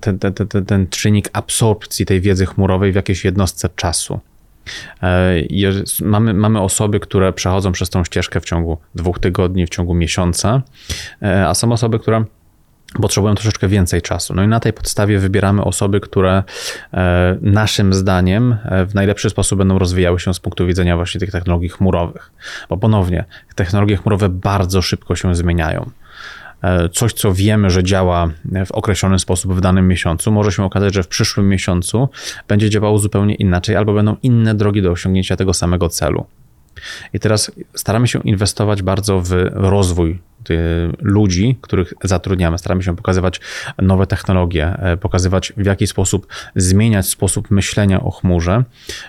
ten, 0.00 0.18
ten, 0.18 0.32
ten, 0.34 0.64
ten 0.66 0.86
czynnik 0.86 1.28
absorpcji 1.32 2.06
tej 2.06 2.20
wiedzy 2.20 2.46
chmurowej 2.46 2.92
w 2.92 2.94
jakiejś 2.94 3.24
jednostce 3.24 3.68
czasu. 3.76 4.20
E, 5.02 5.34
mamy, 6.02 6.34
mamy 6.34 6.60
osoby, 6.60 7.00
które 7.00 7.32
przechodzą 7.32 7.72
przez 7.72 7.90
tą 7.90 8.04
ścieżkę 8.04 8.40
w 8.40 8.44
ciągu 8.44 8.78
dwóch 8.94 9.18
tygodni, 9.18 9.66
w 9.66 9.70
ciągu 9.70 9.94
miesiąca, 9.94 10.62
e, 11.22 11.48
a 11.48 11.54
są 11.54 11.72
osoby, 11.72 11.98
które 11.98 12.24
potrzebują 13.02 13.34
troszeczkę 13.34 13.68
więcej 13.68 14.02
czasu. 14.02 14.34
No 14.34 14.42
i 14.42 14.48
na 14.48 14.60
tej 14.60 14.72
podstawie 14.72 15.18
wybieramy 15.18 15.64
osoby, 15.64 16.00
które 16.00 16.42
e, 16.94 17.38
naszym 17.40 17.94
zdaniem 17.94 18.56
w 18.86 18.94
najlepszy 18.94 19.30
sposób 19.30 19.58
będą 19.58 19.78
rozwijały 19.78 20.20
się 20.20 20.34
z 20.34 20.40
punktu 20.40 20.66
widzenia 20.66 20.96
właśnie 20.96 21.20
tych 21.20 21.30
technologii 21.30 21.68
chmurowych. 21.68 22.30
Bo 22.68 22.76
ponownie, 22.76 23.24
technologie 23.54 23.96
chmurowe 23.96 24.28
bardzo 24.28 24.82
szybko 24.82 25.16
się 25.16 25.34
zmieniają. 25.34 25.90
E, 26.62 26.88
coś, 26.88 27.12
co 27.12 27.34
wiemy, 27.34 27.70
że 27.70 27.84
działa 27.84 28.30
w 28.66 28.72
określony 28.72 29.18
sposób 29.18 29.54
w 29.54 29.60
danym 29.60 29.88
miesiącu, 29.88 30.32
może 30.32 30.52
się 30.52 30.64
okazać, 30.64 30.94
że 30.94 31.02
w 31.02 31.08
przyszłym 31.08 31.48
miesiącu 31.48 32.08
będzie 32.48 32.70
działało 32.70 32.98
zupełnie 32.98 33.34
inaczej, 33.34 33.76
albo 33.76 33.94
będą 33.94 34.16
inne 34.22 34.54
drogi 34.54 34.82
do 34.82 34.90
osiągnięcia 34.90 35.36
tego 35.36 35.54
samego 35.54 35.88
celu. 35.88 36.26
I 37.12 37.20
teraz 37.20 37.50
staramy 37.74 38.08
się 38.08 38.20
inwestować 38.24 38.82
bardzo 38.82 39.20
w 39.20 39.30
rozwój 39.52 40.18
ludzi, 41.00 41.58
których 41.60 41.94
zatrudniamy. 42.04 42.58
Staramy 42.58 42.82
się 42.82 42.96
pokazywać 42.96 43.40
nowe 43.78 44.06
technologie, 44.06 44.66
e, 44.78 44.96
pokazywać 44.96 45.52
w 45.56 45.66
jaki 45.66 45.86
sposób 45.86 46.26
zmieniać 46.56 47.06
sposób 47.06 47.50
myślenia 47.50 48.00
o 48.00 48.10
chmurze, 48.10 48.64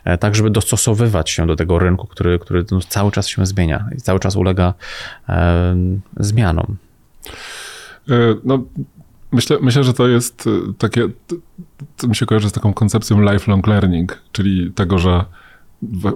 e, 0.05 0.17
tak 0.17 0.35
żeby 0.35 0.49
dostosowywać 0.49 1.29
się 1.29 1.47
do 1.47 1.55
tego 1.55 1.79
rynku, 1.79 2.07
który, 2.07 2.39
który 2.39 2.65
no 2.71 2.79
cały 2.81 3.11
czas 3.11 3.27
się 3.27 3.45
zmienia 3.45 3.89
i 3.97 4.01
cały 4.01 4.19
czas 4.19 4.35
ulega 4.35 4.73
zmianom. 6.17 6.77
No, 8.43 8.63
myślę, 9.31 9.57
myślę, 9.61 9.83
że 9.83 9.93
to 9.93 10.07
jest 10.07 10.49
takie, 10.77 11.07
to 11.97 12.07
mi 12.07 12.15
się 12.15 12.25
kojarzy 12.25 12.49
z 12.49 12.51
taką 12.51 12.73
koncepcją 12.73 13.33
lifelong 13.33 13.67
learning, 13.67 14.21
czyli 14.31 14.71
tego, 14.71 14.97
że 14.97 15.25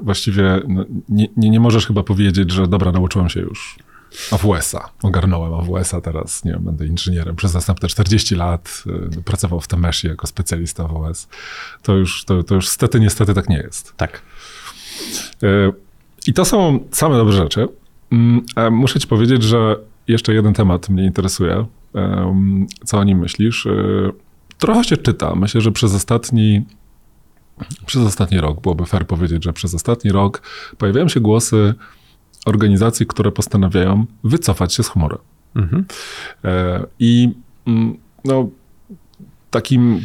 właściwie 0.02 0.62
no, 0.68 0.86
nie, 1.10 1.28
nie, 1.38 1.50
nie 1.50 1.60
możesz 1.60 1.88
chyba 1.88 2.04
powiedzieć, 2.04 2.52
że 2.52 2.68
dobra, 2.68 2.92
nauczyłem 2.92 3.30
się 3.30 3.40
już 3.40 3.80
AWS-a. 4.32 4.90
Ogarnąłem 5.04 5.54
AWS-a, 5.54 6.02
teraz 6.02 6.46
nie 6.46 6.52
wiem, 6.52 6.64
będę 6.64 6.88
inżynierem. 6.88 7.36
Przez 7.36 7.54
następne 7.54 7.90
40 7.90 8.36
lat 8.36 8.84
y, 9.18 9.24
pracował 9.24 9.62
w 9.62 9.68
Temeshi 9.68 10.08
jako 10.08 10.28
specjalista 10.28 10.84
AWS. 10.84 11.28
To 11.82 11.96
już, 11.96 12.26
to, 12.26 12.44
to 12.44 12.56
już 12.56 12.68
stety, 12.68 13.00
niestety 13.00 13.34
tak 13.34 13.50
nie 13.50 13.58
jest. 13.58 13.94
Tak. 13.98 14.22
I 16.28 16.34
to 16.34 16.46
są 16.46 16.80
same 16.92 17.18
dobre 17.18 17.34
rzeczy. 17.34 17.68
Mm, 18.12 18.46
muszę 18.72 19.00
ci 19.00 19.08
powiedzieć, 19.08 19.44
że 19.44 19.76
jeszcze 20.08 20.34
jeden 20.34 20.54
temat 20.54 20.90
mnie 20.90 21.06
interesuje. 21.06 21.66
Co 22.86 22.98
o 22.98 23.04
nim 23.04 23.20
myślisz? 23.20 23.66
Y, 23.66 24.12
trochę 24.60 24.84
się 24.84 24.98
czyta. 24.98 25.36
Myślę, 25.36 25.62
że 25.62 25.72
przez 25.72 25.96
ostatni 25.96 26.66
przez 27.86 28.02
ostatni 28.04 28.38
rok, 28.38 28.62
byłoby 28.62 28.86
fair 28.86 29.08
powiedzieć, 29.08 29.44
że 29.44 29.54
przez 29.54 29.74
ostatni 29.74 30.12
rok 30.12 30.42
pojawiają 30.78 31.08
się 31.08 31.20
głosy 31.20 31.74
organizacji, 32.46 33.06
które 33.06 33.32
postanawiają 33.32 34.06
wycofać 34.24 34.74
się 34.74 34.84
z 34.84 34.90
chmury. 34.90 35.18
Mhm. 35.56 35.86
E, 36.44 36.86
I 37.00 37.30
mm, 37.68 37.98
no, 38.26 38.50
takim, 39.52 40.02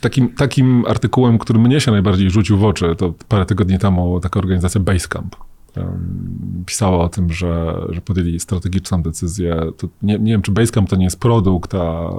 takim, 0.00 0.28
takim 0.34 0.84
artykułem, 0.88 1.38
który 1.38 1.58
mnie 1.58 1.80
się 1.80 1.90
najbardziej 1.90 2.30
rzucił 2.30 2.58
w 2.58 2.64
oczy, 2.64 2.94
to 2.98 3.14
parę 3.28 3.46
tygodni 3.46 3.78
temu 3.78 4.20
taka 4.20 4.40
organizacja 4.40 4.80
Basecamp 4.80 5.36
pisała 6.66 7.04
o 7.04 7.08
tym, 7.08 7.32
że, 7.32 7.80
że 7.88 8.00
podjęli 8.00 8.40
strategiczną 8.40 9.02
decyzję. 9.02 9.60
To 9.76 9.88
nie, 10.02 10.18
nie 10.18 10.32
wiem, 10.32 10.42
czy 10.42 10.52
Basecamp 10.52 10.88
to 10.88 10.96
nie 10.96 11.04
jest 11.04 11.20
produkt, 11.20 11.74
a 11.74 12.10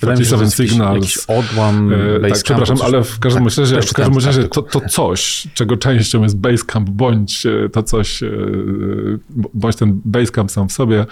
Wydaje 0.00 0.24
Signals. 0.50 0.94
Jakiś, 0.94 1.16
jakiś 1.16 1.50
odłam 1.50 1.92
e, 1.92 2.28
Tak, 2.28 2.42
przepraszam, 2.42 2.76
ale 2.82 3.04
w 3.04 3.18
każdym 3.18 3.44
tak, 3.44 3.58
razie, 3.58 3.82
w 3.82 3.92
każdym 3.92 4.24
razie 4.24 4.48
to, 4.48 4.62
to 4.62 4.80
coś, 4.88 5.48
czego 5.54 5.76
częścią 5.76 6.22
jest 6.22 6.38
Basecamp, 6.38 6.90
bądź 6.90 7.46
e, 7.46 7.68
to 7.68 7.82
coś, 7.82 8.22
e, 8.22 8.30
bądź 9.54 9.76
ten 9.76 10.00
Basecamp 10.04 10.50
sam 10.50 10.68
w 10.68 10.72
sobie 10.72 11.06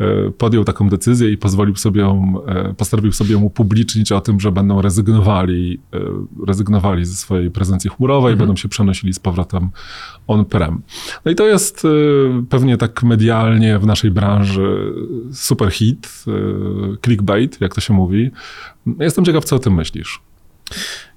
e, 0.00 0.30
podjął 0.30 0.64
taką 0.64 0.88
decyzję 0.88 1.32
i 1.32 1.36
pozwolił 1.38 1.76
sobie 1.76 2.04
postanowił 2.76 3.12
sobie 3.12 3.36
upublicznić 3.36 4.12
o 4.12 4.20
tym, 4.20 4.40
że 4.40 4.52
będą 4.52 4.82
rezygnowali, 4.82 5.80
rezygnowali 6.46 7.04
ze 7.04 7.14
swojej 7.14 7.50
prezencji 7.50 7.90
chmurowej, 7.90 8.32
mhm. 8.32 8.38
będą 8.38 8.56
się 8.56 8.68
przenosili 8.68 9.14
z 9.14 9.18
powrotem 9.18 9.70
on-prem. 10.26 10.82
No 11.24 11.30
i 11.30 11.34
to 11.34 11.43
jest 11.46 11.84
y, 11.84 11.88
pewnie 12.50 12.76
tak 12.76 13.02
medialnie 13.02 13.78
w 13.78 13.86
naszej 13.86 14.10
branży 14.10 14.92
super 15.32 15.70
hit, 15.70 16.24
y, 16.28 16.32
clickbait, 17.04 17.60
jak 17.60 17.74
to 17.74 17.80
się 17.80 17.94
mówi. 17.94 18.30
Jestem 19.00 19.24
ciekaw, 19.24 19.44
co 19.44 19.56
o 19.56 19.58
tym 19.58 19.74
myślisz. 19.74 20.20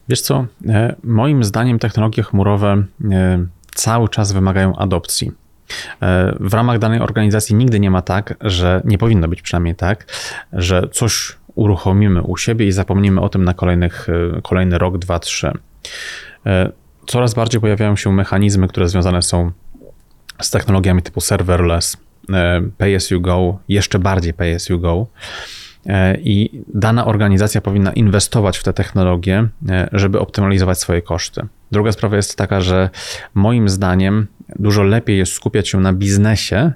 Wiesz 0.09 0.21
co, 0.21 0.45
e, 0.67 0.95
moim 1.03 1.43
zdaniem 1.43 1.79
technologie 1.79 2.23
chmurowe 2.23 2.83
e, 3.11 3.45
cały 3.75 4.09
czas 4.09 4.31
wymagają 4.31 4.75
adopcji. 4.75 5.31
E, 6.01 6.35
w 6.39 6.53
ramach 6.53 6.79
danej 6.79 6.99
organizacji 6.99 7.55
nigdy 7.55 7.79
nie 7.79 7.91
ma 7.91 8.01
tak, 8.01 8.35
że 8.41 8.81
nie 8.85 8.97
powinno 8.97 9.27
być 9.27 9.41
przynajmniej 9.41 9.75
tak, 9.75 10.05
że 10.53 10.87
coś 10.91 11.37
uruchomimy 11.55 12.21
u 12.21 12.37
siebie 12.37 12.67
i 12.67 12.71
zapomnimy 12.71 13.21
o 13.21 13.29
tym 13.29 13.43
na 13.43 13.53
kolejnych, 13.53 14.07
kolejny 14.43 14.77
rok, 14.77 14.97
dwa, 14.97 15.19
trzy 15.19 15.51
coraz 17.07 17.33
bardziej 17.33 17.61
pojawiają 17.61 17.95
się 17.95 18.11
mechanizmy, 18.11 18.67
które 18.67 18.89
związane 18.89 19.21
są 19.21 19.51
z 20.41 20.49
technologiami 20.49 21.01
typu 21.01 21.21
serverless, 21.21 21.97
e, 22.33 22.61
pay 22.77 22.95
as 22.95 23.11
you 23.11 23.21
go, 23.21 23.59
jeszcze 23.69 23.99
bardziej 23.99 24.33
pay 24.33 24.55
as 24.55 24.69
you 24.69 24.79
go. 24.79 25.07
E, 25.85 26.17
I 26.17 26.63
dana 26.73 27.05
organizacja 27.05 27.61
powinna 27.61 27.93
inwestować 27.93 28.57
w 28.57 28.63
te 28.63 28.73
technologie, 28.73 29.47
e, 29.69 29.89
żeby 29.91 30.19
optymalizować 30.19 30.79
swoje 30.79 31.01
koszty. 31.01 31.47
Druga 31.71 31.91
sprawa 31.91 32.15
jest 32.15 32.35
taka, 32.35 32.61
że 32.61 32.89
moim 33.33 33.69
zdaniem 33.69 34.27
dużo 34.59 34.83
lepiej 34.83 35.17
jest 35.17 35.33
skupiać 35.33 35.69
się 35.69 35.79
na 35.79 35.93
biznesie, 35.93 36.71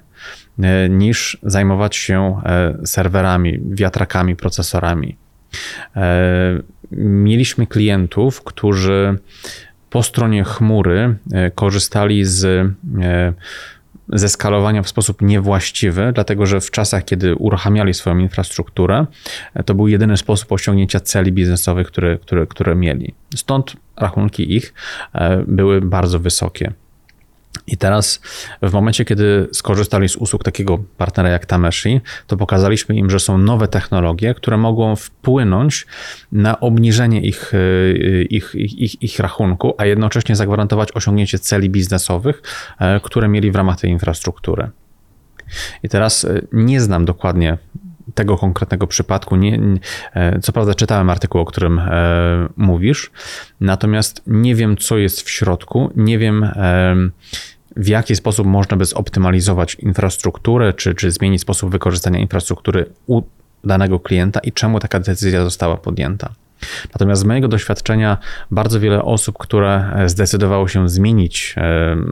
niż 0.90 1.38
zajmować 1.42 1.96
się 1.96 2.40
serwerami, 2.84 3.60
wiatrakami, 3.70 4.36
procesorami. 4.36 5.16
Mieliśmy 6.92 7.66
klientów, 7.66 8.44
którzy 8.44 9.18
po 9.92 10.02
stronie 10.02 10.44
chmury 10.44 11.16
e, 11.32 11.50
korzystali 11.50 12.24
z 12.24 12.44
e, 12.44 13.32
ze 14.08 14.28
skalowania 14.28 14.82
w 14.82 14.88
sposób 14.88 15.22
niewłaściwy, 15.22 16.12
dlatego 16.14 16.46
że 16.46 16.60
w 16.60 16.70
czasach, 16.70 17.04
kiedy 17.04 17.34
uruchamiali 17.34 17.94
swoją 17.94 18.18
infrastrukturę, 18.18 19.06
e, 19.54 19.62
to 19.62 19.74
był 19.74 19.88
jedyny 19.88 20.16
sposób 20.16 20.52
osiągnięcia 20.52 21.00
celi 21.00 21.32
biznesowych, 21.32 21.86
które, 21.86 22.18
które, 22.18 22.46
które 22.46 22.74
mieli. 22.74 23.14
Stąd 23.36 23.76
rachunki 23.96 24.56
ich 24.56 24.74
były 25.46 25.80
bardzo 25.80 26.18
wysokie. 26.18 26.72
I 27.66 27.76
teraz, 27.76 28.20
w 28.62 28.72
momencie, 28.72 29.04
kiedy 29.04 29.48
skorzystali 29.52 30.08
z 30.08 30.16
usług 30.16 30.44
takiego 30.44 30.78
partnera 30.96 31.28
jak 31.28 31.46
Tameshi, 31.46 32.00
to 32.26 32.36
pokazaliśmy 32.36 32.94
im, 32.94 33.10
że 33.10 33.20
są 33.20 33.38
nowe 33.38 33.68
technologie, 33.68 34.34
które 34.34 34.56
mogą 34.56 34.96
wpłynąć 34.96 35.86
na 36.32 36.60
obniżenie 36.60 37.20
ich, 37.20 37.54
y, 37.54 38.26
ich, 38.30 38.54
ich, 38.54 39.02
ich 39.02 39.18
rachunku, 39.18 39.74
a 39.78 39.86
jednocześnie 39.86 40.36
zagwarantować 40.36 40.92
osiągnięcie 40.92 41.38
celi 41.38 41.70
biznesowych, 41.70 42.42
e, 42.78 43.00
które 43.00 43.28
mieli 43.28 43.50
w 43.50 43.56
ramach 43.56 43.80
tej 43.80 43.90
infrastruktury. 43.90 44.70
I 45.82 45.88
teraz 45.88 46.24
y, 46.24 46.46
nie 46.52 46.80
znam 46.80 47.04
dokładnie 47.04 47.58
tego 48.14 48.36
konkretnego 48.38 48.86
przypadku. 48.86 49.36
Nie, 49.36 49.58
nie, 49.58 49.78
e, 50.14 50.40
co 50.40 50.52
prawda 50.52 50.74
czytałem 50.74 51.10
artykuł, 51.10 51.40
o 51.40 51.44
którym 51.44 51.78
e, 51.78 52.48
mówisz, 52.56 53.10
natomiast 53.60 54.22
nie 54.26 54.54
wiem, 54.54 54.76
co 54.76 54.98
jest 54.98 55.22
w 55.22 55.30
środku, 55.30 55.90
nie 55.96 56.18
wiem 56.18 56.44
e, 56.44 56.96
w 57.76 57.88
jaki 57.88 58.16
sposób 58.16 58.46
można 58.46 58.76
by 58.76 58.84
zoptymalizować 58.84 59.74
infrastrukturę, 59.74 60.72
czy, 60.72 60.94
czy 60.94 61.10
zmienić 61.10 61.40
sposób 61.40 61.70
wykorzystania 61.70 62.18
infrastruktury 62.18 62.86
u 63.06 63.22
danego 63.64 64.00
klienta 64.00 64.40
i 64.40 64.52
czemu 64.52 64.80
taka 64.80 65.00
decyzja 65.00 65.44
została 65.44 65.76
podjęta. 65.76 66.34
Natomiast 66.94 67.22
z 67.22 67.24
mojego 67.24 67.48
doświadczenia 67.48 68.18
bardzo 68.50 68.80
wiele 68.80 69.02
osób, 69.02 69.38
które 69.38 69.92
zdecydowało 70.06 70.68
się 70.68 70.88
zmienić 70.88 71.54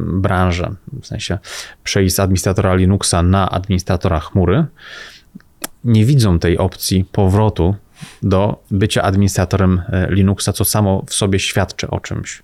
branżę, 0.07 0.75
w 1.03 1.07
sensie 1.07 1.39
przejść 1.85 2.15
z 2.15 2.21
administratora 2.21 2.75
Linuxa 2.75 3.23
na 3.23 3.51
administratora 3.51 4.21
chmury, 4.21 4.67
nie 5.85 6.05
widzą 6.05 6.39
tej 6.39 6.59
opcji 6.59 7.05
powrotu 7.13 7.75
do 8.23 8.63
bycia 8.71 9.03
administratorem 9.03 9.83
e, 9.89 10.09
Linuxa, 10.11 10.53
co 10.53 10.65
samo 10.65 11.05
w 11.07 11.15
sobie 11.15 11.39
świadczy 11.39 11.91
o 11.91 12.01
czymś. 12.01 12.43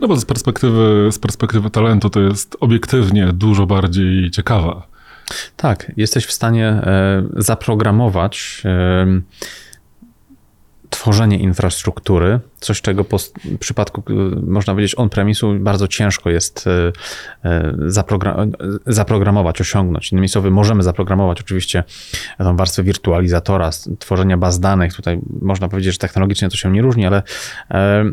No 0.00 0.08
bo 0.08 0.16
z 0.16 0.24
perspektywy, 0.24 1.08
z 1.12 1.18
perspektywy 1.18 1.70
talentu 1.70 2.10
to 2.10 2.20
jest 2.20 2.56
obiektywnie 2.60 3.32
dużo 3.32 3.66
bardziej 3.66 4.30
ciekawa. 4.30 4.86
Tak, 5.56 5.92
jesteś 5.96 6.26
w 6.26 6.32
stanie 6.32 6.66
e, 6.66 7.22
zaprogramować 7.36 8.62
tworzenie 10.94 11.38
infrastruktury, 11.38 12.40
coś 12.60 12.80
czego 12.80 13.04
po, 13.04 13.18
w 13.18 13.58
przypadku, 13.58 14.02
można 14.46 14.72
powiedzieć, 14.72 14.94
on-premisu 14.98 15.54
bardzo 15.58 15.88
ciężko 15.88 16.30
jest 16.30 16.66
e, 16.66 16.92
e, 17.50 17.74
zaprogram 17.86 18.52
zaprogramować, 18.86 19.60
osiągnąć. 19.60 20.12
Innymi 20.12 20.28
słowy, 20.28 20.50
możemy 20.50 20.82
zaprogramować 20.82 21.40
oczywiście 21.40 21.84
tą 22.38 22.56
warstwę 22.56 22.82
wirtualizatora, 22.82 23.70
tworzenia 23.98 24.36
baz 24.36 24.60
danych. 24.60 24.94
Tutaj 24.94 25.20
można 25.40 25.68
powiedzieć, 25.68 25.92
że 25.92 25.98
technologicznie 25.98 26.48
to 26.48 26.56
się 26.56 26.70
nie 26.72 26.82
różni, 26.82 27.06
ale 27.06 27.22
e, 27.70 28.04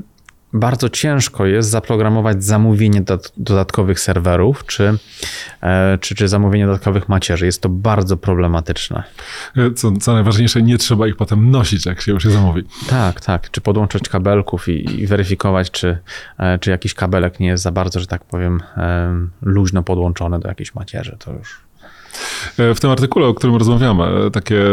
bardzo 0.53 0.89
ciężko 0.89 1.45
jest 1.45 1.69
zaprogramować 1.69 2.43
zamówienie 2.43 3.03
dodatkowych 3.37 3.99
serwerów, 3.99 4.65
czy, 4.65 4.97
e, 5.61 5.97
czy, 6.01 6.15
czy 6.15 6.27
zamówienie 6.27 6.65
dodatkowych 6.65 7.09
macierzy. 7.09 7.45
Jest 7.45 7.61
to 7.61 7.69
bardzo 7.69 8.17
problematyczne. 8.17 9.03
E, 9.57 9.71
co, 9.71 9.91
co 9.91 10.13
najważniejsze, 10.13 10.61
nie 10.61 10.77
trzeba 10.77 11.07
ich 11.07 11.15
potem 11.15 11.51
nosić, 11.51 11.85
jak 11.85 12.01
się 12.01 12.11
już 12.11 12.25
je 12.25 12.31
zamówi. 12.31 12.63
Tak, 12.89 13.21
tak. 13.21 13.51
Czy 13.51 13.61
podłączyć 13.61 14.09
kabelków 14.09 14.69
i, 14.69 15.01
i 15.01 15.07
weryfikować, 15.07 15.71
czy, 15.71 15.97
e, 16.37 16.59
czy 16.59 16.69
jakiś 16.69 16.93
kabelek 16.93 17.39
nie 17.39 17.47
jest 17.47 17.63
za 17.63 17.71
bardzo, 17.71 17.99
że 17.99 18.07
tak 18.07 18.23
powiem, 18.25 18.59
luźno 19.41 19.83
podłączony 19.83 20.39
do 20.39 20.47
jakiejś 20.47 20.75
macierzy. 20.75 21.17
To 21.19 21.33
już 21.33 21.70
w 22.57 22.79
tym 22.79 22.89
artykule, 22.89 23.27
o 23.27 23.33
którym 23.33 23.55
rozmawiamy, 23.55 24.03
e, 24.03 24.31
takie, 24.31 24.63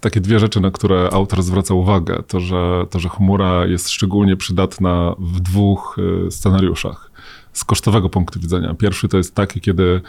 takie 0.00 0.20
dwie 0.20 0.38
rzeczy, 0.38 0.60
na 0.60 0.70
które 0.70 1.08
autor 1.12 1.42
zwraca 1.42 1.74
uwagę, 1.74 2.22
to 2.28 2.40
że, 2.40 2.86
to, 2.90 2.98
że 2.98 3.08
chmura 3.08 3.66
jest 3.66 3.90
szczególnie 3.90 4.36
przydatna 4.36 5.14
w 5.18 5.40
dwóch 5.40 5.96
e, 6.26 6.30
scenariuszach 6.30 7.10
z 7.52 7.64
kosztowego 7.64 8.08
punktu 8.08 8.40
widzenia. 8.40 8.74
Pierwszy 8.74 9.08
to 9.08 9.16
jest 9.16 9.34
taki, 9.34 9.60
kiedy 9.60 10.00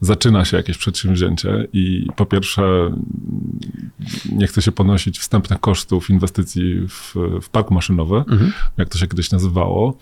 zaczyna 0.00 0.44
się 0.44 0.56
jakieś 0.56 0.78
przedsięwzięcie 0.78 1.68
i 1.72 2.06
po 2.16 2.26
pierwsze 2.26 2.90
nie 4.32 4.46
chce 4.46 4.62
się 4.62 4.72
ponosić 4.72 5.18
wstępnych 5.18 5.60
kosztów 5.60 6.10
inwestycji 6.10 6.86
w, 6.88 7.14
w 7.42 7.48
park 7.48 7.70
maszynowy, 7.70 8.16
mhm. 8.16 8.52
jak 8.76 8.88
to 8.88 8.98
się 8.98 9.06
kiedyś 9.06 9.30
nazywało. 9.30 9.98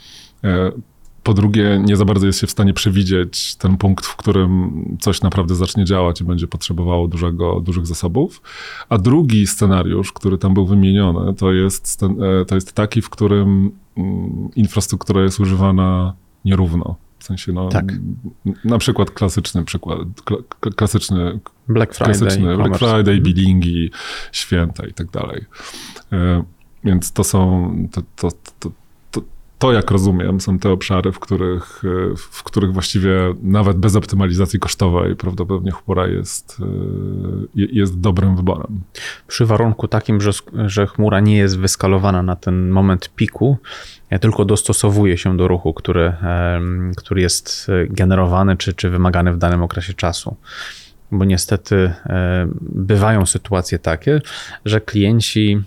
Po 1.26 1.34
drugie, 1.34 1.82
nie 1.84 1.96
za 1.96 2.04
bardzo 2.04 2.26
jest 2.26 2.40
się 2.40 2.46
w 2.46 2.50
stanie 2.50 2.74
przewidzieć 2.74 3.54
ten 3.54 3.76
punkt, 3.76 4.06
w 4.06 4.16
którym 4.16 4.72
coś 5.00 5.22
naprawdę 5.22 5.54
zacznie 5.54 5.84
działać 5.84 6.20
i 6.20 6.24
będzie 6.24 6.46
potrzebowało 6.46 7.08
dużego, 7.08 7.60
dużych 7.60 7.86
zasobów. 7.86 8.42
A 8.88 8.98
drugi 8.98 9.46
scenariusz, 9.46 10.12
który 10.12 10.38
tam 10.38 10.54
był 10.54 10.66
wymieniony, 10.66 11.34
to 11.34 11.52
jest, 11.52 12.02
e, 12.02 12.44
to 12.44 12.54
jest 12.54 12.72
taki, 12.72 13.02
w 13.02 13.10
którym 13.10 13.70
mm, 13.96 14.48
infrastruktura 14.56 15.22
jest 15.22 15.40
używana 15.40 16.14
nierówno. 16.44 16.96
W 17.18 17.24
sensie, 17.24 17.52
no, 17.52 17.68
tak. 17.68 17.92
na 18.64 18.78
przykład 18.78 19.10
klasyczny 19.10 19.64
przykład, 19.64 19.98
klasyczny 20.76 21.38
Black 21.68 21.94
Friday, 21.94 22.14
klasyczny 22.14 22.56
Black 22.56 22.78
Friday, 22.78 23.20
billingi, 23.20 23.90
święta 24.32 24.86
i 24.86 24.92
tak 24.92 25.10
dalej. 25.10 25.44
E, 26.12 26.42
więc 26.84 27.12
to 27.12 27.24
są, 27.24 27.70
to, 27.92 28.02
to, 28.16 28.28
to, 28.58 28.70
to, 29.58 29.72
jak 29.72 29.90
rozumiem, 29.90 30.40
są 30.40 30.58
te 30.58 30.70
obszary, 30.70 31.12
w 31.12 31.18
których, 31.18 31.82
e, 31.84 32.16
w 32.16 32.42
których 32.42 32.72
właściwie 32.72 33.34
nawet 33.42 33.76
bez 33.76 33.96
optymalizacji 33.96 34.58
kosztowej 34.58 35.16
prawdopodobnie 35.16 35.72
chmura 35.72 36.06
jest, 36.06 36.58
e, 36.60 36.66
jest 37.54 38.00
dobrym 38.00 38.36
wyborem. 38.36 38.80
Przy 39.26 39.46
warunku 39.46 39.88
takim, 39.88 40.20
że, 40.20 40.30
że 40.66 40.86
chmura 40.86 41.20
nie 41.20 41.36
jest 41.36 41.58
wyskalowana 41.58 42.22
na 42.22 42.36
ten 42.36 42.68
moment 42.68 43.10
piku, 43.16 43.56
tylko 44.20 44.44
dostosowuje 44.44 45.18
się 45.18 45.36
do 45.36 45.48
ruchu, 45.48 45.74
który, 45.74 46.12
który 46.96 47.20
jest 47.20 47.70
generowany 47.90 48.56
czy, 48.56 48.74
czy 48.74 48.90
wymagany 48.90 49.32
w 49.32 49.38
danym 49.38 49.62
okresie 49.62 49.94
czasu 49.94 50.36
bo 51.12 51.24
niestety 51.24 51.92
bywają 52.60 53.26
sytuacje 53.26 53.78
takie, 53.78 54.20
że 54.64 54.80
klienci 54.80 55.62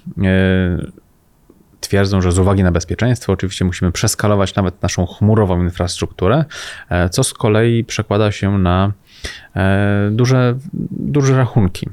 twierdzą, 1.80 2.22
że 2.22 2.32
z 2.32 2.40
uwagi 2.40 2.64
na 2.64 2.72
bezpieczeństwo 2.72 3.34
oczywiście 3.34 3.66
musimy 3.66 3.92
przeskalować 3.92 4.56
nawet 4.56 4.82
naszą 4.82 5.06
chmurową 5.06 5.64
infrastrukturę, 5.64 6.46
e, 6.90 7.10
co 7.10 7.24
z 7.24 7.34
kolei 7.34 7.84
przekłada 7.84 8.32
się 8.32 8.58
na 8.58 8.92
e, 9.56 10.10
duże, 10.12 10.58
duże 10.92 11.38
rachunki. 11.38 11.90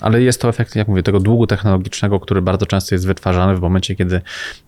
Ale 0.00 0.22
jest 0.22 0.40
to 0.40 0.48
efekt, 0.48 0.76
jak 0.76 0.88
mówię, 0.88 1.02
tego 1.02 1.20
długu 1.20 1.46
technologicznego, 1.46 2.20
który 2.20 2.42
bardzo 2.42 2.66
często 2.66 2.94
jest 2.94 3.06
wytwarzany 3.06 3.56
w 3.56 3.60
momencie, 3.60 3.96
kiedy 3.96 4.20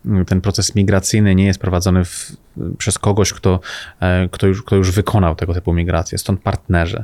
mm, 0.05 0.25
ten 0.25 0.41
proces 0.41 0.75
migracyjny 0.75 1.35
nie 1.35 1.45
jest 1.45 1.59
prowadzony 1.59 2.05
w, 2.05 2.31
przez 2.77 2.99
kogoś, 2.99 3.33
kto, 3.33 3.59
e, 3.99 4.29
kto, 4.31 4.47
już, 4.47 4.63
kto 4.63 4.75
już 4.75 4.91
wykonał 4.91 5.35
tego 5.35 5.53
typu 5.53 5.73
migrację. 5.73 6.17
Stąd 6.17 6.41
partnerzy. 6.41 7.03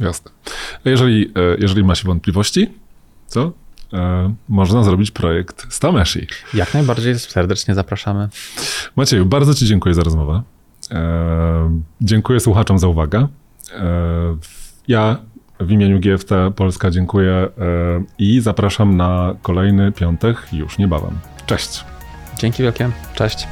Jasne. 0.00 0.30
Jeżeli, 0.84 1.32
jeżeli 1.58 1.84
ma 1.84 1.94
się 1.94 2.08
wątpliwości, 2.08 2.70
co? 3.26 3.52
E, 3.92 4.34
można 4.48 4.82
zrobić 4.82 5.10
projekt 5.10 5.74
z 5.74 5.80
Tameshi. 5.80 6.26
Jak 6.54 6.74
najbardziej 6.74 7.18
serdecznie 7.18 7.74
zapraszamy. 7.74 8.28
Macieju, 8.96 9.26
bardzo 9.26 9.54
Ci 9.54 9.66
dziękuję 9.66 9.94
za 9.94 10.02
rozmowę. 10.02 10.42
E, 10.90 11.80
dziękuję 12.00 12.40
słuchaczom 12.40 12.78
za 12.78 12.88
uwagę. 12.88 13.26
E, 13.76 14.36
ja 14.88 15.16
w 15.60 15.70
imieniu 15.70 16.00
GFT 16.00 16.30
Polska 16.56 16.90
dziękuję 16.90 17.48
i 18.18 18.40
zapraszam 18.40 18.96
na 18.96 19.34
kolejny 19.42 19.92
piątek 19.92 20.36
już 20.52 20.78
niebawem. 20.78 21.18
Cześć. 21.46 21.84
Dzięki 22.38 22.62
wielkie. 22.62 22.90
Cześć. 23.14 23.46